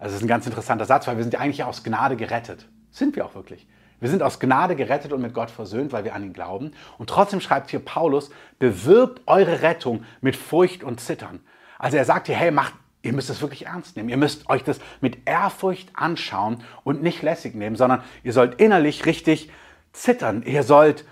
Also 0.00 0.14
das 0.14 0.22
ist 0.22 0.22
ein 0.22 0.28
ganz 0.28 0.46
interessanter 0.46 0.86
Satz, 0.86 1.06
weil 1.06 1.16
wir 1.16 1.24
sind 1.24 1.34
ja 1.34 1.40
eigentlich 1.40 1.62
aus 1.62 1.84
Gnade 1.84 2.16
gerettet. 2.16 2.66
Sind 2.90 3.14
wir 3.16 3.26
auch 3.26 3.34
wirklich. 3.34 3.68
Wir 4.00 4.08
sind 4.08 4.22
aus 4.22 4.40
Gnade 4.40 4.74
gerettet 4.74 5.12
und 5.12 5.20
mit 5.20 5.34
Gott 5.34 5.50
versöhnt, 5.50 5.92
weil 5.92 6.04
wir 6.04 6.14
an 6.14 6.24
ihn 6.24 6.32
glauben. 6.32 6.72
Und 6.96 7.10
trotzdem 7.10 7.42
schreibt 7.42 7.70
hier 7.70 7.80
Paulus, 7.80 8.30
bewirbt 8.58 9.20
eure 9.26 9.60
Rettung 9.60 10.04
mit 10.22 10.36
Furcht 10.36 10.82
und 10.82 11.00
Zittern. 11.00 11.40
Also 11.78 11.98
er 11.98 12.06
sagt 12.06 12.28
hier, 12.28 12.36
hey, 12.36 12.50
macht, 12.50 12.72
ihr 13.02 13.12
müsst 13.12 13.28
es 13.28 13.42
wirklich 13.42 13.66
ernst 13.66 13.96
nehmen. 13.96 14.08
Ihr 14.08 14.16
müsst 14.16 14.48
euch 14.48 14.64
das 14.64 14.80
mit 15.02 15.28
Ehrfurcht 15.28 15.90
anschauen 15.94 16.64
und 16.82 17.02
nicht 17.02 17.20
lässig 17.20 17.54
nehmen, 17.54 17.76
sondern 17.76 18.02
ihr 18.22 18.32
sollt 18.32 18.58
innerlich 18.58 19.04
richtig 19.04 19.50
zittern. 19.92 20.42
Ihr 20.44 20.62
sollt 20.62 21.04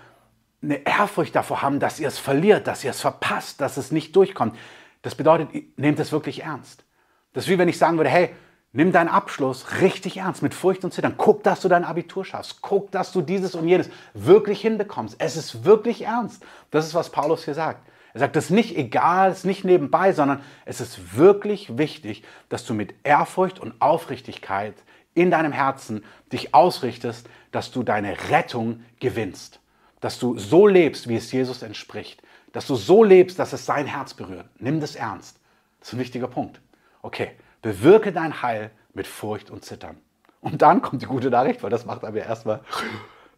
eine 0.63 0.83
Ehrfurcht 0.83 1.35
davor 1.35 1.61
haben, 1.61 1.79
dass 1.79 1.99
ihr 1.99 2.07
es 2.07 2.17
verliert, 2.17 2.65
dass 2.65 2.83
ihr 2.83 2.89
es 2.89 3.01
verpasst, 3.01 3.61
dass 3.61 3.77
es 3.77 3.91
nicht 3.91 4.15
durchkommt. 4.15 4.57
Das 5.03 5.13
bedeutet, 5.13 5.49
nehmt 5.77 5.99
es 5.99 6.11
wirklich 6.11 6.41
ernst. 6.41 6.85
Das 7.33 7.43
ist 7.43 7.51
wie 7.51 7.59
wenn 7.59 7.69
ich 7.69 7.77
sagen 7.77 7.97
würde, 7.97 8.09
hey, 8.09 8.31
Nimm 8.71 8.91
deinen 8.91 9.09
Abschluss 9.09 9.81
richtig 9.81 10.17
ernst, 10.17 10.43
mit 10.43 10.53
Furcht 10.53 10.83
und 10.83 10.93
Zittern. 10.93 11.15
Guck, 11.17 11.43
dass 11.43 11.61
du 11.61 11.69
dein 11.69 11.83
Abitur 11.83 12.23
schaffst. 12.23 12.61
Guck, 12.61 12.91
dass 12.91 13.11
du 13.11 13.21
dieses 13.21 13.55
und 13.55 13.67
jenes 13.67 13.89
wirklich 14.13 14.61
hinbekommst. 14.61 15.15
Es 15.17 15.37
ist 15.37 15.65
wirklich 15.65 16.03
ernst. 16.03 16.45
Das 16.69 16.85
ist, 16.85 16.93
was 16.93 17.09
Paulus 17.09 17.45
hier 17.45 17.55
sagt. 17.55 17.87
Er 18.13 18.19
sagt, 18.19 18.35
es 18.35 18.45
ist 18.45 18.51
nicht 18.51 18.77
egal, 18.77 19.31
es 19.31 19.39
ist 19.39 19.45
nicht 19.45 19.65
nebenbei, 19.65 20.13
sondern 20.13 20.41
es 20.65 20.81
ist 20.81 21.17
wirklich 21.17 21.77
wichtig, 21.77 22.23
dass 22.49 22.65
du 22.65 22.73
mit 22.73 22.93
Ehrfurcht 23.03 23.59
und 23.59 23.81
Aufrichtigkeit 23.81 24.75
in 25.15 25.31
deinem 25.31 25.51
Herzen 25.51 26.03
dich 26.31 26.53
ausrichtest, 26.53 27.27
dass 27.51 27.71
du 27.71 27.81
deine 27.81 28.15
Rettung 28.29 28.83
gewinnst. 28.99 29.59
Dass 29.99 30.19
du 30.19 30.37
so 30.37 30.67
lebst, 30.67 31.07
wie 31.07 31.15
es 31.15 31.31
Jesus 31.31 31.63
entspricht. 31.63 32.21
Dass 32.51 32.67
du 32.67 32.75
so 32.75 33.03
lebst, 33.03 33.39
dass 33.39 33.53
es 33.53 33.65
sein 33.65 33.87
Herz 33.87 34.13
berührt. 34.13 34.45
Nimm 34.59 34.79
das 34.79 34.95
ernst. 34.95 35.39
Das 35.79 35.89
ist 35.89 35.93
ein 35.93 35.99
wichtiger 35.99 36.27
Punkt. 36.27 36.61
Okay, 37.01 37.31
Bewirke 37.61 38.11
dein 38.11 38.41
Heil 38.41 38.71
mit 38.93 39.07
Furcht 39.07 39.49
und 39.49 39.65
Zittern. 39.65 39.97
Und 40.41 40.61
dann 40.61 40.81
kommt 40.81 41.01
die 41.01 41.05
gute 41.05 41.29
Nachricht, 41.29 41.63
weil 41.63 41.69
das 41.69 41.85
macht 41.85 42.03
aber 42.03 42.17
erstmal, 42.17 42.61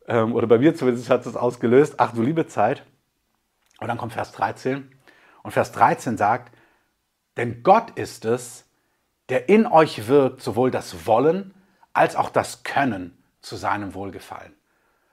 ähm, 0.08 0.34
oder 0.34 0.48
bei 0.48 0.60
mir 0.60 0.76
zumindest 0.76 1.10
hat 1.10 1.26
es 1.26 1.36
ausgelöst, 1.36 1.96
ach 1.98 2.14
du 2.14 2.22
liebe 2.22 2.48
Zeit. 2.48 2.84
Und 3.80 3.88
dann 3.88 3.98
kommt 3.98 4.14
Vers 4.14 4.32
13. 4.34 4.92
Und 5.44 5.52
Vers 5.52 5.72
13 5.72 6.18
sagt, 6.18 6.54
denn 7.38 7.64
Gott 7.64 7.92
ist 7.92 8.26
es, 8.26 8.66
der 9.30 9.50
in 9.50 9.66
euch 9.66 10.08
wirkt, 10.08 10.42
sowohl 10.42 10.70
das 10.70 11.08
Wollen 11.08 11.54
als 11.94 12.16
auch 12.16 12.30
das 12.30 12.64
Können 12.64 13.18
zu 13.42 13.56
seinem 13.56 13.94
Wohlgefallen. 13.94 14.54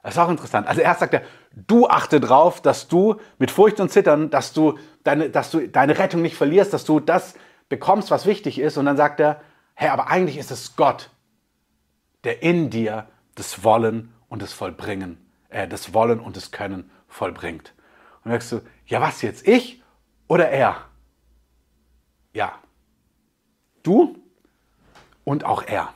Das 0.03 0.15
ist 0.15 0.19
auch 0.19 0.31
interessant. 0.31 0.67
Also 0.67 0.81
erst 0.81 1.01
sagt 1.01 1.15
er, 1.15 1.23
du 1.55 1.89
achte 1.89 2.21
drauf, 2.21 2.61
dass 2.61 2.89
du 2.89 3.17
mit 3.39 3.51
Furcht 3.51 3.81
und 3.81 3.91
Zittern, 3.91 4.31
dass 4.31 4.53
du 4.53 4.79
deine, 5.05 5.31
dass 5.31 5.51
du 5.51 5.69
deine 5.69 5.99
Rettung 5.99 6.23
nicht 6.23 6.37
verlierst, 6.37 6.73
dass 6.73 6.85
du 6.85 7.01
das 7.01 7.35
bekommst, 7.69 8.11
was 8.11 8.27
wichtig 8.27 8.59
ist, 8.59 8.77
und 8.77 8.87
dann 8.87 8.97
sagt 8.97 9.21
er, 9.21 9.41
hey, 9.75 9.89
aber 9.89 10.09
eigentlich 10.09 10.39
ist 10.39 10.51
es 10.51 10.77
Gott, 10.77 11.11
der 12.25 12.43
in 12.43 12.71
dir 12.71 13.09
das 13.35 13.63
Wollen 13.65 14.13
und 14.29 14.43
das 14.43 14.53
Vollbringen, 14.53 15.31
äh, 15.49 15.69
das 15.69 15.95
Wollen 15.95 16.21
und 16.21 16.37
das 16.37 16.51
Können 16.51 16.91
vollbringt. 17.07 17.75
Und 18.25 18.31
merkst 18.31 18.53
du, 18.53 18.61
ja, 18.87 19.01
was 19.01 19.23
jetzt, 19.23 19.47
ich 19.47 19.83
oder 20.27 20.49
er? 20.51 20.85
Ja, 22.33 22.59
du 23.83 24.17
und 25.25 25.45
auch 25.45 25.63
er. 25.63 25.95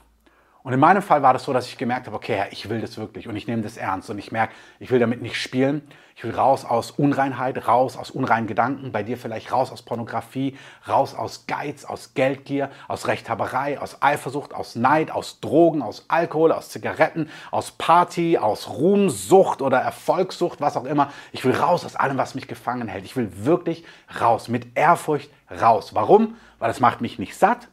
Und 0.65 0.73
in 0.73 0.79
meinem 0.79 1.03
Fall 1.03 1.23
war 1.23 1.33
das 1.33 1.45
so, 1.45 1.53
dass 1.53 1.67
ich 1.67 1.77
gemerkt 1.77 2.07
habe, 2.07 2.17
okay, 2.17 2.45
ich 2.51 2.69
will 2.69 2.81
das 2.81 2.97
wirklich 2.97 3.27
und 3.27 3.35
ich 3.35 3.49
nehme 3.49 3.63
das 3.63 3.77
ernst 3.77 4.11
und 4.11 4.19
ich 4.19 4.31
merke, 4.31 4.55
ich 4.79 4.91
will 4.91 5.01
damit 5.01 5.21
nicht 5.21 5.37
spielen. 5.37 5.83
Ich 6.15 6.23
will 6.25 6.35
raus 6.35 6.65
aus 6.65 6.91
Unreinheit, 6.93 7.67
raus 7.67 7.97
aus 7.97 8.11
unreinen 8.11 8.47
Gedanken, 8.47 8.93
bei 8.93 9.03
dir 9.03 9.17
vielleicht 9.17 9.51
raus 9.51 9.73
aus 9.73 9.83
Pornografie, 9.83 10.57
raus 10.87 11.15
aus 11.15 11.47
Geiz, 11.47 11.85
aus 11.85 12.15
Geldgier, 12.15 12.71
aus 12.87 13.09
Rechthaberei, 13.09 13.81
aus 13.81 14.03
Eifersucht, 14.03 14.55
aus 14.55 14.77
Neid, 14.77 15.11
aus 15.11 15.41
Drogen, 15.41 15.83
aus 15.83 16.05
Alkohol, 16.09 16.53
aus 16.53 16.69
Zigaretten, 16.69 17.29
aus 17.51 17.73
Party, 17.73 18.39
aus 18.39 18.69
Ruhmsucht 18.69 19.63
oder 19.63 19.79
Erfolgssucht, 19.79 20.61
was 20.61 20.77
auch 20.77 20.85
immer. 20.85 21.11
Ich 21.33 21.45
will 21.45 21.55
raus 21.55 21.85
aus 21.85 21.97
allem, 21.97 22.19
was 22.19 22.35
mich 22.35 22.47
gefangen 22.47 22.89
hält. 22.89 23.05
Ich 23.05 23.17
will 23.17 23.45
wirklich 23.45 23.85
raus, 24.21 24.49
mit 24.49 24.77
Ehrfurcht 24.77 25.31
raus. 25.51 25.95
Warum? 25.95 26.37
Weil 26.59 26.71
es 26.71 26.79
macht 26.79 27.01
mich 27.01 27.19
nicht 27.19 27.37
satt 27.37 27.69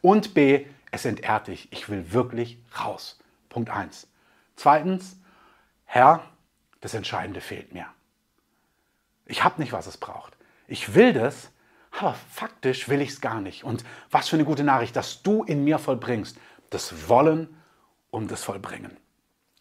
und 0.00 0.34
B, 0.34 0.66
es 0.92 1.04
entehrt 1.04 1.48
dich. 1.48 1.72
Ich 1.72 1.88
will 1.88 2.12
wirklich 2.12 2.58
raus. 2.78 3.18
Punkt 3.48 3.70
1. 3.70 4.06
Zweitens, 4.54 5.16
Herr, 5.84 6.22
das 6.80 6.94
Entscheidende 6.94 7.40
fehlt 7.40 7.74
mir. 7.74 7.86
Ich 9.26 9.42
habe 9.42 9.60
nicht, 9.60 9.72
was 9.72 9.86
es 9.86 9.96
braucht. 9.96 10.36
Ich 10.68 10.94
will 10.94 11.12
das, 11.12 11.50
aber 11.98 12.14
faktisch 12.30 12.88
will 12.88 13.00
ich 13.00 13.10
es 13.10 13.20
gar 13.20 13.40
nicht. 13.40 13.64
Und 13.64 13.84
was 14.10 14.28
für 14.28 14.36
eine 14.36 14.44
gute 14.44 14.64
Nachricht, 14.64 14.94
dass 14.94 15.22
du 15.22 15.42
in 15.42 15.64
mir 15.64 15.78
vollbringst. 15.78 16.36
Das 16.70 17.08
Wollen 17.08 17.54
und 18.10 18.30
das 18.30 18.44
Vollbringen. 18.44 18.96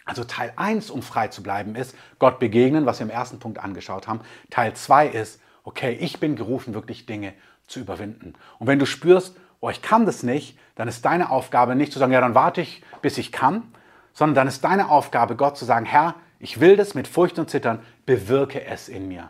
Also 0.05 0.23
Teil 0.23 0.53
1, 0.55 0.89
um 0.89 1.01
frei 1.01 1.27
zu 1.29 1.43
bleiben, 1.43 1.75
ist 1.75 1.95
Gott 2.19 2.39
begegnen, 2.39 2.85
was 2.85 2.99
wir 2.99 3.05
im 3.05 3.09
ersten 3.09 3.39
Punkt 3.39 3.59
angeschaut 3.59 4.07
haben. 4.07 4.21
Teil 4.49 4.73
2 4.73 5.07
ist, 5.07 5.41
okay, 5.63 5.93
ich 5.93 6.19
bin 6.19 6.35
gerufen, 6.35 6.73
wirklich 6.73 7.05
Dinge 7.05 7.33
zu 7.67 7.79
überwinden. 7.79 8.33
Und 8.59 8.67
wenn 8.67 8.79
du 8.79 8.85
spürst, 8.85 9.35
oh, 9.61 9.69
ich 9.69 9.81
kann 9.81 10.05
das 10.05 10.23
nicht, 10.23 10.57
dann 10.75 10.87
ist 10.87 11.05
deine 11.05 11.29
Aufgabe 11.29 11.75
nicht 11.75 11.93
zu 11.93 11.99
sagen, 11.99 12.11
ja, 12.11 12.19
dann 12.19 12.35
warte 12.35 12.61
ich, 12.61 12.83
bis 13.01 13.17
ich 13.17 13.31
kann, 13.31 13.63
sondern 14.11 14.35
dann 14.35 14.47
ist 14.47 14.63
deine 14.63 14.89
Aufgabe, 14.89 15.35
Gott 15.35 15.57
zu 15.57 15.63
sagen, 15.65 15.85
Herr, 15.85 16.15
ich 16.39 16.59
will 16.59 16.75
das 16.75 16.95
mit 16.95 17.07
Furcht 17.07 17.39
und 17.39 17.49
Zittern, 17.49 17.79
bewirke 18.05 18.65
es 18.65 18.89
in 18.89 19.07
mir. 19.07 19.29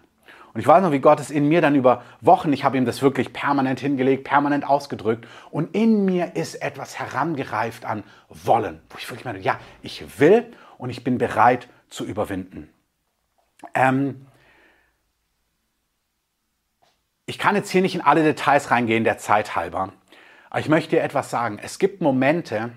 Und 0.54 0.60
ich 0.60 0.68
weiß 0.68 0.82
noch, 0.82 0.92
wie 0.92 1.00
Gott 1.00 1.20
es 1.20 1.30
in 1.30 1.48
mir 1.48 1.62
dann 1.62 1.76
über 1.76 2.04
Wochen, 2.20 2.52
ich 2.52 2.64
habe 2.64 2.78
ihm 2.78 2.86
das 2.86 3.02
wirklich 3.02 3.32
permanent 3.32 3.80
hingelegt, 3.80 4.26
permanent 4.26 4.68
ausgedrückt. 4.68 5.26
Und 5.50 5.76
in 5.76 6.04
mir 6.04 6.36
ist 6.36 6.56
etwas 6.56 7.00
herangereift 7.00 7.86
an 7.86 8.04
Wollen, 8.28 8.82
wo 8.90 8.98
ich 8.98 9.10
wirklich 9.10 9.24
meine, 9.24 9.40
ja, 9.40 9.60
ich 9.82 10.20
will 10.20 10.52
und 10.78 10.90
ich 10.90 11.04
bin 11.04 11.18
bereit 11.18 11.70
zu 11.90 12.06
überwinden. 12.06 12.70
Ähm, 13.74 14.26
ich 17.26 17.38
kann 17.38 17.56
jetzt 17.56 17.70
hier 17.70 17.82
nicht 17.82 17.96
in 17.96 18.02
alle 18.02 18.24
Details 18.24 18.72
reingehen, 18.72 19.06
der 19.06 19.18
Zeit 19.18 19.56
halber. 19.56 19.94
Ich 20.58 20.68
möchte 20.68 20.98
dir 20.98 21.04
etwas 21.04 21.30
sagen. 21.30 21.60
Es 21.62 21.80
gibt 21.80 22.02
Momente, 22.02 22.72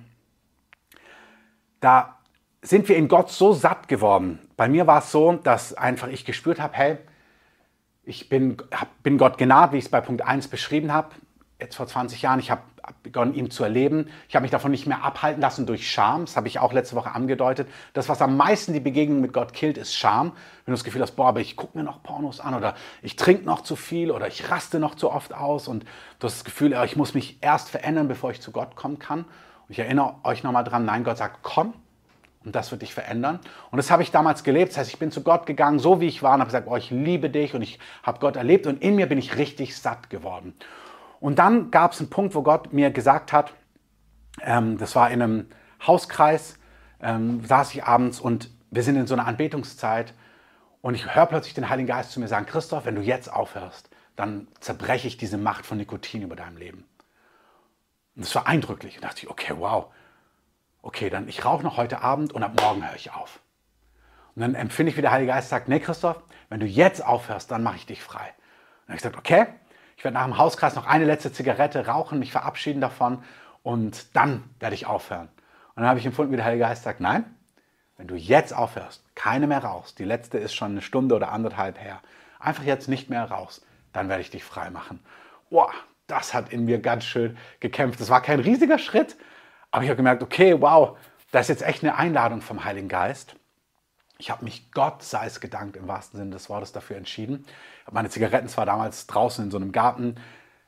da 1.80 2.18
sind 2.62 2.88
wir 2.88 2.96
in 2.96 3.08
Gott 3.08 3.30
so 3.30 3.52
satt 3.52 3.88
geworden. 3.88 4.38
Bei 4.56 4.68
mir 4.68 4.86
war 4.86 5.00
es 5.00 5.10
so, 5.10 5.32
dass 5.32 5.74
einfach 5.74 6.08
ich 6.08 6.24
gespürt 6.24 6.60
habe, 6.60 6.76
hey, 6.76 6.98
ich 8.04 8.28
bin, 8.28 8.56
bin 9.02 9.18
Gott 9.18 9.38
genaht, 9.38 9.72
wie 9.72 9.78
ich 9.78 9.86
es 9.86 9.90
bei 9.90 10.00
Punkt 10.00 10.22
1 10.22 10.48
beschrieben 10.48 10.92
habe, 10.92 11.14
jetzt 11.60 11.74
vor 11.74 11.86
20 11.86 12.22
Jahren. 12.22 12.38
Ich 12.38 12.50
habe 12.50 12.62
begonnen, 13.02 13.34
ihn 13.34 13.50
zu 13.50 13.64
erleben. 13.64 14.08
Ich 14.28 14.36
habe 14.36 14.42
mich 14.42 14.50
davon 14.50 14.70
nicht 14.70 14.86
mehr 14.86 15.02
abhalten 15.02 15.40
lassen 15.40 15.66
durch 15.66 15.90
Scham. 15.90 16.24
Das 16.24 16.36
habe 16.36 16.48
ich 16.48 16.58
auch 16.58 16.72
letzte 16.72 16.96
Woche 16.96 17.12
angedeutet. 17.14 17.68
Das, 17.92 18.08
was 18.08 18.20
am 18.22 18.36
meisten 18.36 18.72
die 18.72 18.80
Begegnung 18.80 19.20
mit 19.20 19.32
Gott 19.32 19.52
killt, 19.52 19.78
ist 19.78 19.94
Scham. 19.94 20.32
Wenn 20.64 20.72
du 20.72 20.76
das 20.76 20.84
Gefühl 20.84 21.02
hast, 21.02 21.12
boah, 21.12 21.28
aber 21.28 21.40
ich 21.40 21.56
gucke 21.56 21.76
mir 21.76 21.84
noch 21.84 22.02
Pornos 22.02 22.40
an 22.40 22.54
oder 22.54 22.74
ich 23.02 23.16
trinke 23.16 23.44
noch 23.44 23.62
zu 23.62 23.76
viel 23.76 24.10
oder 24.10 24.26
ich 24.26 24.50
raste 24.50 24.78
noch 24.78 24.94
zu 24.94 25.10
oft 25.10 25.34
aus 25.34 25.68
und 25.68 25.84
du 26.18 26.26
hast 26.26 26.38
das 26.38 26.44
Gefühl, 26.44 26.78
ich 26.84 26.96
muss 26.96 27.14
mich 27.14 27.38
erst 27.40 27.70
verändern, 27.70 28.08
bevor 28.08 28.30
ich 28.30 28.40
zu 28.40 28.52
Gott 28.52 28.76
kommen 28.76 28.98
kann. 28.98 29.20
Und 29.20 29.70
ich 29.70 29.78
erinnere 29.78 30.16
euch 30.24 30.42
nochmal 30.42 30.64
dran, 30.64 30.84
nein, 30.84 31.04
Gott 31.04 31.18
sagt, 31.18 31.38
komm, 31.42 31.74
und 32.44 32.54
das 32.54 32.70
wird 32.70 32.82
dich 32.82 32.92
verändern. 32.92 33.40
Und 33.70 33.78
das 33.78 33.90
habe 33.90 34.02
ich 34.02 34.10
damals 34.10 34.44
gelebt. 34.44 34.72
Das 34.72 34.78
heißt, 34.78 34.90
ich 34.90 34.98
bin 34.98 35.10
zu 35.10 35.22
Gott 35.22 35.46
gegangen, 35.46 35.78
so 35.78 36.00
wie 36.00 36.06
ich 36.06 36.22
war, 36.22 36.34
und 36.34 36.40
habe 36.40 36.48
gesagt, 36.48 36.68
oh, 36.70 36.76
ich 36.76 36.90
liebe 36.90 37.30
dich 37.30 37.54
und 37.54 37.62
ich 37.62 37.78
habe 38.02 38.18
Gott 38.20 38.36
erlebt 38.36 38.66
und 38.66 38.82
in 38.82 38.96
mir 38.96 39.06
bin 39.06 39.18
ich 39.18 39.38
richtig 39.38 39.76
satt 39.76 40.10
geworden. 40.10 40.54
Und 41.24 41.38
dann 41.38 41.70
gab 41.70 41.92
es 41.92 42.00
einen 42.00 42.10
Punkt, 42.10 42.34
wo 42.34 42.42
Gott 42.42 42.74
mir 42.74 42.90
gesagt 42.90 43.32
hat, 43.32 43.54
ähm, 44.42 44.76
das 44.76 44.94
war 44.94 45.10
in 45.10 45.22
einem 45.22 45.48
Hauskreis, 45.86 46.58
ähm, 47.00 47.42
saß 47.46 47.72
ich 47.74 47.84
abends 47.84 48.20
und 48.20 48.50
wir 48.70 48.82
sind 48.82 48.96
in 48.96 49.06
so 49.06 49.14
einer 49.14 49.26
Anbetungszeit 49.26 50.12
und 50.82 50.94
ich 50.94 51.14
höre 51.14 51.24
plötzlich 51.24 51.54
den 51.54 51.70
Heiligen 51.70 51.88
Geist 51.88 52.10
zu 52.10 52.20
mir 52.20 52.28
sagen, 52.28 52.44
Christoph, 52.44 52.84
wenn 52.84 52.94
du 52.94 53.00
jetzt 53.00 53.32
aufhörst, 53.32 53.88
dann 54.16 54.48
zerbreche 54.60 55.08
ich 55.08 55.16
diese 55.16 55.38
Macht 55.38 55.64
von 55.64 55.78
Nikotin 55.78 56.20
über 56.20 56.36
deinem 56.36 56.58
Leben. 56.58 56.84
Und 58.16 58.26
das 58.26 58.34
war 58.34 58.46
eindrücklich. 58.46 58.96
Und 58.96 59.04
dachte 59.04 59.22
ich, 59.22 59.30
okay, 59.30 59.54
wow. 59.56 59.86
Okay, 60.82 61.08
dann 61.08 61.26
ich 61.26 61.42
rauche 61.46 61.62
noch 61.62 61.78
heute 61.78 62.02
Abend 62.02 62.34
und 62.34 62.42
ab 62.42 62.60
morgen 62.60 62.86
höre 62.86 62.96
ich 62.96 63.12
auf. 63.12 63.40
Und 64.34 64.42
dann 64.42 64.54
empfinde 64.54 64.90
ich, 64.90 64.98
wie 64.98 65.00
der 65.00 65.12
Heilige 65.12 65.32
Geist 65.32 65.48
sagt, 65.48 65.68
nee, 65.68 65.80
Christoph, 65.80 66.22
wenn 66.50 66.60
du 66.60 66.66
jetzt 66.66 67.02
aufhörst, 67.02 67.50
dann 67.50 67.62
mache 67.62 67.76
ich 67.76 67.86
dich 67.86 68.02
frei. 68.02 68.26
Und 68.26 68.28
dann 68.28 68.88
habe 68.88 68.96
ich 68.96 69.02
gesagt, 69.02 69.16
okay, 69.16 69.46
ich 69.96 70.04
werde 70.04 70.14
nach 70.14 70.24
dem 70.24 70.38
Hauskreis 70.38 70.74
noch 70.74 70.86
eine 70.86 71.04
letzte 71.04 71.32
Zigarette 71.32 71.86
rauchen, 71.86 72.18
mich 72.18 72.32
verabschieden 72.32 72.80
davon 72.80 73.22
und 73.62 74.14
dann 74.16 74.44
werde 74.60 74.74
ich 74.74 74.86
aufhören. 74.86 75.28
Und 75.74 75.82
dann 75.82 75.86
habe 75.86 75.98
ich 75.98 76.06
empfunden, 76.06 76.32
wie 76.32 76.36
der 76.36 76.44
Heilige 76.44 76.64
Geist 76.64 76.84
sagt, 76.84 77.00
nein, 77.00 77.24
wenn 77.96 78.06
du 78.06 78.16
jetzt 78.16 78.54
aufhörst, 78.54 79.04
keine 79.14 79.46
mehr 79.46 79.62
rauchst, 79.62 79.98
die 79.98 80.04
letzte 80.04 80.38
ist 80.38 80.54
schon 80.54 80.72
eine 80.72 80.82
Stunde 80.82 81.14
oder 81.14 81.32
anderthalb 81.32 81.80
her, 81.80 82.00
einfach 82.38 82.64
jetzt 82.64 82.88
nicht 82.88 83.10
mehr 83.10 83.24
rauchst, 83.30 83.64
dann 83.92 84.08
werde 84.08 84.22
ich 84.22 84.30
dich 84.30 84.44
frei 84.44 84.70
machen. 84.70 85.00
Boah, 85.50 85.70
das 86.06 86.34
hat 86.34 86.52
in 86.52 86.64
mir 86.64 86.80
ganz 86.80 87.04
schön 87.04 87.38
gekämpft. 87.60 88.00
Das 88.00 88.10
war 88.10 88.20
kein 88.20 88.40
riesiger 88.40 88.78
Schritt, 88.78 89.16
aber 89.70 89.84
ich 89.84 89.88
habe 89.88 89.96
gemerkt, 89.96 90.22
okay, 90.22 90.60
wow, 90.60 90.98
das 91.30 91.42
ist 91.42 91.60
jetzt 91.60 91.68
echt 91.68 91.82
eine 91.82 91.96
Einladung 91.96 92.40
vom 92.42 92.64
Heiligen 92.64 92.88
Geist. 92.88 93.36
Ich 94.24 94.30
habe 94.30 94.42
mich 94.42 94.70
Gott 94.70 95.02
sei 95.02 95.26
es 95.26 95.38
gedankt 95.38 95.76
im 95.76 95.86
wahrsten 95.86 96.18
Sinne 96.18 96.30
des 96.30 96.48
Wortes 96.48 96.72
dafür 96.72 96.96
entschieden. 96.96 97.44
Ich 97.80 97.86
habe 97.86 97.96
meine 97.96 98.08
Zigaretten 98.08 98.48
zwar 98.48 98.64
damals 98.64 99.06
draußen 99.06 99.44
in 99.44 99.50
so 99.50 99.58
einem 99.58 99.70
Garten 99.70 100.16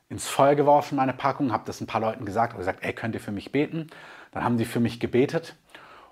ins 0.09 0.27
Feuer 0.27 0.53
geworfen, 0.53 0.95
meine 0.95 1.13
Packung, 1.13 1.51
habe 1.51 1.63
das 1.65 1.81
ein 1.81 1.87
paar 1.87 1.99
Leuten 1.99 2.23
gesagt 2.23 2.53
und 2.53 2.59
gesagt, 2.59 2.83
ey, 2.83 2.93
könnt 2.93 3.15
ihr 3.15 3.19
für 3.19 3.31
mich 3.31 3.51
beten? 3.51 3.87
Dann 4.31 4.43
haben 4.43 4.59
die 4.59 4.65
für 4.65 4.79
mich 4.79 4.99
gebetet 4.99 5.55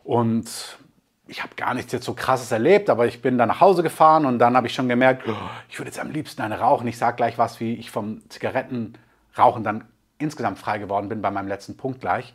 und 0.04 0.80
ich 1.28 1.44
habe 1.44 1.54
gar 1.56 1.76
nichts 1.76 1.92
jetzt 1.92 2.06
so 2.06 2.16
krasses 2.16 2.52
erlebt, 2.52 2.90
aber 2.90 3.06
ich 3.06 3.22
bin 3.22 3.38
dann 3.38 3.50
nach 3.50 3.62
Hause 3.62 3.84
gefahren 3.84 4.26
und 4.26 4.40
dann 4.40 4.58
habe 4.58 4.66
ich 4.66 4.74
schon 4.74 4.90
gemerkt, 4.90 5.28
oh, 5.28 5.36
ich 5.70 5.78
würde 5.78 5.90
jetzt 5.90 6.00
am 6.00 6.10
liebsten 6.10 6.42
eine 6.42 6.62
rauchen. 6.62 6.88
Ich 6.88 6.98
sage 6.98 7.16
gleich 7.16 7.38
was, 7.38 7.60
wie 7.60 7.76
ich 7.76 7.92
vom 7.92 8.28
Zigarettenrauchen 8.28 9.64
dann 9.64 9.84
insgesamt 10.18 10.58
frei 10.58 10.80
geworden 10.80 11.10
bin 11.10 11.22
bei 11.22 11.30
meinem 11.30 11.48
letzten 11.48 11.78
Punkt 11.78 12.02
gleich. 12.02 12.34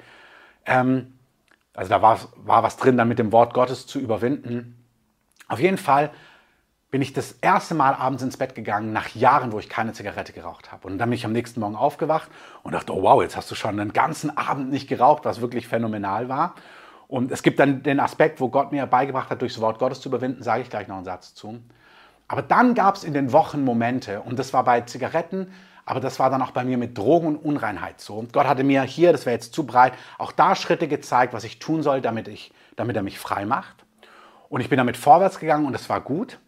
Ähm, 0.67 1.15
also 1.75 1.89
da 1.89 2.01
war, 2.01 2.21
war 2.37 2.63
was 2.63 2.77
drin, 2.77 2.97
dann 2.97 3.09
mit 3.09 3.19
dem 3.19 3.33
Wort 3.33 3.55
Gottes 3.55 3.89
zu 3.89 3.99
überwinden. 3.99 4.80
Auf 5.51 5.59
jeden 5.59 5.79
Fall 5.79 6.11
bin 6.93 7.03
ich 7.03 7.13
das 7.13 7.33
erste 7.33 7.75
Mal 7.75 7.95
abends 7.95 8.23
ins 8.23 8.37
Bett 8.37 8.55
gegangen, 8.55 8.93
nach 8.93 9.09
Jahren, 9.15 9.51
wo 9.51 9.59
ich 9.59 9.69
keine 9.69 9.93
Zigarette 9.93 10.33
geraucht 10.33 10.71
habe. 10.71 10.87
Und 10.87 10.99
dann 10.99 11.11
bin 11.11 11.17
ich 11.17 11.25
am 11.25 11.33
nächsten 11.33 11.59
Morgen 11.59 11.75
aufgewacht 11.75 12.29
und 12.63 12.73
dachte, 12.73 12.95
oh 12.95 13.03
wow, 13.03 13.21
jetzt 13.21 13.37
hast 13.37 13.51
du 13.51 13.57
schon 13.57 13.79
einen 13.79 13.93
ganzen 13.93 14.37
Abend 14.37 14.71
nicht 14.71 14.89
geraucht, 14.89 15.25
was 15.25 15.41
wirklich 15.41 15.67
phänomenal 15.67 16.29
war. 16.29 16.55
Und 17.09 17.33
es 17.33 17.43
gibt 17.43 17.59
dann 17.59 17.83
den 17.83 17.99
Aspekt, 17.99 18.41
wo 18.41 18.49
Gott 18.49 18.71
mir 18.71 18.87
beigebracht 18.87 19.29
hat, 19.29 19.43
durchs 19.43 19.61
Wort 19.61 19.81
Gottes 19.81 20.01
zu 20.01 20.09
überwinden, 20.09 20.45
sage 20.45 20.63
ich 20.63 20.71
gleich 20.71 20.87
noch 20.87 20.97
einen 20.97 21.05
Satz 21.05 21.35
zu. 21.35 21.61
Aber 22.29 22.43
dann 22.43 22.75
gab 22.75 22.95
es 22.95 23.03
in 23.03 23.13
den 23.13 23.33
Wochen 23.33 23.65
Momente, 23.65 24.21
und 24.21 24.39
das 24.39 24.53
war 24.53 24.63
bei 24.63 24.83
Zigaretten, 24.83 25.53
aber 25.85 25.99
das 25.99 26.21
war 26.21 26.31
dann 26.31 26.43
auch 26.43 26.53
bei 26.53 26.63
mir 26.63 26.79
mit 26.79 26.97
Drogen 26.97 27.27
und 27.27 27.37
Unreinheit 27.37 28.01
so. 28.01 28.15
Und 28.15 28.33
Gott 28.33 28.47
hatte 28.47 28.63
mir 28.63 28.83
hier, 28.83 29.11
das 29.11 29.27
wäre 29.27 29.35
jetzt 29.35 29.53
zu 29.53 29.67
breit, 29.67 29.95
auch 30.19 30.31
da 30.31 30.55
Schritte 30.55 30.87
gezeigt, 30.87 31.33
was 31.33 31.43
ich 31.43 31.59
tun 31.59 31.83
soll, 31.83 32.01
damit, 32.01 32.29
ich, 32.29 32.53
damit 32.77 32.95
er 32.95 33.03
mich 33.03 33.19
frei 33.19 33.45
macht. 33.45 33.85
Und 34.51 34.61
ich 34.61 34.69
bin 34.69 34.79
damit 34.79 34.97
vorwärts 34.97 35.39
gegangen 35.39 35.65
und 35.65 35.75
es 35.75 35.89
war 35.89 36.01
gut. 36.01 36.41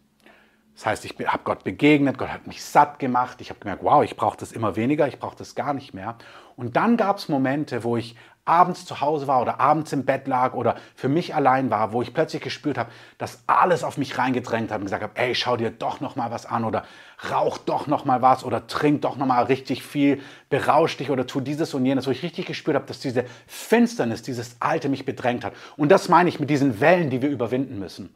Das 0.75 0.85
heißt, 0.85 1.05
ich 1.05 1.15
habe 1.25 1.43
Gott 1.45 1.63
begegnet, 1.63 2.17
Gott 2.17 2.29
hat 2.29 2.47
mich 2.47 2.63
satt 2.63 2.99
gemacht. 2.99 3.39
Ich 3.39 3.49
habe 3.49 3.59
gemerkt, 3.61 3.81
wow, 3.81 4.03
ich 4.03 4.17
brauche 4.17 4.35
das 4.35 4.51
immer 4.51 4.75
weniger, 4.75 5.07
ich 5.07 5.19
brauche 5.19 5.37
das 5.37 5.55
gar 5.55 5.73
nicht 5.73 5.93
mehr. 5.93 6.17
Und 6.57 6.75
dann 6.75 6.97
gab 6.97 7.17
es 7.17 7.29
Momente, 7.29 7.85
wo 7.85 7.95
ich 7.95 8.17
abends 8.45 8.85
zu 8.85 8.99
Hause 8.99 9.27
war 9.27 9.41
oder 9.41 9.61
abends 9.61 9.93
im 9.93 10.03
Bett 10.03 10.27
lag 10.27 10.53
oder 10.53 10.75
für 10.95 11.07
mich 11.07 11.33
allein 11.33 11.69
war, 11.69 11.93
wo 11.93 12.01
ich 12.01 12.13
plötzlich 12.13 12.41
gespürt 12.41 12.77
habe, 12.77 12.91
dass 13.17 13.43
alles 13.47 13.85
auf 13.85 13.97
mich 13.97 14.17
reingedrängt 14.17 14.69
hat 14.69 14.79
und 14.79 14.85
gesagt 14.85 15.03
habe, 15.03 15.13
ey, 15.15 15.33
schau 15.33 15.55
dir 15.55 15.71
doch 15.71 16.01
noch 16.01 16.17
mal 16.17 16.29
was 16.29 16.45
an 16.45 16.65
oder 16.65 16.83
rauch 17.31 17.57
doch 17.57 17.87
noch 17.87 18.03
mal 18.03 18.21
was 18.21 18.43
oder 18.43 18.67
trink 18.67 19.01
doch 19.01 19.15
noch 19.15 19.25
mal 19.25 19.43
richtig 19.43 19.83
viel, 19.83 20.21
berausch 20.49 20.97
dich 20.97 21.09
oder 21.09 21.25
tu 21.25 21.39
dieses 21.39 21.73
und 21.73 21.85
jenes, 21.85 22.05
wo 22.05 22.11
ich 22.11 22.21
richtig 22.21 22.45
gespürt 22.45 22.75
habe, 22.75 22.85
dass 22.85 22.99
diese 22.99 23.23
Finsternis, 23.47 24.23
dieses 24.23 24.57
Alte 24.59 24.89
mich 24.89 25.05
bedrängt 25.05 25.45
hat. 25.45 25.53
Und 25.77 25.89
das 25.89 26.09
meine 26.09 26.27
ich 26.27 26.39
mit 26.39 26.49
diesen 26.49 26.81
Wellen, 26.81 27.09
die 27.09 27.21
wir 27.21 27.29
überwinden 27.29 27.79
müssen. 27.79 28.13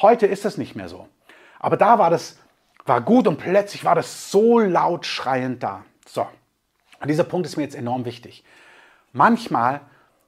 Heute 0.00 0.26
ist 0.26 0.46
es 0.46 0.56
nicht 0.56 0.74
mehr 0.74 0.88
so. 0.88 1.06
Aber 1.58 1.76
da 1.76 1.98
war 1.98 2.08
das, 2.08 2.38
war 2.86 3.02
gut 3.02 3.26
und 3.26 3.36
plötzlich 3.38 3.84
war 3.84 3.94
das 3.94 4.30
so 4.30 4.58
laut 4.58 5.04
schreiend 5.04 5.62
da. 5.62 5.84
So. 6.06 6.26
Und 7.00 7.08
dieser 7.08 7.24
Punkt 7.24 7.46
ist 7.46 7.56
mir 7.56 7.62
jetzt 7.62 7.74
enorm 7.74 8.06
wichtig. 8.06 8.42
Manchmal 9.16 9.80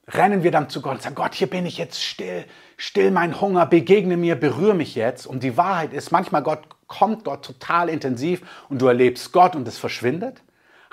rennen 0.08 0.42
wir 0.42 0.50
dann 0.50 0.70
zu 0.70 0.80
Gott 0.80 0.94
und 0.94 1.02
sagen, 1.02 1.14
Gott, 1.14 1.34
hier 1.34 1.48
bin 1.48 1.66
ich 1.66 1.76
jetzt 1.76 2.02
still, 2.02 2.46
still 2.78 3.10
mein 3.10 3.38
Hunger, 3.38 3.66
begegne 3.66 4.16
mir, 4.16 4.34
berühre 4.34 4.74
mich 4.74 4.94
jetzt. 4.94 5.26
Und 5.26 5.42
die 5.42 5.58
Wahrheit 5.58 5.92
ist, 5.92 6.10
manchmal 6.10 6.42
Gott 6.42 6.62
kommt 6.86 7.24
Gott 7.24 7.44
total 7.44 7.90
intensiv 7.90 8.40
und 8.70 8.80
du 8.80 8.86
erlebst 8.86 9.30
Gott 9.32 9.54
und 9.54 9.68
es 9.68 9.76
verschwindet. 9.76 10.42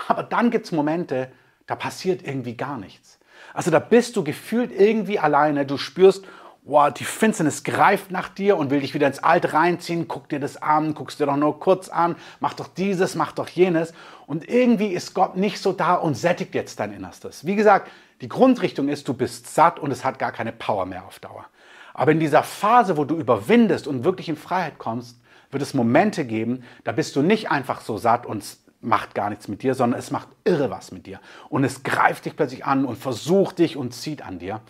Aber 0.09 0.23
dann 0.23 0.51
gibt 0.51 0.65
es 0.65 0.73
Momente, 0.73 1.31
da 1.67 1.75
passiert 1.75 2.21
irgendwie 2.21 2.57
gar 2.57 2.77
nichts. 2.77 3.17
Also 3.53 3.71
da 3.71 3.79
bist 3.79 4.17
du 4.17 4.25
gefühlt 4.25 4.77
irgendwie 4.77 5.17
alleine, 5.17 5.65
du 5.65 5.77
spürst, 5.77 6.25
wow, 6.65 6.91
die 6.91 7.03
Finsternis 7.03 7.63
greift 7.63 8.09
nach 8.09 8.27
dir 8.27 8.57
und 8.57 8.71
will 8.71 8.81
dich 8.81 8.95
wieder 8.95 9.05
ins 9.05 9.23
Alte 9.23 9.53
reinziehen, 9.53 10.07
guck 10.07 10.27
dir 10.29 10.39
das 10.39 10.61
an, 10.61 10.95
guckst 10.95 11.19
dir 11.19 11.27
doch 11.27 11.37
nur 11.37 11.59
kurz 11.59 11.89
an, 11.89 12.15
mach 12.39 12.55
doch 12.55 12.67
dieses, 12.67 13.13
mach 13.13 13.31
doch 13.33 13.47
jenes. 13.47 13.93
Und 14.25 14.49
irgendwie 14.49 14.87
ist 14.87 15.13
Gott 15.13 15.37
nicht 15.37 15.59
so 15.59 15.73
da 15.73 15.93
und 15.93 16.15
sättigt 16.15 16.55
jetzt 16.55 16.79
dein 16.79 16.91
Innerstes. 16.91 17.45
Wie 17.45 17.55
gesagt, 17.55 17.91
die 18.21 18.29
Grundrichtung 18.29 18.89
ist, 18.89 19.07
du 19.07 19.13
bist 19.13 19.53
satt 19.53 19.79
und 19.79 19.91
es 19.91 20.03
hat 20.03 20.17
gar 20.17 20.31
keine 20.31 20.51
Power 20.51 20.87
mehr 20.87 21.05
auf 21.05 21.19
Dauer. 21.19 21.45
Aber 21.93 22.11
in 22.11 22.19
dieser 22.19 22.41
Phase, 22.41 22.97
wo 22.97 23.05
du 23.05 23.15
überwindest 23.15 23.87
und 23.87 24.03
wirklich 24.03 24.27
in 24.27 24.35
Freiheit 24.35 24.79
kommst, 24.79 25.21
wird 25.51 25.61
es 25.61 25.75
Momente 25.75 26.25
geben, 26.25 26.63
da 26.83 26.91
bist 26.91 27.15
du 27.15 27.21
nicht 27.21 27.51
einfach 27.51 27.81
so 27.81 27.97
satt 27.97 28.25
und 28.25 28.41
es 28.41 28.63
macht 28.81 29.13
gar 29.13 29.29
nichts 29.29 29.47
mit 29.47 29.61
dir, 29.61 29.75
sondern 29.75 29.99
es 29.99 30.11
macht 30.11 30.29
irre 30.43 30.71
was 30.71 30.91
mit 30.91 31.05
dir. 31.05 31.19
Und 31.49 31.63
es 31.63 31.83
greift 31.83 32.25
dich 32.25 32.35
plötzlich 32.35 32.65
an 32.65 32.85
und 32.85 32.97
versucht 32.97 33.59
dich 33.59 33.77
und 33.77 33.93
zieht 33.93 34.23
an 34.23 34.39
dir. 34.39 34.61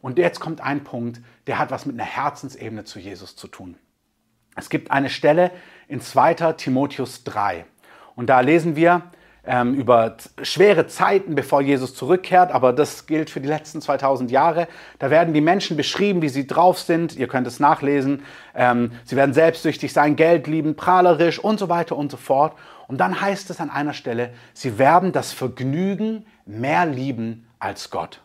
Und 0.00 0.18
jetzt 0.18 0.40
kommt 0.40 0.60
ein 0.60 0.84
Punkt, 0.84 1.20
der 1.46 1.58
hat 1.58 1.70
was 1.70 1.86
mit 1.86 1.94
einer 1.94 2.08
Herzensebene 2.08 2.84
zu 2.84 2.98
Jesus 2.98 3.36
zu 3.36 3.48
tun. 3.48 3.76
Es 4.56 4.70
gibt 4.70 4.90
eine 4.90 5.08
Stelle 5.08 5.50
in 5.86 6.00
2. 6.00 6.34
Timotheus 6.54 7.24
3. 7.24 7.64
Und 8.16 8.28
da 8.28 8.40
lesen 8.40 8.74
wir 8.74 9.02
ähm, 9.48 9.74
über 9.74 10.16
schwere 10.42 10.86
Zeiten, 10.86 11.34
bevor 11.34 11.62
Jesus 11.62 11.94
zurückkehrt, 11.94 12.52
aber 12.52 12.72
das 12.72 13.06
gilt 13.06 13.30
für 13.30 13.40
die 13.40 13.48
letzten 13.48 13.80
2000 13.80 14.30
Jahre. 14.30 14.68
Da 14.98 15.10
werden 15.10 15.32
die 15.32 15.40
Menschen 15.40 15.76
beschrieben, 15.76 16.20
wie 16.22 16.28
sie 16.28 16.46
drauf 16.46 16.78
sind. 16.78 17.16
Ihr 17.16 17.28
könnt 17.28 17.46
es 17.46 17.60
nachlesen. 17.60 18.24
Ähm, 18.54 18.92
sie 19.04 19.16
werden 19.16 19.32
selbstsüchtig 19.32 19.92
sein, 19.92 20.16
Geld 20.16 20.46
lieben, 20.46 20.76
prahlerisch 20.76 21.38
und 21.38 21.58
so 21.58 21.68
weiter 21.68 21.96
und 21.96 22.10
so 22.10 22.16
fort. 22.16 22.56
Und 22.88 22.98
dann 22.98 23.20
heißt 23.20 23.48
es 23.50 23.60
an 23.60 23.70
einer 23.70 23.94
Stelle, 23.94 24.34
sie 24.52 24.78
werden 24.78 25.12
das 25.12 25.32
Vergnügen 25.32 26.26
mehr 26.44 26.84
lieben 26.84 27.46
als 27.58 27.90
Gott. 27.90 28.20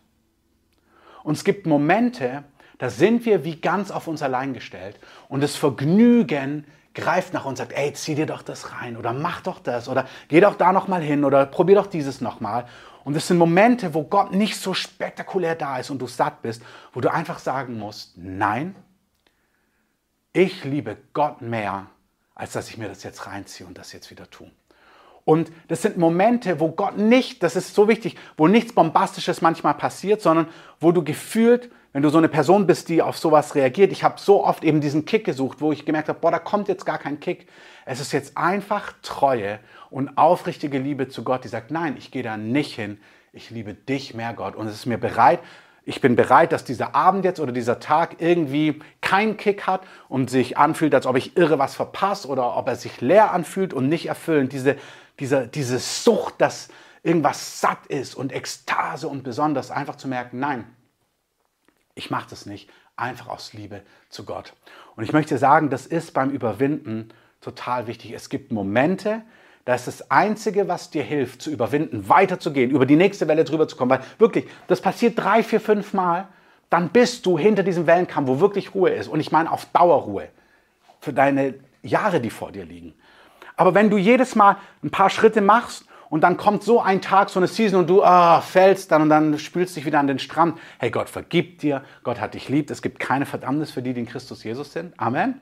Und 1.24 1.34
es 1.36 1.44
gibt 1.44 1.66
Momente, 1.66 2.44
da 2.78 2.90
sind 2.90 3.26
wir 3.26 3.44
wie 3.44 3.56
ganz 3.56 3.92
auf 3.92 4.08
uns 4.08 4.22
allein 4.22 4.54
gestellt 4.54 5.00
und 5.30 5.42
das 5.42 5.56
Vergnügen 5.56 6.66
greift 6.94 7.34
nach 7.34 7.46
uns 7.46 7.60
und 7.60 7.68
sagt, 7.68 7.74
ey, 7.74 7.94
zieh 7.94 8.16
dir 8.16 8.26
doch 8.26 8.42
das 8.42 8.72
rein 8.74 8.98
oder 8.98 9.14
mach 9.14 9.42
doch 9.42 9.60
das 9.60 9.88
oder 9.88 10.08
geh 10.28 10.42
doch 10.42 10.56
da 10.56 10.72
noch 10.72 10.88
mal 10.88 11.02
hin 11.02 11.24
oder 11.24 11.46
probier 11.46 11.76
doch 11.76 11.88
dieses 11.88 12.22
noch 12.22 12.40
mal. 12.40 12.66
Und 13.04 13.16
es 13.16 13.28
sind 13.28 13.38
Momente, 13.38 13.94
wo 13.94 14.04
Gott 14.04 14.32
nicht 14.32 14.58
so 14.58 14.74
spektakulär 14.74 15.56
da 15.56 15.78
ist 15.78 15.90
und 15.90 16.00
du 16.00 16.08
satt 16.08 16.42
bist, 16.42 16.62
wo 16.94 17.02
du 17.02 17.12
einfach 17.12 17.40
sagen 17.40 17.78
musst, 17.78 18.18
nein, 18.18 18.76
ich 20.32 20.64
liebe 20.64 20.98
Gott 21.14 21.42
mehr, 21.42 21.88
als 22.34 22.54
dass 22.54 22.70
ich 22.70 22.78
mir 22.78 22.88
das 22.88 23.04
jetzt 23.04 23.28
reinziehe 23.28 23.68
und 23.68 23.78
das 23.78 23.92
jetzt 23.92 24.10
wieder 24.10 24.30
tue. 24.30 24.50
Und 25.26 25.52
das 25.70 25.82
sind 25.82 25.98
Momente, 25.98 26.60
wo 26.60 26.70
Gott 26.70 26.98
nicht, 26.98 27.44
das 27.44 27.56
ist 27.56 27.76
so 27.76 27.88
wichtig, 27.88 28.18
wo 28.36 28.48
nichts 28.48 28.74
Bombastisches 28.74 29.42
manchmal 29.42 29.74
passiert, 29.76 30.22
sondern 30.22 30.48
wo 30.80 30.92
du 30.92 31.04
gefühlt, 31.04 31.72
wenn 31.94 32.02
du 32.02 32.10
so 32.10 32.18
eine 32.18 32.28
Person 32.28 32.68
bist, 32.68 32.90
die 32.90 33.02
auf 33.02 33.18
sowas 33.18 33.56
reagiert, 33.56 33.92
ich 33.92 34.04
habe 34.04 34.20
so 34.20 34.44
oft 34.44 34.64
eben 34.64 34.82
diesen 34.82 35.06
Kick 35.06 35.26
gesucht, 35.26 35.62
wo 35.62 35.72
ich 35.72 35.86
gemerkt 35.86 36.10
habe, 36.10 36.20
boah, 36.20 36.32
da 36.32 36.40
kommt 36.40 36.68
jetzt 36.68 36.86
gar 36.86 36.98
kein 36.98 37.20
Kick. 37.20 37.48
Es 37.86 38.02
ist 38.02 38.12
jetzt 38.12 38.36
einfach 38.36 38.94
Treue 39.02 39.60
und 39.90 40.18
aufrichtige 40.18 40.80
Liebe 40.80 41.08
zu 41.08 41.24
Gott, 41.24 41.44
die 41.44 41.50
sagt, 41.50 41.72
nein, 41.72 41.96
ich 41.98 42.12
gehe 42.12 42.24
da 42.24 42.36
nicht 42.36 42.76
hin, 42.76 43.00
ich 43.32 43.50
liebe 43.50 43.74
dich 43.74 44.14
mehr, 44.14 44.34
Gott. 44.34 44.56
Und 44.56 44.68
es 44.68 44.74
ist 44.74 44.86
mir 44.86 44.98
bereit, 44.98 45.40
ich 45.86 46.00
bin 46.00 46.16
bereit, 46.16 46.54
dass 46.54 46.64
dieser 46.64 46.96
Abend 46.96 47.26
jetzt 47.26 47.42
oder 47.42 47.52
dieser 47.52 47.80
Tag 47.80 48.16
irgendwie 48.20 48.80
keinen 49.02 49.36
Kick 49.36 49.68
hat 49.68 49.82
und 50.08 50.30
sich 50.30 50.58
anfühlt, 50.58 50.96
als 50.96 51.06
ob 51.06 51.18
ich 51.18 51.36
irre 51.36 51.60
was 51.60 51.76
verpasse 51.76 52.28
oder 52.30 52.56
ob 52.56 52.70
er 52.70 52.78
sich 52.78 53.02
leer 53.02 53.34
anfühlt 53.34 53.74
und 53.74 53.90
nicht 53.90 54.08
erfüllend. 54.08 54.54
Diese 54.54 54.78
diese, 55.20 55.48
diese 55.48 55.80
Sucht, 55.80 56.36
dass 56.40 56.70
irgendwas 57.04 57.60
satt 57.60 57.86
ist 57.88 58.16
und 58.16 58.32
Ekstase 58.32 59.08
und 59.08 59.24
besonders 59.24 59.72
einfach 59.72 59.96
zu 59.96 60.08
merken, 60.08 60.40
nein, 60.40 60.66
ich 61.96 62.10
mache 62.10 62.30
das 62.30 62.46
nicht, 62.46 62.70
einfach 62.96 63.28
aus 63.28 63.54
Liebe 63.54 63.82
zu 64.10 64.26
Gott. 64.26 64.54
Und 64.96 65.04
ich 65.04 65.14
möchte 65.14 65.38
sagen, 65.38 65.70
das 65.70 65.86
ist 65.86 66.14
beim 66.14 66.30
Überwinden 66.30 67.10
total 67.42 67.88
wichtig. 67.88 68.14
Es 68.14 68.30
gibt 68.30 68.52
Momente, 68.52 69.22
da 69.66 69.76
ist 69.76 69.88
das 69.88 70.10
Einzige, 70.12 70.68
was 70.68 70.90
dir 70.90 71.04
hilft, 71.04 71.42
zu 71.42 71.52
überwinden, 71.52 72.10
weiterzugehen, 72.10 72.72
über 72.72 72.86
die 72.86 72.96
nächste 72.96 73.28
Welle 73.28 73.44
drüber 73.44 73.68
zu 73.68 73.76
kommen. 73.76 73.92
Weil 73.92 74.04
wirklich, 74.18 74.46
das 74.68 74.82
passiert 74.82 75.18
drei, 75.18 75.44
vier, 75.44 75.62
fünf 75.62 75.94
Mal. 75.94 76.28
dann 76.70 76.90
bist 76.90 77.26
du 77.28 77.38
hinter 77.38 77.62
diesem 77.62 77.86
Wellenkamm, 77.86 78.28
wo 78.28 78.40
wirklich 78.40 78.74
Ruhe 78.74 78.90
ist. 78.90 79.08
Und 79.08 79.20
ich 79.20 79.32
meine 79.32 79.52
auf 79.52 79.66
Dauerruhe 79.66 80.30
für 81.02 81.14
deine 81.14 81.54
Jahre, 81.84 82.20
die 82.20 82.32
vor 82.32 82.52
dir 82.52 82.66
liegen. 82.66 82.96
Aber 83.56 83.74
wenn 83.74 83.90
du 83.90 83.98
jedes 83.98 84.36
Mal 84.36 84.58
ein 84.84 84.92
paar 84.92 85.10
Schritte 85.10 85.42
machst 85.42 85.86
und 86.10 86.22
dann 86.22 86.38
kommt 86.38 86.64
so 86.64 86.82
ein 86.82 87.02
Tag, 87.02 87.30
so 87.30 87.40
eine 87.40 87.48
Season 87.48 87.80
und 87.80 87.90
du 87.90 88.04
ah, 88.04 88.42
fällst 88.42 88.92
dann 88.92 89.02
und 89.02 89.10
dann 89.10 89.40
spülst 89.40 89.76
dich 89.76 89.86
wieder 89.86 90.00
an 90.00 90.08
den 90.08 90.20
Strand. 90.20 90.60
Hey, 90.78 90.92
Gott 90.92 91.10
vergibt 91.10 91.64
dir, 91.64 91.84
Gott 92.04 92.20
hat 92.20 92.34
dich 92.34 92.50
lieb, 92.50 92.70
es 92.70 92.82
gibt 92.82 93.00
keine 93.00 93.26
Verdammnis 93.26 93.72
für 93.72 93.82
die, 93.82 93.94
die 93.94 94.02
in 94.02 94.06
Christus 94.06 94.44
Jesus 94.44 94.74
sind. 94.74 94.94
Amen. 95.00 95.42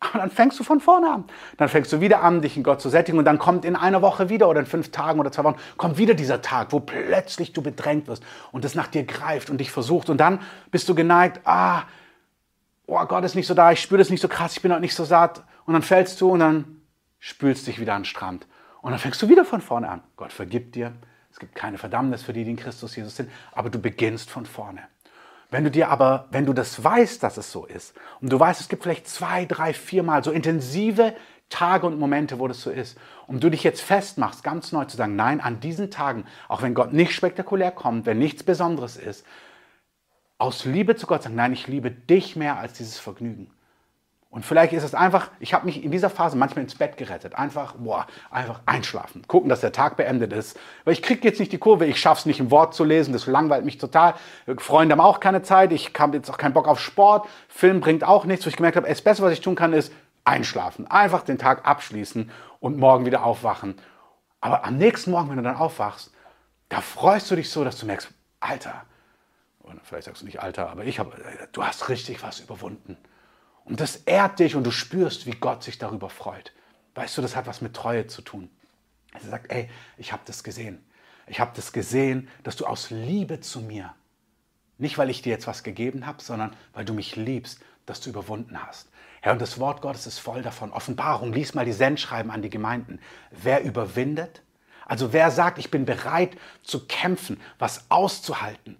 Aber 0.00 0.20
dann 0.20 0.30
fängst 0.30 0.58
du 0.60 0.62
von 0.62 0.80
vorne 0.80 1.10
an. 1.10 1.24
Dann 1.56 1.68
fängst 1.68 1.92
du 1.92 2.00
wieder 2.00 2.22
an, 2.22 2.40
dich 2.40 2.56
in 2.56 2.62
Gott 2.62 2.80
zu 2.80 2.88
sättigen 2.88 3.18
und 3.18 3.24
dann 3.24 3.38
kommt 3.38 3.64
in 3.64 3.74
einer 3.74 4.00
Woche 4.00 4.28
wieder 4.28 4.48
oder 4.48 4.60
in 4.60 4.66
fünf 4.66 4.92
Tagen 4.92 5.18
oder 5.18 5.32
zwei 5.32 5.42
Wochen, 5.44 5.56
kommt 5.76 5.98
wieder 5.98 6.14
dieser 6.14 6.40
Tag, 6.40 6.68
wo 6.70 6.78
plötzlich 6.78 7.52
du 7.52 7.62
bedrängt 7.62 8.06
wirst 8.06 8.22
und 8.52 8.64
es 8.64 8.76
nach 8.76 8.86
dir 8.86 9.02
greift 9.02 9.50
und 9.50 9.58
dich 9.58 9.72
versucht 9.72 10.08
und 10.08 10.18
dann 10.18 10.40
bist 10.70 10.88
du 10.88 10.94
geneigt, 10.94 11.40
ah, 11.44 11.82
oh 12.86 13.04
Gott 13.06 13.24
ist 13.24 13.34
nicht 13.34 13.48
so 13.48 13.54
da, 13.54 13.72
ich 13.72 13.80
spüre 13.80 13.98
das 13.98 14.10
nicht 14.10 14.20
so 14.20 14.28
krass, 14.28 14.52
ich 14.52 14.62
bin 14.62 14.70
heute 14.70 14.82
nicht 14.82 14.94
so 14.94 15.04
satt 15.04 15.42
und 15.66 15.72
dann 15.72 15.82
fällst 15.82 16.20
du 16.20 16.30
und 16.30 16.38
dann 16.38 16.77
spülst 17.18 17.66
dich 17.66 17.80
wieder 17.80 17.94
an 17.94 18.02
den 18.02 18.06
Strand 18.06 18.46
und 18.82 18.90
dann 18.90 19.00
fängst 19.00 19.20
du 19.22 19.28
wieder 19.28 19.44
von 19.44 19.60
vorne 19.60 19.88
an. 19.88 20.02
Gott 20.16 20.32
vergibt 20.32 20.74
dir, 20.74 20.92
es 21.30 21.38
gibt 21.38 21.54
keine 21.54 21.78
Verdammnis 21.78 22.22
für 22.22 22.32
die, 22.32 22.44
die 22.44 22.50
in 22.50 22.56
Christus 22.56 22.96
Jesus 22.96 23.16
sind, 23.16 23.30
aber 23.52 23.70
du 23.70 23.78
beginnst 23.78 24.30
von 24.30 24.46
vorne. 24.46 24.82
Wenn 25.50 25.64
du 25.64 25.70
dir 25.70 25.88
aber, 25.88 26.26
wenn 26.30 26.46
du 26.46 26.52
das 26.52 26.82
weißt, 26.82 27.22
dass 27.22 27.36
es 27.38 27.50
so 27.50 27.64
ist, 27.64 27.94
und 28.20 28.30
du 28.30 28.38
weißt, 28.38 28.60
es 28.60 28.68
gibt 28.68 28.82
vielleicht 28.82 29.08
zwei, 29.08 29.46
drei, 29.46 29.72
vier 29.72 30.02
Mal 30.02 30.22
so 30.22 30.30
intensive 30.30 31.14
Tage 31.48 31.86
und 31.86 31.98
Momente, 31.98 32.38
wo 32.38 32.48
das 32.48 32.60
so 32.60 32.70
ist, 32.70 32.98
und 33.26 33.42
du 33.42 33.50
dich 33.50 33.64
jetzt 33.64 33.80
festmachst, 33.80 34.44
ganz 34.44 34.72
neu 34.72 34.84
zu 34.84 34.98
sagen, 34.98 35.16
nein, 35.16 35.40
an 35.40 35.60
diesen 35.60 35.90
Tagen, 35.90 36.24
auch 36.48 36.60
wenn 36.60 36.74
Gott 36.74 36.92
nicht 36.92 37.14
spektakulär 37.14 37.70
kommt, 37.70 38.04
wenn 38.04 38.18
nichts 38.18 38.42
Besonderes 38.42 38.96
ist, 38.96 39.24
aus 40.36 40.66
Liebe 40.66 40.96
zu 40.96 41.06
Gott 41.06 41.22
sagen, 41.22 41.34
nein, 41.34 41.54
ich 41.54 41.66
liebe 41.66 41.90
dich 41.90 42.36
mehr 42.36 42.58
als 42.58 42.74
dieses 42.74 42.98
Vergnügen. 42.98 43.50
Und 44.30 44.44
vielleicht 44.44 44.74
ist 44.74 44.84
es 44.84 44.94
einfach, 44.94 45.30
ich 45.40 45.54
habe 45.54 45.64
mich 45.64 45.82
in 45.82 45.90
dieser 45.90 46.10
Phase 46.10 46.36
manchmal 46.36 46.62
ins 46.62 46.74
Bett 46.74 46.98
gerettet. 46.98 47.34
Einfach, 47.34 47.74
boah, 47.78 48.06
einfach 48.30 48.60
einschlafen. 48.66 49.22
Gucken, 49.26 49.48
dass 49.48 49.60
der 49.60 49.72
Tag 49.72 49.96
beendet 49.96 50.34
ist. 50.34 50.58
Weil 50.84 50.92
ich 50.92 51.02
kriege 51.02 51.26
jetzt 51.26 51.40
nicht 51.40 51.50
die 51.50 51.58
Kurve, 51.58 51.86
ich 51.86 51.98
schaffe 51.98 52.20
es 52.20 52.26
nicht, 52.26 52.38
ein 52.38 52.50
Wort 52.50 52.74
zu 52.74 52.84
lesen, 52.84 53.12
das 53.12 53.26
langweilt 53.26 53.64
mich 53.64 53.78
total. 53.78 54.14
Freunde 54.58 54.92
haben 54.92 55.00
auch 55.00 55.20
keine 55.20 55.42
Zeit, 55.42 55.72
ich 55.72 55.92
habe 55.98 56.18
jetzt 56.18 56.30
auch 56.30 56.36
keinen 56.36 56.52
Bock 56.52 56.68
auf 56.68 56.78
Sport. 56.78 57.26
Film 57.48 57.80
bringt 57.80 58.04
auch 58.04 58.26
nichts. 58.26 58.44
Wo 58.44 58.50
ich 58.50 58.56
gemerkt 58.56 58.76
habe, 58.76 58.86
das 58.86 59.00
Beste, 59.00 59.22
was 59.22 59.32
ich 59.32 59.40
tun 59.40 59.54
kann, 59.54 59.72
ist 59.72 59.92
einschlafen. 60.24 60.86
Einfach 60.90 61.22
den 61.22 61.38
Tag 61.38 61.66
abschließen 61.66 62.30
und 62.60 62.76
morgen 62.76 63.06
wieder 63.06 63.24
aufwachen. 63.24 63.76
Aber 64.42 64.64
am 64.64 64.76
nächsten 64.76 65.10
Morgen, 65.10 65.30
wenn 65.30 65.38
du 65.38 65.42
dann 65.42 65.56
aufwachst, 65.56 66.12
da 66.68 66.82
freust 66.82 67.30
du 67.30 67.36
dich 67.36 67.50
so, 67.50 67.64
dass 67.64 67.78
du 67.78 67.86
merkst, 67.86 68.10
Alter, 68.40 68.82
oder 69.62 69.78
vielleicht 69.82 70.04
sagst 70.04 70.20
du 70.20 70.26
nicht 70.26 70.40
Alter, 70.40 70.68
aber 70.68 70.84
ich 70.84 70.98
habe, 70.98 71.12
du 71.52 71.64
hast 71.64 71.88
richtig 71.88 72.22
was 72.22 72.40
überwunden. 72.40 72.98
Und 73.68 73.80
das 73.80 73.96
ehrt 73.96 74.38
dich 74.38 74.56
und 74.56 74.64
du 74.64 74.70
spürst, 74.70 75.26
wie 75.26 75.32
Gott 75.32 75.62
sich 75.62 75.78
darüber 75.78 76.08
freut. 76.08 76.52
Weißt 76.94 77.16
du, 77.18 77.22
das 77.22 77.36
hat 77.36 77.46
was 77.46 77.60
mit 77.60 77.74
Treue 77.74 78.06
zu 78.06 78.22
tun. 78.22 78.50
Er 79.12 79.20
sagt, 79.20 79.52
ey, 79.52 79.68
ich 79.98 80.12
habe 80.12 80.22
das 80.24 80.42
gesehen. 80.42 80.82
Ich 81.26 81.38
habe 81.38 81.52
das 81.54 81.72
gesehen, 81.72 82.28
dass 82.42 82.56
du 82.56 82.64
aus 82.64 82.88
Liebe 82.90 83.40
zu 83.40 83.60
mir, 83.60 83.94
nicht 84.78 84.96
weil 84.96 85.10
ich 85.10 85.20
dir 85.20 85.30
jetzt 85.30 85.46
was 85.46 85.62
gegeben 85.62 86.06
habe, 86.06 86.22
sondern 86.22 86.56
weil 86.72 86.86
du 86.86 86.94
mich 86.94 87.16
liebst, 87.16 87.60
dass 87.84 88.00
du 88.00 88.08
überwunden 88.08 88.66
hast. 88.66 88.88
Herr, 89.20 89.32
und 89.32 89.42
das 89.42 89.58
Wort 89.58 89.82
Gottes 89.82 90.06
ist 90.06 90.18
voll 90.18 90.42
davon. 90.42 90.72
Offenbarung, 90.72 91.32
lies 91.32 91.52
mal 91.52 91.66
die 91.66 91.72
Sendschreiben 91.72 92.30
an 92.30 92.40
die 92.40 92.50
Gemeinden. 92.50 93.00
Wer 93.30 93.62
überwindet? 93.62 94.42
Also 94.86 95.12
wer 95.12 95.30
sagt, 95.30 95.58
ich 95.58 95.70
bin 95.70 95.84
bereit 95.84 96.38
zu 96.62 96.86
kämpfen, 96.86 97.38
was 97.58 97.90
auszuhalten, 97.90 98.78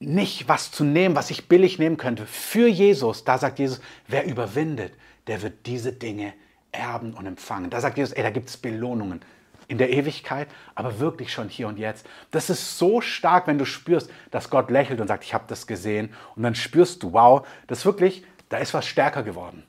nicht 0.00 0.48
was 0.48 0.70
zu 0.70 0.84
nehmen, 0.84 1.16
was 1.16 1.30
ich 1.30 1.48
billig 1.48 1.78
nehmen 1.78 1.96
könnte. 1.96 2.26
Für 2.26 2.68
Jesus, 2.68 3.24
da 3.24 3.38
sagt 3.38 3.58
Jesus, 3.58 3.80
wer 4.06 4.26
überwindet, 4.26 4.92
der 5.26 5.42
wird 5.42 5.66
diese 5.66 5.92
Dinge 5.92 6.34
erben 6.70 7.14
und 7.14 7.26
empfangen. 7.26 7.70
Da 7.70 7.80
sagt 7.80 7.98
Jesus, 7.98 8.12
ey, 8.14 8.22
da 8.22 8.30
gibt 8.30 8.48
es 8.48 8.56
Belohnungen 8.56 9.20
in 9.66 9.76
der 9.76 9.90
Ewigkeit, 9.90 10.48
aber 10.74 10.98
wirklich 11.00 11.32
schon 11.32 11.48
hier 11.48 11.68
und 11.68 11.78
jetzt. 11.78 12.06
Das 12.30 12.48
ist 12.48 12.78
so 12.78 13.00
stark, 13.00 13.46
wenn 13.46 13.58
du 13.58 13.66
spürst, 13.66 14.10
dass 14.30 14.50
Gott 14.50 14.70
lächelt 14.70 15.00
und 15.00 15.08
sagt, 15.08 15.24
ich 15.24 15.34
habe 15.34 15.44
das 15.48 15.66
gesehen. 15.66 16.14
Und 16.36 16.42
dann 16.42 16.54
spürst 16.54 17.02
du, 17.02 17.12
wow, 17.12 17.46
das 17.66 17.84
wirklich, 17.84 18.24
da 18.48 18.58
ist 18.58 18.72
was 18.72 18.86
stärker 18.86 19.22
geworden. 19.22 19.64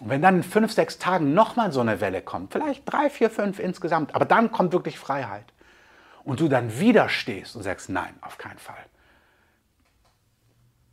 Und 0.00 0.08
wenn 0.08 0.22
dann 0.22 0.36
in 0.36 0.42
fünf, 0.44 0.72
sechs 0.72 0.98
Tagen 0.98 1.34
nochmal 1.34 1.72
so 1.72 1.80
eine 1.80 2.00
Welle 2.00 2.22
kommt, 2.22 2.52
vielleicht 2.52 2.90
drei, 2.90 3.10
vier, 3.10 3.28
fünf 3.28 3.58
insgesamt, 3.58 4.14
aber 4.14 4.24
dann 4.24 4.52
kommt 4.52 4.72
wirklich 4.72 4.98
Freiheit. 4.98 5.44
Und 6.22 6.40
du 6.40 6.48
dann 6.48 6.78
wieder 6.78 7.08
stehst 7.08 7.56
und 7.56 7.62
sagst, 7.62 7.88
nein, 7.88 8.14
auf 8.20 8.38
keinen 8.38 8.58
Fall 8.58 8.76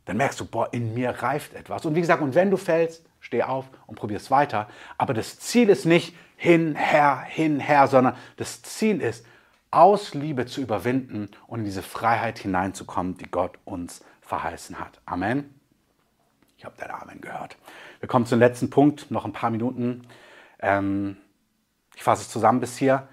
dann 0.06 0.16
merkst 0.16 0.40
du, 0.40 0.46
boah, 0.46 0.72
in 0.72 0.94
mir 0.94 1.10
reift 1.10 1.54
etwas. 1.54 1.84
Und 1.84 1.94
wie 1.94 2.00
gesagt, 2.00 2.22
und 2.22 2.34
wenn 2.34 2.50
du 2.50 2.56
fällst, 2.56 3.04
steh 3.20 3.42
auf 3.42 3.66
und 3.86 3.96
probier 3.96 4.16
es 4.16 4.30
weiter. 4.30 4.68
Aber 4.96 5.12
das 5.12 5.38
Ziel 5.38 5.68
ist 5.68 5.84
nicht 5.84 6.16
hin, 6.36 6.74
her, 6.76 7.22
hin, 7.26 7.60
her, 7.60 7.88
sondern 7.88 8.16
das 8.36 8.62
Ziel 8.62 9.00
ist, 9.00 9.26
aus 9.72 10.14
Liebe 10.14 10.46
zu 10.46 10.60
überwinden 10.60 11.28
und 11.48 11.58
in 11.60 11.64
diese 11.64 11.82
Freiheit 11.82 12.38
hineinzukommen, 12.38 13.16
die 13.18 13.30
Gott 13.30 13.58
uns 13.64 14.02
verheißen 14.20 14.78
hat. 14.78 15.00
Amen. 15.06 15.52
Ich 16.56 16.64
habe 16.64 16.76
dein 16.78 16.90
Amen 16.90 17.20
gehört. 17.20 17.56
Wir 18.00 18.08
kommen 18.08 18.26
zum 18.26 18.38
letzten 18.38 18.70
Punkt, 18.70 19.10
noch 19.10 19.24
ein 19.24 19.32
paar 19.32 19.50
Minuten. 19.50 20.06
Ähm, 20.60 21.16
ich 21.96 22.02
fasse 22.02 22.22
es 22.22 22.30
zusammen 22.30 22.60
bis 22.60 22.78
hier. 22.78 23.08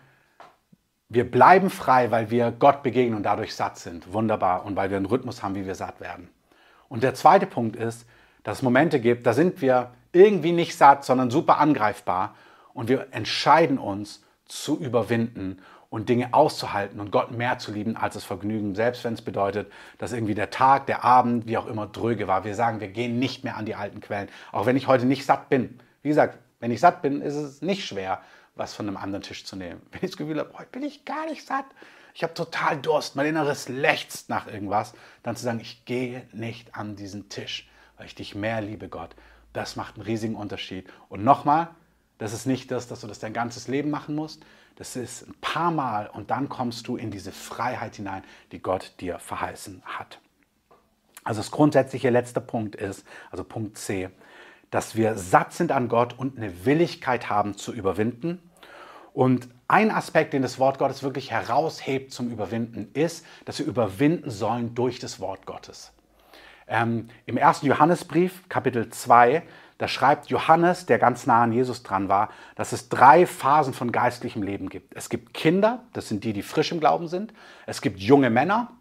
Wir 1.09 1.29
bleiben 1.29 1.69
frei, 1.69 2.11
weil 2.11 2.29
wir 2.29 2.51
Gott 2.51 2.83
begegnen 2.83 3.15
und 3.15 3.23
dadurch 3.23 3.55
satt 3.55 3.77
sind. 3.79 4.13
Wunderbar. 4.13 4.65
Und 4.65 4.75
weil 4.75 4.89
wir 4.89 4.97
einen 4.97 5.05
Rhythmus 5.05 5.41
haben, 5.41 5.55
wie 5.55 5.65
wir 5.65 5.75
satt 5.75 5.99
werden. 5.99 6.29
Und 6.93 7.01
der 7.01 7.15
zweite 7.15 7.47
Punkt 7.47 7.75
ist, 7.75 8.05
dass 8.43 8.57
es 8.57 8.61
Momente 8.61 8.99
gibt, 8.99 9.25
da 9.25 9.33
sind 9.33 9.63
wir 9.63 9.89
irgendwie 10.11 10.51
nicht 10.51 10.77
satt, 10.77 11.03
sondern 11.03 11.31
super 11.31 11.57
angreifbar 11.57 12.35
und 12.75 12.87
wir 12.87 13.07
entscheiden 13.09 13.79
uns 13.79 14.23
zu 14.45 14.77
überwinden 14.77 15.57
und 15.89 16.07
Dinge 16.07 16.35
auszuhalten 16.35 16.99
und 16.99 17.09
Gott 17.09 17.31
mehr 17.31 17.57
zu 17.57 17.71
lieben 17.71 17.97
als 17.97 18.13
das 18.13 18.23
Vergnügen, 18.23 18.75
selbst 18.75 19.03
wenn 19.03 19.15
es 19.15 19.23
bedeutet, 19.23 19.71
dass 19.97 20.13
irgendwie 20.13 20.35
der 20.35 20.51
Tag, 20.51 20.85
der 20.85 21.03
Abend, 21.03 21.47
wie 21.47 21.57
auch 21.57 21.65
immer 21.65 21.87
dröge 21.87 22.27
war. 22.27 22.43
Wir 22.43 22.53
sagen, 22.53 22.79
wir 22.79 22.89
gehen 22.89 23.17
nicht 23.17 23.43
mehr 23.43 23.57
an 23.57 23.65
die 23.65 23.73
alten 23.73 23.99
Quellen, 23.99 24.29
auch 24.51 24.67
wenn 24.67 24.77
ich 24.77 24.85
heute 24.85 25.07
nicht 25.07 25.25
satt 25.25 25.49
bin. 25.49 25.79
Wie 26.03 26.09
gesagt, 26.09 26.37
wenn 26.59 26.69
ich 26.69 26.79
satt 26.79 27.01
bin, 27.01 27.21
ist 27.21 27.33
es 27.33 27.63
nicht 27.63 27.87
schwer, 27.87 28.21
was 28.53 28.75
von 28.75 28.87
einem 28.87 28.97
anderen 28.97 29.23
Tisch 29.23 29.45
zu 29.45 29.55
nehmen. 29.55 29.81
Wenn 29.89 30.01
ich 30.03 30.11
das 30.11 30.17
Gefühl 30.17 30.37
habe, 30.37 30.53
heute 30.59 30.69
bin 30.69 30.83
ich 30.83 31.05
gar 31.05 31.25
nicht 31.25 31.43
satt, 31.43 31.65
ich 32.13 32.23
habe 32.23 32.33
total 32.33 32.77
Durst, 32.79 33.15
mein 33.15 33.25
Inneres 33.25 33.69
lechzt 33.69 34.29
nach 34.29 34.47
irgendwas, 34.47 34.93
dann 35.23 35.35
zu 35.35 35.43
sagen, 35.43 35.59
ich 35.59 35.85
gehe 35.85 36.27
nicht 36.31 36.75
an 36.75 36.95
diesen 36.95 37.29
Tisch, 37.29 37.69
weil 37.97 38.05
ich 38.05 38.15
dich 38.15 38.35
mehr 38.35 38.61
liebe, 38.61 38.87
Gott. 38.87 39.15
Das 39.51 39.75
macht 39.75 39.95
einen 39.95 40.05
riesigen 40.05 40.35
Unterschied. 40.35 40.87
Und 41.09 41.23
nochmal, 41.23 41.69
das 42.17 42.33
ist 42.33 42.45
nicht 42.45 42.71
das, 42.71 42.87
dass 42.87 43.01
du 43.01 43.07
das 43.07 43.19
dein 43.19 43.33
ganzes 43.33 43.67
Leben 43.67 43.89
machen 43.89 44.15
musst. 44.15 44.43
Das 44.75 44.95
ist 44.95 45.27
ein 45.27 45.35
paar 45.41 45.71
Mal 45.71 46.07
und 46.07 46.31
dann 46.31 46.49
kommst 46.49 46.87
du 46.87 46.97
in 46.97 47.11
diese 47.11 47.31
Freiheit 47.31 47.95
hinein, 47.95 48.23
die 48.51 48.59
Gott 48.59 48.93
dir 48.99 49.19
verheißen 49.19 49.83
hat. 49.85 50.19
Also 51.23 51.39
das 51.39 51.51
grundsätzliche 51.51 52.09
letzte 52.09 52.41
Punkt 52.41 52.75
ist, 52.75 53.05
also 53.31 53.43
Punkt 53.43 53.77
C, 53.77 54.09
dass 54.71 54.95
wir 54.95 55.15
satt 55.15 55.53
sind 55.53 55.71
an 55.71 55.87
Gott 55.87 56.17
und 56.17 56.37
eine 56.37 56.65
Willigkeit 56.65 57.29
haben 57.29 57.55
zu 57.55 57.71
überwinden. 57.71 58.39
Und 59.13 59.47
ein 59.67 59.91
Aspekt, 59.91 60.33
den 60.33 60.41
das 60.41 60.59
Wort 60.59 60.79
Gottes 60.79 61.03
wirklich 61.03 61.31
heraushebt 61.31 62.11
zum 62.11 62.29
Überwinden, 62.29 62.89
ist, 62.93 63.25
dass 63.45 63.59
wir 63.59 63.65
überwinden 63.65 64.29
sollen 64.29 64.75
durch 64.75 64.99
das 64.99 65.19
Wort 65.19 65.45
Gottes. 65.45 65.93
Ähm, 66.67 67.07
Im 67.25 67.37
ersten 67.37 67.67
Johannesbrief, 67.67 68.49
Kapitel 68.49 68.89
2, 68.89 69.43
da 69.77 69.87
schreibt 69.87 70.27
Johannes, 70.29 70.85
der 70.85 70.97
ganz 70.97 71.27
nah 71.27 71.43
an 71.43 71.51
Jesus 71.51 71.83
dran 71.83 72.07
war, 72.07 72.29
dass 72.55 72.71
es 72.71 72.89
drei 72.89 73.25
Phasen 73.25 73.73
von 73.73 73.91
geistlichem 73.91 74.41
Leben 74.41 74.69
gibt. 74.69 74.95
Es 74.95 75.09
gibt 75.09 75.33
Kinder, 75.33 75.83
das 75.93 76.07
sind 76.07 76.23
die, 76.23 76.33
die 76.33 76.41
frisch 76.41 76.71
im 76.71 76.79
Glauben 76.79 77.07
sind. 77.07 77.33
Es 77.65 77.81
gibt 77.81 77.99
junge 77.99 78.29
Männer 78.29 78.71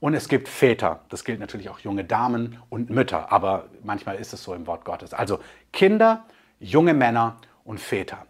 und 0.00 0.14
es 0.14 0.28
gibt 0.28 0.48
Väter. 0.48 1.00
Das 1.08 1.24
gilt 1.24 1.40
natürlich 1.40 1.70
auch 1.70 1.78
junge 1.78 2.04
Damen 2.04 2.58
und 2.68 2.90
Mütter, 2.90 3.32
aber 3.32 3.66
manchmal 3.82 4.16
ist 4.16 4.32
es 4.32 4.42
so 4.42 4.54
im 4.54 4.66
Wort 4.66 4.84
Gottes. 4.84 5.14
Also 5.14 5.40
Kinder, 5.72 6.24
junge 6.58 6.94
Männer 6.94 7.36
und 7.64 7.80
Väter. 7.80 8.26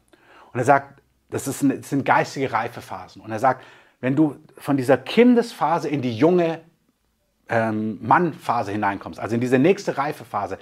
Und 0.53 0.61
er 0.61 0.65
sagt, 0.65 1.00
das, 1.31 1.49
ist 1.49 1.63
eine, 1.63 1.79
das 1.79 1.91
sind 1.91 2.05
geistige 2.05 2.53
Reifephasen. 2.53 3.23
Und 3.23 3.31
er 3.31 3.39
sagt, 3.39 3.65
wenn 4.01 4.17
du 4.17 4.37
von 4.57 4.77
dieser 4.77 4.97
Kindesphase 4.97 5.89
in 5.89 6.03
die 6.03 6.17
junge 6.17 6.61
ähm, 7.49 7.99
Mannphase 8.03 8.73
hineinkommst, 8.73 9.21
also 9.21 9.35
in 9.35 9.41
diese 9.41 9.59
nächste 9.59 9.99
Reifephase, 9.99 10.59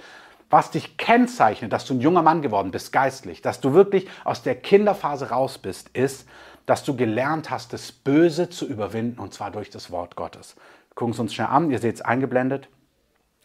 was 0.49 0.71
dich 0.71 0.97
kennzeichnet, 0.97 1.71
dass 1.71 1.85
du 1.85 1.93
ein 1.93 2.01
junger 2.01 2.23
Mann 2.23 2.41
geworden 2.41 2.71
bist, 2.71 2.91
geistlich, 2.91 3.41
dass 3.41 3.61
du 3.61 3.73
wirklich 3.73 4.07
aus 4.23 4.41
der 4.41 4.55
Kinderphase 4.55 5.29
raus 5.29 5.59
bist, 5.59 5.89
ist, 5.89 6.27
dass 6.65 6.83
du 6.83 6.95
gelernt 6.95 7.49
hast, 7.49 7.73
das 7.73 7.91
Böse 7.91 8.49
zu 8.49 8.67
überwinden, 8.67 9.19
und 9.19 9.33
zwar 9.33 9.51
durch 9.51 9.69
das 9.69 9.91
Wort 9.91 10.15
Gottes. 10.15 10.55
Gucken 10.95 11.15
wir 11.15 11.21
uns 11.21 11.33
schnell 11.33 11.47
an, 11.47 11.71
ihr 11.71 11.79
seht 11.79 11.95
es 11.95 12.01
eingeblendet. 12.01 12.67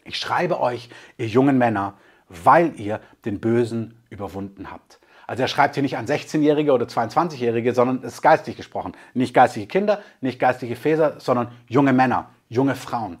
Ich 0.03 0.17
schreibe 0.17 0.59
euch, 0.59 0.89
ihr 1.17 1.27
jungen 1.27 1.57
Männer, 1.57 1.93
weil 2.27 2.79
ihr 2.79 2.99
den 3.23 3.39
Bösen 3.39 4.03
überwunden 4.09 4.71
habt. 4.71 4.99
Also 5.27 5.41
er 5.41 5.47
schreibt 5.47 5.75
hier 5.75 5.83
nicht 5.83 5.97
an 5.97 6.05
16-Jährige 6.05 6.71
oder 6.71 6.85
22-Jährige, 6.85 7.73
sondern 7.73 7.97
es 8.03 8.15
ist 8.15 8.21
geistig 8.21 8.57
gesprochen. 8.57 8.93
Nicht 9.13 9.33
geistliche 9.33 9.67
Kinder, 9.67 10.01
nicht 10.21 10.39
geistliche 10.39 10.75
Väter, 10.75 11.19
sondern 11.19 11.49
junge 11.67 11.93
Männer, 11.93 12.29
junge 12.47 12.75
Frauen. 12.75 13.17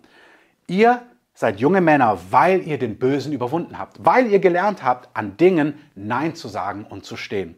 Ihr 0.67 1.01
seid 1.33 1.59
junge 1.59 1.81
Männer, 1.81 2.17
weil 2.29 2.65
ihr 2.65 2.79
den 2.79 2.97
Bösen 2.97 3.33
überwunden 3.33 3.77
habt, 3.77 4.03
weil 4.03 4.27
ihr 4.27 4.39
gelernt 4.39 4.83
habt, 4.83 5.09
an 5.15 5.37
Dingen 5.37 5.79
Nein 5.95 6.35
zu 6.35 6.47
sagen 6.47 6.85
und 6.85 7.05
zu 7.05 7.17
stehen. 7.17 7.55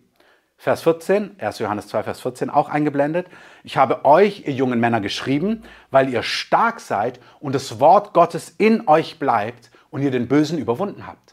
Vers 0.59 0.81
14, 0.81 1.35
1. 1.39 1.59
Johannes 1.59 1.87
2, 1.87 2.03
Vers 2.03 2.21
14 2.21 2.49
auch 2.49 2.69
eingeblendet. 2.69 3.27
Ich 3.63 3.77
habe 3.77 4.05
euch, 4.05 4.47
ihr 4.47 4.53
jungen 4.53 4.79
Männer, 4.79 5.01
geschrieben, 5.01 5.61
weil 5.91 6.09
ihr 6.09 6.23
stark 6.23 6.79
seid 6.79 7.19
und 7.39 7.53
das 7.53 7.79
Wort 7.79 8.13
Gottes 8.13 8.49
in 8.57 8.87
euch 8.87 9.19
bleibt 9.19 9.69
und 9.91 10.01
ihr 10.01 10.09
den 10.09 10.27
Bösen 10.27 10.57
überwunden 10.57 11.05
habt. 11.05 11.26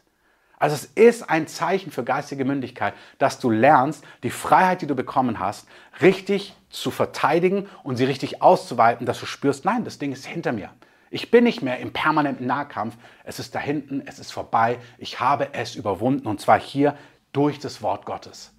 Also 0.58 0.74
es 0.74 0.84
ist 0.84 1.28
ein 1.28 1.46
Zeichen 1.46 1.90
für 1.90 2.04
geistige 2.04 2.44
Mündigkeit, 2.44 2.94
dass 3.18 3.38
du 3.38 3.50
lernst, 3.50 4.04
die 4.22 4.30
Freiheit, 4.30 4.82
die 4.82 4.86
du 4.86 4.94
bekommen 4.94 5.38
hast, 5.38 5.66
richtig 6.00 6.54
zu 6.70 6.90
verteidigen 6.90 7.68
und 7.82 7.96
sie 7.96 8.04
richtig 8.04 8.42
auszuweiten, 8.42 9.06
dass 9.06 9.20
du 9.20 9.26
spürst, 9.26 9.64
nein, 9.64 9.84
das 9.84 9.98
Ding 9.98 10.12
ist 10.12 10.26
hinter 10.26 10.52
mir. 10.52 10.70
Ich 11.10 11.30
bin 11.30 11.44
nicht 11.44 11.62
mehr 11.62 11.78
im 11.78 11.92
permanenten 11.92 12.46
Nahkampf. 12.46 12.96
Es 13.22 13.38
ist 13.38 13.54
da 13.54 13.60
hinten, 13.60 14.02
es 14.06 14.18
ist 14.18 14.32
vorbei. 14.32 14.78
Ich 14.98 15.20
habe 15.20 15.54
es 15.54 15.76
überwunden 15.76 16.26
und 16.26 16.40
zwar 16.40 16.58
hier 16.58 16.96
durch 17.32 17.60
das 17.60 17.82
Wort 17.82 18.04
Gottes. 18.04 18.52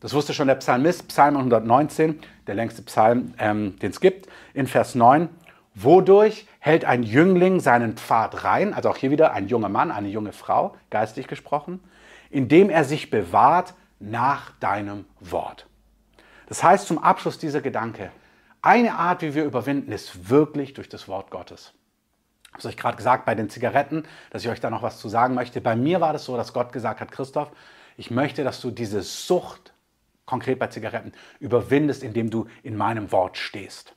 Das 0.00 0.14
wusste 0.14 0.32
schon 0.32 0.48
der 0.48 0.54
Psalmist, 0.54 1.08
Psalm 1.08 1.36
119, 1.36 2.20
der 2.46 2.54
längste 2.54 2.80
Psalm, 2.82 3.34
ähm, 3.38 3.78
den 3.80 3.90
es 3.90 4.00
gibt, 4.00 4.28
in 4.54 4.66
Vers 4.66 4.94
9. 4.94 5.28
Wodurch 5.74 6.46
hält 6.60 6.84
ein 6.84 7.02
Jüngling 7.02 7.58
seinen 7.60 7.96
Pfad 7.96 8.44
rein, 8.44 8.72
also 8.72 8.90
auch 8.90 8.96
hier 8.96 9.10
wieder 9.10 9.32
ein 9.32 9.48
junger 9.48 9.68
Mann, 9.68 9.90
eine 9.90 10.08
junge 10.08 10.32
Frau, 10.32 10.76
geistig 10.90 11.26
gesprochen, 11.26 11.82
indem 12.30 12.70
er 12.70 12.84
sich 12.84 13.10
bewahrt 13.10 13.74
nach 13.98 14.52
deinem 14.60 15.06
Wort. 15.18 15.66
Das 16.46 16.62
heißt 16.62 16.86
zum 16.86 16.98
Abschluss 16.98 17.38
dieser 17.38 17.60
Gedanke, 17.60 18.12
eine 18.62 18.94
Art, 18.94 19.22
wie 19.22 19.34
wir 19.34 19.44
überwinden, 19.44 19.90
ist 19.90 20.28
wirklich 20.28 20.74
durch 20.74 20.88
das 20.88 21.08
Wort 21.08 21.30
Gottes. 21.30 21.72
Ich 22.42 22.52
habe 22.52 22.58
es 22.58 22.66
euch 22.66 22.76
gerade 22.76 22.96
gesagt 22.96 23.24
bei 23.24 23.34
den 23.34 23.48
Zigaretten, 23.48 24.04
dass 24.30 24.44
ich 24.44 24.50
euch 24.50 24.60
da 24.60 24.70
noch 24.70 24.82
was 24.82 24.98
zu 24.98 25.08
sagen 25.08 25.34
möchte. 25.34 25.60
Bei 25.60 25.76
mir 25.76 26.00
war 26.00 26.12
das 26.12 26.24
so, 26.24 26.36
dass 26.36 26.52
Gott 26.52 26.72
gesagt 26.72 27.00
hat, 27.00 27.10
Christoph, 27.10 27.50
ich 27.96 28.10
möchte, 28.10 28.44
dass 28.44 28.60
du 28.60 28.70
diese 28.70 29.02
Sucht 29.02 29.72
konkret 30.30 30.60
bei 30.60 30.68
Zigaretten, 30.68 31.12
überwindest, 31.40 32.04
indem 32.04 32.30
du 32.30 32.46
in 32.62 32.76
meinem 32.76 33.10
Wort 33.10 33.36
stehst. 33.36 33.96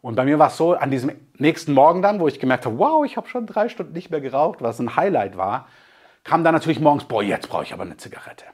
Und 0.00 0.14
bei 0.14 0.24
mir 0.24 0.38
war 0.38 0.48
es 0.48 0.56
so, 0.56 0.74
an 0.74 0.90
diesem 0.90 1.12
nächsten 1.38 1.72
Morgen 1.72 2.02
dann, 2.02 2.20
wo 2.20 2.28
ich 2.28 2.38
gemerkt 2.38 2.66
habe, 2.66 2.78
wow, 2.78 3.04
ich 3.04 3.16
habe 3.16 3.28
schon 3.28 3.46
drei 3.46 3.68
Stunden 3.68 3.92
nicht 3.92 4.10
mehr 4.10 4.20
geraucht, 4.20 4.62
was 4.62 4.78
ein 4.78 4.96
Highlight 4.96 5.36
war, 5.36 5.68
kam 6.24 6.44
dann 6.44 6.54
natürlich 6.54 6.80
morgens, 6.80 7.04
boah, 7.04 7.22
jetzt 7.22 7.48
brauche 7.48 7.64
ich 7.64 7.72
aber 7.72 7.82
eine 7.82 7.96
Zigarette. 7.96 8.44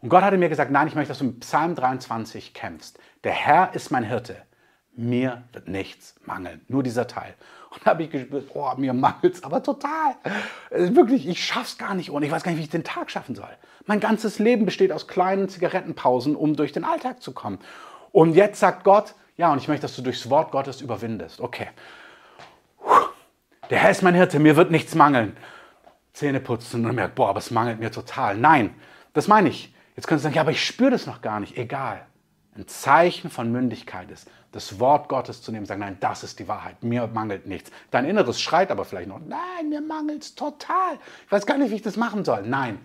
Und 0.00 0.08
Gott 0.08 0.22
hatte 0.22 0.36
mir 0.36 0.48
gesagt, 0.48 0.70
nein, 0.70 0.88
ich 0.88 0.94
möchte, 0.94 1.10
dass 1.10 1.18
du 1.18 1.24
mit 1.24 1.40
Psalm 1.40 1.74
23 1.74 2.54
kämpfst. 2.54 2.98
Der 3.22 3.32
Herr 3.32 3.74
ist 3.74 3.90
mein 3.90 4.02
Hirte. 4.02 4.36
Mir 4.94 5.44
wird 5.52 5.68
nichts 5.68 6.16
mangeln. 6.24 6.60
Nur 6.68 6.82
dieser 6.82 7.06
Teil. 7.06 7.34
Und 7.70 7.86
da 7.86 7.92
habe 7.92 8.02
ich 8.02 8.10
gespürt, 8.10 8.50
oh, 8.52 8.72
mir 8.76 8.92
mangelt 8.92 9.34
es 9.34 9.44
aber 9.44 9.62
total. 9.62 10.16
Wirklich, 10.70 11.26
ich 11.26 11.42
schaff's 11.42 11.78
gar 11.78 11.94
nicht 11.94 12.10
ohne. 12.10 12.26
Ich 12.26 12.32
weiß 12.32 12.42
gar 12.42 12.50
nicht, 12.50 12.58
wie 12.58 12.64
ich 12.64 12.70
den 12.70 12.84
Tag 12.84 13.10
schaffen 13.10 13.34
soll. 13.34 13.48
Mein 13.86 14.00
ganzes 14.00 14.38
Leben 14.38 14.66
besteht 14.66 14.92
aus 14.92 15.06
kleinen 15.06 15.48
Zigarettenpausen, 15.48 16.36
um 16.36 16.56
durch 16.56 16.72
den 16.72 16.84
Alltag 16.84 17.22
zu 17.22 17.32
kommen. 17.32 17.58
Und 18.10 18.34
jetzt 18.34 18.60
sagt 18.60 18.84
Gott, 18.84 19.14
ja, 19.36 19.52
und 19.52 19.58
ich 19.58 19.68
möchte, 19.68 19.82
dass 19.82 19.96
du 19.96 20.02
durchs 20.02 20.28
Wort 20.30 20.52
Gottes 20.52 20.80
überwindest. 20.80 21.40
Okay. 21.40 21.68
Der 23.70 23.78
Herr 23.78 23.90
ist 23.90 24.02
mein 24.02 24.14
Hirte, 24.14 24.38
mir 24.38 24.56
wird 24.56 24.70
nichts 24.70 24.94
mangeln. 24.94 25.36
Zähne 26.12 26.40
putzen 26.40 26.84
und 26.84 26.94
merkt, 26.94 27.14
boah, 27.14 27.30
aber 27.30 27.38
es 27.38 27.50
mangelt 27.50 27.80
mir 27.80 27.90
total. 27.90 28.36
Nein, 28.36 28.74
das 29.14 29.28
meine 29.28 29.48
ich. 29.48 29.74
Jetzt 29.96 30.06
könntest 30.06 30.24
du 30.24 30.28
sagen, 30.28 30.36
ja, 30.36 30.42
aber 30.42 30.50
ich 30.50 30.64
spüre 30.64 30.90
das 30.90 31.06
noch 31.06 31.22
gar 31.22 31.40
nicht. 31.40 31.56
Egal. 31.56 32.06
Ein 32.54 32.68
Zeichen 32.68 33.30
von 33.30 33.50
Mündigkeit 33.50 34.10
ist, 34.10 34.28
das 34.52 34.78
Wort 34.78 35.08
Gottes 35.08 35.40
zu 35.40 35.50
nehmen, 35.50 35.64
sagen, 35.64 35.80
nein, 35.80 35.96
das 36.00 36.22
ist 36.22 36.38
die 36.38 36.46
Wahrheit, 36.48 36.82
mir 36.82 37.06
mangelt 37.06 37.46
nichts. 37.46 37.70
Dein 37.90 38.04
Inneres 38.04 38.40
schreit 38.40 38.70
aber 38.70 38.84
vielleicht 38.84 39.08
noch, 39.08 39.20
nein, 39.20 39.70
mir 39.70 39.80
mangelt 39.80 40.22
es 40.22 40.34
total. 40.34 40.98
Ich 41.24 41.32
weiß 41.32 41.46
gar 41.46 41.56
nicht, 41.56 41.70
wie 41.70 41.76
ich 41.76 41.82
das 41.82 41.96
machen 41.96 42.26
soll. 42.26 42.42
Nein, 42.42 42.78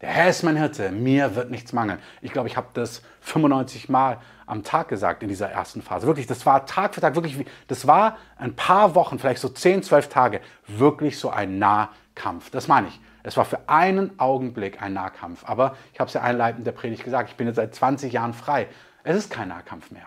der 0.00 0.08
Herr 0.08 0.28
ist 0.28 0.42
mein 0.42 0.56
Hirte, 0.56 0.90
mir 0.90 1.36
wird 1.36 1.52
nichts 1.52 1.72
mangeln. 1.72 2.00
Ich 2.20 2.32
glaube, 2.32 2.48
ich 2.48 2.56
habe 2.56 2.66
das 2.74 3.02
95 3.20 3.88
Mal 3.88 4.20
am 4.52 4.62
Tag 4.62 4.88
gesagt 4.88 5.22
in 5.22 5.30
dieser 5.30 5.50
ersten 5.50 5.80
Phase. 5.80 6.06
Wirklich, 6.06 6.26
das 6.26 6.44
war 6.44 6.66
Tag 6.66 6.94
für 6.94 7.00
Tag, 7.00 7.14
wirklich, 7.14 7.46
das 7.68 7.86
war 7.86 8.18
ein 8.36 8.54
paar 8.54 8.94
Wochen, 8.94 9.18
vielleicht 9.18 9.40
so 9.40 9.48
10, 9.48 9.82
12 9.82 10.08
Tage, 10.10 10.40
wirklich 10.66 11.18
so 11.18 11.30
ein 11.30 11.58
Nahkampf. 11.58 12.50
Das 12.50 12.68
meine 12.68 12.88
ich. 12.88 13.00
Es 13.22 13.36
war 13.36 13.46
für 13.46 13.68
einen 13.68 14.18
Augenblick 14.20 14.82
ein 14.82 14.92
Nahkampf. 14.92 15.48
Aber 15.48 15.76
ich 15.94 16.00
habe 16.00 16.08
es 16.08 16.14
ja 16.14 16.20
einleitend 16.20 16.66
der 16.66 16.72
Predigt 16.72 17.02
gesagt, 17.02 17.30
ich 17.30 17.36
bin 17.36 17.46
jetzt 17.46 17.56
seit 17.56 17.74
20 17.74 18.12
Jahren 18.12 18.34
frei. 18.34 18.68
Es 19.04 19.16
ist 19.16 19.30
kein 19.30 19.48
Nahkampf 19.48 19.90
mehr. 19.90 20.06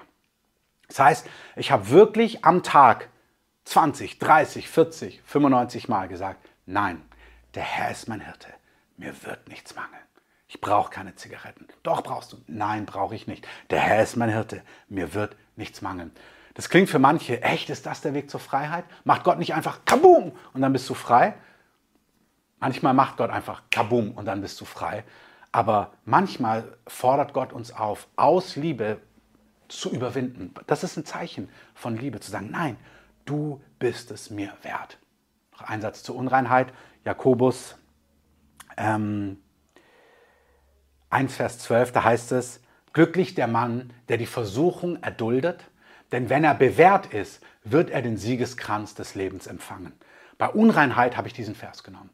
Das 0.88 1.00
heißt, 1.00 1.28
ich 1.56 1.72
habe 1.72 1.90
wirklich 1.90 2.46
am 2.46 2.62
Tag 2.62 3.10
20, 3.64 4.20
30, 4.20 4.70
40, 4.70 5.24
95 5.26 5.90
Mal 5.90 6.08
gesagt, 6.08 6.46
nein, 6.68 7.02
der 7.56 7.64
Herr 7.64 7.90
ist 7.90 8.08
mein 8.08 8.22
Hirte, 8.22 8.50
mir 8.98 9.14
wird 9.26 9.48
nichts 9.48 9.76
mangeln. 9.76 10.05
Ich 10.56 10.62
brauche 10.62 10.90
keine 10.90 11.14
Zigaretten. 11.16 11.68
Doch 11.84 12.02
brauchst 12.02 12.32
du. 12.32 12.38
Nein, 12.48 12.86
brauche 12.86 13.14
ich 13.14 13.28
nicht. 13.28 13.46
Der 13.72 13.82
Herr 13.82 14.02
ist 14.02 14.16
mein 14.16 14.30
Hirte, 14.30 14.62
mir 14.88 15.14
wird 15.14 15.36
nichts 15.58 15.82
mangeln. 15.82 16.12
Das 16.54 16.70
klingt 16.70 16.90
für 16.90 16.98
manche, 16.98 17.44
echt, 17.44 17.70
ist 17.70 17.86
das 17.86 18.00
der 18.00 18.14
Weg 18.14 18.30
zur 18.30 18.40
Freiheit? 18.40 18.86
Macht 19.04 19.26
Gott 19.26 19.38
nicht 19.38 19.54
einfach 19.54 19.84
Kabum 19.84 20.32
und 20.54 20.62
dann 20.62 20.72
bist 20.72 20.90
du 20.90 20.94
frei? 20.94 21.34
Manchmal 22.62 22.94
macht 22.94 23.18
Gott 23.18 23.32
einfach 23.32 23.64
Kabum 23.70 24.12
und 24.12 24.24
dann 24.24 24.40
bist 24.40 24.62
du 24.62 24.64
frei. 24.64 25.04
Aber 25.52 25.92
manchmal 26.06 26.78
fordert 26.88 27.34
Gott 27.34 27.52
uns 27.52 27.74
auf, 27.74 28.08
aus 28.16 28.56
Liebe 28.56 29.02
zu 29.68 29.92
überwinden. 29.92 30.54
Das 30.68 30.86
ist 30.86 30.96
ein 30.96 31.04
Zeichen 31.04 31.50
von 31.74 31.98
Liebe, 31.98 32.22
zu 32.22 32.32
sagen, 32.32 32.50
nein, 32.50 32.78
du 33.26 33.62
bist 33.78 34.10
es 34.10 34.30
mir 34.30 34.54
wert. 34.62 35.00
Noch 35.52 35.64
ein 35.64 35.82
Satz 35.82 36.02
zur 36.02 36.16
Unreinheit. 36.16 36.72
Jakobus 37.04 37.76
ähm, 38.78 39.42
1, 41.16 41.34
Vers 41.34 41.60
12, 41.60 41.94
da 41.94 42.04
heißt 42.04 42.34
es, 42.34 42.60
glücklich 42.92 43.36
der 43.36 43.48
Mann, 43.48 43.94
der 44.10 44.18
die 44.18 44.26
Versuchung 44.26 45.02
erduldet, 45.02 45.64
denn 46.12 46.30
wenn 46.30 46.44
er 46.44 46.56
bewährt 46.56 47.14
ist, 47.14 47.42
wird 47.64 47.90
er 47.90 48.02
den 48.02 48.18
Siegeskranz 48.18 48.96
des 48.96 49.16
Lebens 49.16 49.48
empfangen. 49.48 49.94
Bei 50.38 50.50
Unreinheit 50.50 51.16
habe 51.16 51.30
ich 51.30 51.34
diesen 51.34 51.56
Vers 51.56 51.84
genommen. 51.84 52.10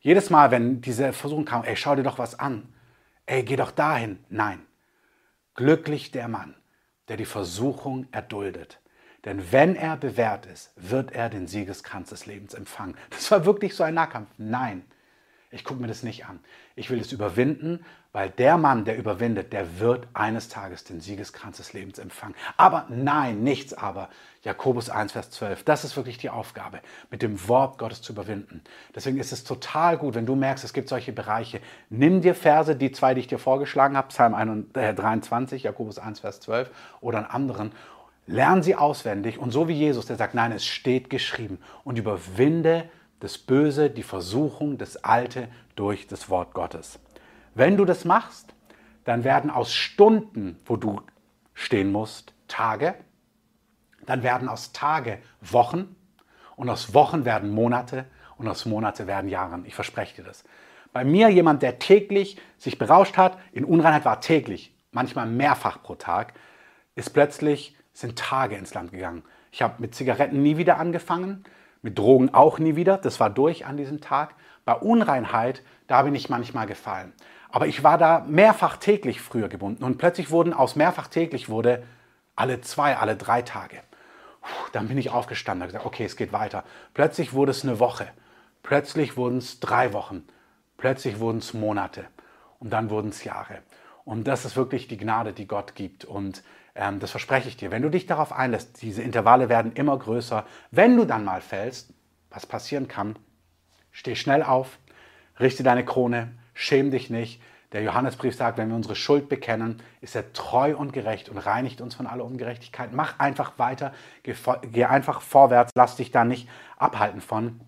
Jedes 0.00 0.28
Mal, 0.28 0.50
wenn 0.50 0.82
diese 0.82 1.14
Versuchung 1.14 1.46
kam, 1.46 1.64
ey, 1.64 1.76
schau 1.76 1.96
dir 1.96 2.02
doch 2.02 2.18
was 2.18 2.38
an, 2.38 2.68
ey, 3.24 3.42
geh 3.42 3.56
doch 3.56 3.70
dahin. 3.70 4.18
Nein. 4.28 4.60
Glücklich 5.54 6.10
der 6.10 6.28
Mann, 6.28 6.54
der 7.08 7.16
die 7.16 7.24
Versuchung 7.24 8.06
erduldet. 8.12 8.80
Denn 9.24 9.50
wenn 9.50 9.76
er 9.76 9.96
bewährt 9.96 10.44
ist, 10.44 10.74
wird 10.76 11.12
er 11.12 11.30
den 11.30 11.46
Siegeskranz 11.46 12.10
des 12.10 12.26
Lebens 12.26 12.52
empfangen. 12.52 12.98
Das 13.08 13.30
war 13.30 13.46
wirklich 13.46 13.74
so 13.74 13.82
ein 13.82 13.94
Nahkampf. 13.94 14.28
Nein, 14.36 14.84
ich 15.52 15.64
gucke 15.64 15.80
mir 15.80 15.86
das 15.86 16.02
nicht 16.02 16.24
an. 16.24 16.40
Ich 16.76 16.88
will 16.88 16.98
es 16.98 17.12
überwinden, 17.12 17.84
weil 18.12 18.30
der 18.30 18.56
Mann, 18.56 18.86
der 18.86 18.96
überwindet, 18.96 19.52
der 19.52 19.78
wird 19.78 20.08
eines 20.14 20.48
Tages 20.48 20.84
den 20.84 21.00
Siegeskranz 21.00 21.58
des 21.58 21.74
Lebens 21.74 21.98
empfangen. 21.98 22.34
Aber 22.56 22.86
nein, 22.88 23.42
nichts 23.42 23.74
aber. 23.74 24.08
Jakobus 24.42 24.88
1, 24.88 25.12
Vers 25.12 25.30
12. 25.30 25.62
Das 25.64 25.84
ist 25.84 25.94
wirklich 25.94 26.16
die 26.16 26.30
Aufgabe, 26.30 26.80
mit 27.10 27.20
dem 27.20 27.48
Wort 27.48 27.78
Gottes 27.78 28.00
zu 28.00 28.14
überwinden. 28.14 28.62
Deswegen 28.94 29.18
ist 29.18 29.30
es 29.30 29.44
total 29.44 29.98
gut, 29.98 30.14
wenn 30.14 30.26
du 30.26 30.34
merkst, 30.34 30.64
es 30.64 30.72
gibt 30.72 30.88
solche 30.88 31.12
Bereiche. 31.12 31.60
Nimm 31.90 32.22
dir 32.22 32.34
Verse, 32.34 32.74
die 32.74 32.90
zwei, 32.90 33.12
die 33.12 33.20
ich 33.20 33.28
dir 33.28 33.38
vorgeschlagen 33.38 33.96
habe, 33.96 34.08
Psalm 34.08 34.66
23, 34.72 35.62
Jakobus 35.62 35.98
1, 35.98 36.20
Vers 36.20 36.40
12 36.40 36.70
oder 37.02 37.18
einen 37.18 37.26
anderen. 37.26 37.72
Lern 38.26 38.62
sie 38.62 38.74
auswendig 38.74 39.38
und 39.38 39.50
so 39.50 39.68
wie 39.68 39.74
Jesus, 39.74 40.06
der 40.06 40.16
sagt, 40.16 40.34
nein, 40.34 40.52
es 40.52 40.64
steht 40.64 41.10
geschrieben 41.10 41.58
und 41.84 41.98
überwinde 41.98 42.88
das 43.22 43.38
Böse, 43.38 43.88
die 43.88 44.02
Versuchung, 44.02 44.78
das 44.78 44.96
Alte 45.04 45.46
durch 45.76 46.08
das 46.08 46.28
Wort 46.28 46.54
Gottes. 46.54 46.98
Wenn 47.54 47.76
du 47.76 47.84
das 47.84 48.04
machst, 48.04 48.52
dann 49.04 49.22
werden 49.22 49.48
aus 49.48 49.72
Stunden, 49.72 50.58
wo 50.66 50.76
du 50.76 51.00
stehen 51.54 51.92
musst, 51.92 52.34
Tage, 52.48 52.96
dann 54.06 54.24
werden 54.24 54.48
aus 54.48 54.72
Tage 54.72 55.18
Wochen 55.40 55.94
und 56.56 56.68
aus 56.68 56.94
Wochen 56.94 57.24
werden 57.24 57.50
Monate 57.50 58.06
und 58.38 58.48
aus 58.48 58.66
Monate 58.66 59.06
werden 59.06 59.30
Jahre. 59.30 59.60
Ich 59.66 59.76
verspreche 59.76 60.16
dir 60.16 60.24
das. 60.24 60.42
Bei 60.92 61.04
mir 61.04 61.28
jemand, 61.28 61.62
der 61.62 61.78
täglich 61.78 62.38
sich 62.58 62.76
berauscht 62.76 63.16
hat, 63.16 63.38
in 63.52 63.64
Unreinheit 63.64 64.04
war 64.04 64.20
täglich, 64.20 64.76
manchmal 64.90 65.26
mehrfach 65.26 65.80
pro 65.80 65.94
Tag, 65.94 66.34
ist 66.96 67.10
plötzlich, 67.10 67.76
sind 67.92 68.18
Tage 68.18 68.56
ins 68.56 68.74
Land 68.74 68.90
gegangen. 68.90 69.22
Ich 69.52 69.62
habe 69.62 69.74
mit 69.78 69.94
Zigaretten 69.94 70.42
nie 70.42 70.56
wieder 70.56 70.78
angefangen. 70.78 71.44
Mit 71.82 71.98
Drogen 71.98 72.32
auch 72.32 72.58
nie 72.58 72.76
wieder, 72.76 72.96
das 72.96 73.20
war 73.20 73.28
durch 73.28 73.66
an 73.66 73.76
diesem 73.76 74.00
Tag. 74.00 74.34
Bei 74.64 74.74
Unreinheit, 74.74 75.62
da 75.88 76.02
bin 76.02 76.14
ich 76.14 76.30
manchmal 76.30 76.66
gefallen. 76.66 77.12
Aber 77.50 77.66
ich 77.66 77.82
war 77.82 77.98
da 77.98 78.24
mehrfach 78.26 78.76
täglich 78.76 79.20
früher 79.20 79.48
gebunden 79.48 79.84
und 79.84 79.98
plötzlich 79.98 80.30
wurden 80.30 80.54
aus 80.54 80.76
mehrfach 80.76 81.08
täglich 81.08 81.48
wurde 81.48 81.82
alle 82.34 82.60
zwei, 82.60 82.96
alle 82.96 83.16
drei 83.16 83.42
Tage. 83.42 83.76
Puh, 84.40 84.70
dann 84.72 84.88
bin 84.88 84.96
ich 84.96 85.10
aufgestanden 85.10 85.62
und 85.62 85.68
gesagt, 85.68 85.84
okay, 85.84 86.04
es 86.04 86.16
geht 86.16 86.32
weiter. 86.32 86.64
Plötzlich 86.94 87.32
wurde 87.34 87.50
es 87.50 87.64
eine 87.64 87.78
Woche, 87.78 88.08
plötzlich 88.62 89.16
wurden 89.16 89.38
es 89.38 89.60
drei 89.60 89.92
Wochen, 89.92 90.24
plötzlich 90.78 91.18
wurden 91.18 91.38
es 91.38 91.52
Monate 91.52 92.06
und 92.58 92.70
dann 92.70 92.90
wurden 92.90 93.10
es 93.10 93.24
Jahre. 93.24 93.58
Und 94.04 94.24
das 94.24 94.44
ist 94.44 94.56
wirklich 94.56 94.88
die 94.88 94.96
Gnade, 94.96 95.32
die 95.32 95.46
Gott 95.46 95.74
gibt. 95.74 96.04
Und 96.04 96.42
das 96.74 97.10
verspreche 97.10 97.48
ich 97.48 97.56
dir. 97.56 97.70
Wenn 97.70 97.82
du 97.82 97.90
dich 97.90 98.06
darauf 98.06 98.32
einlässt, 98.32 98.80
diese 98.82 99.02
Intervalle 99.02 99.48
werden 99.48 99.72
immer 99.72 99.98
größer. 99.98 100.46
Wenn 100.70 100.96
du 100.96 101.04
dann 101.04 101.24
mal 101.24 101.40
fällst, 101.40 101.92
was 102.30 102.46
passieren 102.46 102.88
kann, 102.88 103.16
Steh 103.92 104.16
schnell 104.16 104.42
auf, 104.42 104.78
richte 105.38 105.62
deine 105.62 105.84
Krone, 105.84 106.32
schäm 106.54 106.90
dich 106.90 107.10
nicht. 107.10 107.40
Der 107.72 107.82
Johannesbrief 107.82 108.34
sagt, 108.34 108.58
wenn 108.58 108.68
wir 108.68 108.76
unsere 108.76 108.96
Schuld 108.96 109.28
bekennen, 109.28 109.82
ist 110.00 110.16
er 110.16 110.32
treu 110.32 110.76
und 110.76 110.92
gerecht 110.92 111.28
und 111.28 111.38
reinigt 111.38 111.80
uns 111.80 111.94
von 111.94 112.06
aller 112.06 112.24
Ungerechtigkeit. 112.24 112.92
Mach 112.92 113.18
einfach 113.18 113.58
weiter, 113.58 113.92
geh 114.22 114.84
einfach 114.84 115.20
vorwärts, 115.20 115.72
lass 115.74 115.96
dich 115.96 116.10
da 116.10 116.24
nicht 116.24 116.48
abhalten 116.76 117.20
von. 117.20 117.60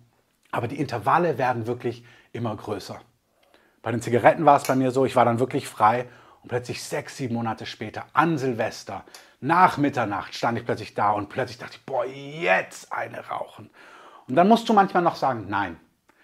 Aber 0.51 0.67
die 0.67 0.79
Intervalle 0.79 1.37
werden 1.37 1.67
wirklich 1.67 2.03
immer 2.33 2.55
größer. 2.55 2.99
Bei 3.81 3.91
den 3.91 4.01
Zigaretten 4.01 4.45
war 4.45 4.57
es 4.57 4.63
bei 4.63 4.75
mir 4.75 4.91
so, 4.91 5.05
ich 5.05 5.15
war 5.15 5.25
dann 5.25 5.39
wirklich 5.39 5.67
frei 5.67 6.07
und 6.45 6.49
plötzlich 6.49 6.83
sechs, 6.83 7.17
sieben 7.17 7.33
Monate 7.33 7.65
später, 7.65 8.05
an 8.13 8.37
Silvester, 8.37 9.03
nach 9.41 9.77
Mitternacht, 9.77 10.35
stand 10.35 10.59
ich 10.59 10.63
plötzlich 10.63 10.93
da 10.93 11.09
und 11.09 11.27
plötzlich 11.27 11.57
dachte 11.57 11.77
ich, 11.77 11.85
boah, 11.85 12.05
jetzt 12.05 12.93
eine 12.93 13.27
rauchen. 13.27 13.71
Und 14.27 14.35
dann 14.35 14.47
musst 14.47 14.69
du 14.69 14.73
manchmal 14.73 15.01
noch 15.01 15.15
sagen, 15.15 15.47
nein, 15.49 15.79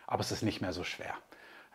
aber 0.05 0.21
es 0.21 0.31
ist 0.31 0.43
nicht 0.43 0.61
mehr 0.61 0.73
so 0.73 0.83
schwer. 0.83 1.15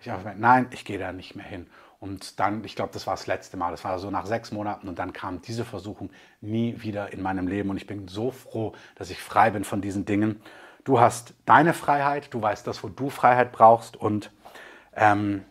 Ich 0.01 0.09
habe 0.09 0.19
gesagt, 0.19 0.39
nein, 0.39 0.69
ich 0.71 0.85
gehe 0.85 0.97
da 0.97 1.11
nicht 1.11 1.35
mehr 1.35 1.45
hin. 1.45 1.67
Und 1.99 2.39
dann, 2.39 2.63
ich 2.63 2.77
glaube, 2.77 2.93
das 2.93 3.09
war 3.09 3.15
das 3.15 3.27
letzte 3.27 3.57
Mal, 3.57 3.73
das 3.73 3.83
war 3.83 3.99
so 3.99 4.13
nach 4.13 4.27
sechs 4.27 4.53
Monaten 4.53 4.87
und 4.87 5.01
dann 5.01 5.13
kam 5.13 5.43
diese 5.43 5.65
Versuchung 5.65 6.11
nie 6.41 6.81
wieder 6.83 7.13
in 7.13 7.23
meinem 7.23 7.49
Leben 7.49 7.71
und 7.71 7.79
ich 7.79 7.89
bin 7.89 8.07
so 8.07 8.31
froh, 8.31 8.75
dass 8.95 9.11
ich 9.11 9.21
frei 9.21 9.51
bin 9.51 9.65
von 9.65 9.81
diesen 9.81 10.05
Dingen. 10.05 10.41
Du 10.85 11.01
hast 11.01 11.35
deine 11.47 11.75
Freiheit, 11.75 12.33
du 12.33 12.41
weißt 12.41 12.65
das, 12.65 12.85
wo 12.85 12.89
du 12.89 13.11
Freiheit 13.11 13.51
brauchst 13.51 13.97
und 13.97 14.31
ähm, 14.95 15.45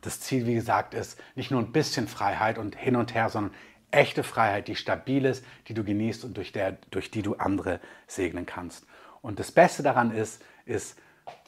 das 0.00 0.20
Ziel, 0.20 0.46
wie 0.46 0.54
gesagt, 0.54 0.94
ist 0.94 1.20
nicht 1.34 1.50
nur 1.50 1.60
ein 1.60 1.72
bisschen 1.72 2.08
Freiheit 2.08 2.58
und 2.58 2.76
hin 2.76 2.96
und 2.96 3.14
her, 3.14 3.28
sondern 3.28 3.54
echte 3.90 4.22
Freiheit, 4.22 4.68
die 4.68 4.76
stabil 4.76 5.24
ist, 5.24 5.44
die 5.68 5.74
du 5.74 5.84
genießt 5.84 6.24
und 6.24 6.36
durch, 6.36 6.52
der, 6.52 6.72
durch 6.90 7.10
die 7.10 7.22
du 7.22 7.34
andere 7.34 7.80
segnen 8.06 8.46
kannst. 8.46 8.86
Und 9.20 9.38
das 9.38 9.52
Beste 9.52 9.82
daran 9.82 10.10
ist, 10.10 10.42
ist, 10.64 10.98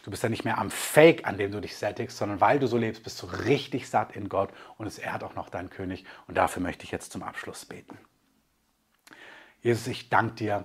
du 0.04 0.10
bist 0.10 0.22
ja 0.22 0.28
nicht 0.28 0.44
mehr 0.44 0.58
am 0.58 0.70
Fake, 0.70 1.26
an 1.26 1.38
dem 1.38 1.52
du 1.52 1.60
dich 1.60 1.76
sättigst, 1.76 2.16
sondern 2.16 2.40
weil 2.40 2.58
du 2.58 2.66
so 2.66 2.76
lebst, 2.76 3.04
bist 3.04 3.22
du 3.22 3.26
richtig 3.26 3.88
satt 3.88 4.16
in 4.16 4.28
Gott 4.28 4.50
und 4.76 4.86
es 4.86 4.98
ehrt 4.98 5.24
auch 5.24 5.34
noch 5.34 5.48
deinen 5.48 5.70
König. 5.70 6.04
Und 6.26 6.36
dafür 6.36 6.62
möchte 6.62 6.84
ich 6.84 6.90
jetzt 6.90 7.12
zum 7.12 7.22
Abschluss 7.22 7.64
beten. 7.64 7.96
Jesus, 9.60 9.86
ich 9.86 10.08
danke 10.08 10.34
dir, 10.34 10.64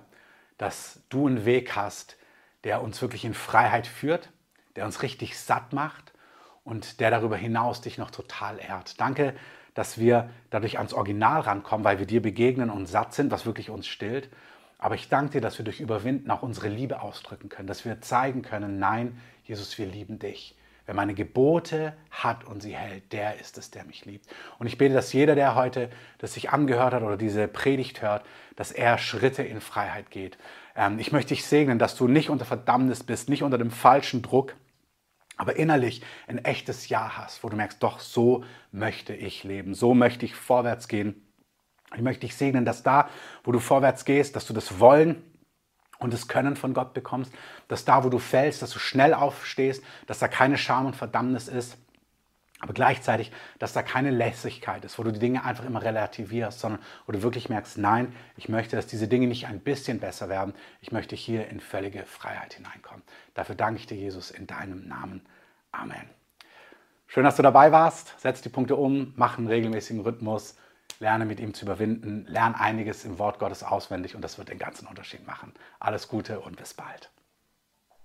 dass 0.57 1.01
du 1.09 1.27
einen 1.27 1.45
Weg 1.45 1.75
hast, 1.75 2.17
der 2.63 2.81
uns 2.81 3.01
wirklich 3.01 3.23
in 3.23 3.35
Freiheit 3.35 3.85
führt, 3.85 4.31
der 4.75 4.85
uns 4.85 5.03
richtig 5.03 5.38
satt 5.38 5.71
macht 5.71 6.13
und 6.68 6.99
der 6.99 7.11
darüber 7.11 7.38
hinaus 7.38 7.80
dich 7.80 7.97
noch 7.97 8.11
total 8.11 8.59
ehrt. 8.59 8.99
Danke, 8.99 9.34
dass 9.74 9.97
wir 9.97 10.30
dadurch 10.49 10.78
ans 10.78 10.93
Original 10.93 11.41
rankommen, 11.41 11.86
weil 11.86 11.97
wir 11.97 12.05
dir 12.05 12.22
begegnen 12.22 12.70
und 12.70 12.88
satt 12.88 13.13
sind, 13.13 13.32
was 13.32 13.45
wirklich 13.45 13.70
uns 13.70 13.88
stillt. 13.88 14.30
Aber 14.78 14.95
ich 14.95 15.07
danke 15.07 15.34
dir, 15.34 15.41
dass 15.41 15.57
wir 15.57 15.63
durch 15.65 15.80
Überwinden 15.80 16.30
auch 16.30 16.43
unsere 16.43 16.68
Liebe 16.68 17.01
ausdrücken 17.01 17.47
können, 17.47 17.68
dass 17.68 17.86
wir 17.86 18.01
zeigen 18.01 18.41
können, 18.41 18.80
nein, 18.80 19.18
Jesus, 19.45 19.78
wir 19.78 19.86
lieben 19.86 20.20
dich. 20.20 20.55
Wer 20.86 20.93
meine 20.93 21.13
Gebote 21.13 21.93
hat 22.11 22.43
und 22.45 22.61
sie 22.61 22.76
hält, 22.76 23.13
der 23.13 23.39
ist 23.39 23.57
es, 23.57 23.72
der 23.72 23.86
mich 23.86 24.05
liebt. 24.05 24.26
Und 24.59 24.68
ich 24.68 24.78
bete, 24.78 24.93
dass 24.93 25.13
jeder, 25.13 25.36
der 25.36 25.55
heute 25.55 25.89
das 26.18 26.34
sich 26.34 26.49
angehört 26.49 26.93
hat 26.93 27.03
oder 27.03 27.18
diese 27.18 27.47
Predigt 27.47 28.01
hört, 28.01 28.26
dass 28.57 28.72
er 28.72 28.97
Schritte 28.97 29.43
in 29.43 29.61
Freiheit 29.61 30.11
geht. 30.11 30.38
Ähm, 30.76 30.99
ich 30.99 31.11
möchte 31.11 31.30
dich 31.30 31.45
segnen, 31.45 31.80
dass 31.80 31.95
du 31.95 32.07
nicht 32.07 32.30
unter 32.30 32.45
Verdammnis 32.45 33.03
bist, 33.03 33.30
nicht 33.30 33.43
unter 33.43 33.57
dem 33.57 33.72
falschen 33.72 34.22
Druck, 34.22 34.55
aber 35.38 35.55
innerlich 35.55 36.01
ein 36.27 36.43
echtes 36.43 36.89
Ja 36.89 37.17
hast, 37.17 37.43
wo 37.43 37.49
du 37.49 37.55
merkst, 37.55 37.81
doch 37.81 37.99
so 37.99 38.43
möchte 38.71 39.13
ich 39.13 39.43
leben, 39.43 39.73
so 39.73 39.93
möchte 39.93 40.25
ich 40.25 40.35
vorwärts 40.35 40.88
gehen. 40.88 41.23
Ich 41.95 42.01
möchte 42.01 42.21
dich 42.21 42.35
segnen, 42.35 42.65
dass 42.65 42.83
da, 42.83 43.09
wo 43.43 43.51
du 43.51 43.59
vorwärts 43.59 44.03
gehst, 44.03 44.35
dass 44.35 44.45
du 44.45 44.53
das 44.53 44.79
Wollen 44.79 45.23
und 45.99 46.13
das 46.13 46.27
Können 46.27 46.55
von 46.55 46.73
Gott 46.73 46.93
bekommst, 46.93 47.31
dass 47.67 47.85
da, 47.85 48.03
wo 48.03 48.09
du 48.09 48.19
fällst, 48.19 48.61
dass 48.61 48.71
du 48.71 48.79
schnell 48.79 49.13
aufstehst, 49.13 49.83
dass 50.05 50.19
da 50.19 50.27
keine 50.27 50.57
Scham 50.57 50.88
und 50.88 50.95
Verdammnis 50.95 51.47
ist, 51.47 51.77
aber 52.60 52.74
gleichzeitig, 52.74 53.32
dass 53.60 53.74
da 53.74 53.84
keine 53.84 54.10
Lässigkeit 54.10 54.84
ist, 54.84 54.97
wo 54.97 55.03
du 55.03 55.12
die 55.12 55.20
Dinge 55.20 55.43
einfach 55.43 55.66
immer 55.66 55.84
relativierst, 55.84 56.60
sondern 56.60 56.82
wo 57.05 57.12
du 57.12 57.22
wirklich 57.22 57.49
merkst, 57.49 57.78
nein, 57.78 58.14
ich 58.36 58.49
möchte, 58.49 58.76
dass 58.76 58.88
diese 58.88 59.08
Dinge 59.08 59.28
nicht 59.28 59.47
ein 59.47 59.60
bisschen 59.60 59.99
besser 59.99 60.28
werden, 60.30 60.53
ich 60.82 60.91
möchte 60.91 61.16
hier 61.16 61.47
in 61.49 61.60
völlige 61.60 62.03
Freiheit 62.05 62.55
hineinkommen. 62.55 63.03
Dafür 63.36 63.55
danke 63.55 63.80
ich 63.80 63.88
dir, 63.88 63.97
Jesus, 63.97 64.32
in 64.32 64.47
deinem 64.47 64.88
Namen. 64.88 65.26
Amen. 65.72 66.10
Schön, 67.05 67.24
dass 67.24 67.36
du 67.36 67.43
dabei 67.43 67.72
warst. 67.72 68.20
Setz 68.20 68.41
die 68.41 68.49
Punkte 68.49 68.76
um, 68.76 69.14
mach 69.16 69.38
einen 69.38 69.47
regelmäßigen 69.47 70.01
Rhythmus, 70.01 70.58
lerne 70.99 71.26
mit 71.26 71.39
ihm 71.39 71.53
zu 71.53 71.66
überwinden, 71.66 72.26
lerne 72.28 72.60
einiges 72.60 73.05
im 73.05 73.20
Wort 73.20 73.39
Gottes 73.39 73.64
auswendig 73.64 74.16
und 74.16 74.24
das 74.24 74.38
wird 74.38 74.49
den 74.49 74.58
ganzen 74.58 74.88
Unterschied 74.88 75.26
machen. 75.28 75.53
Alles 75.80 76.08
Gute 76.08 76.39
und 76.39 76.58
bis 76.58 76.74
bald. 76.74 77.12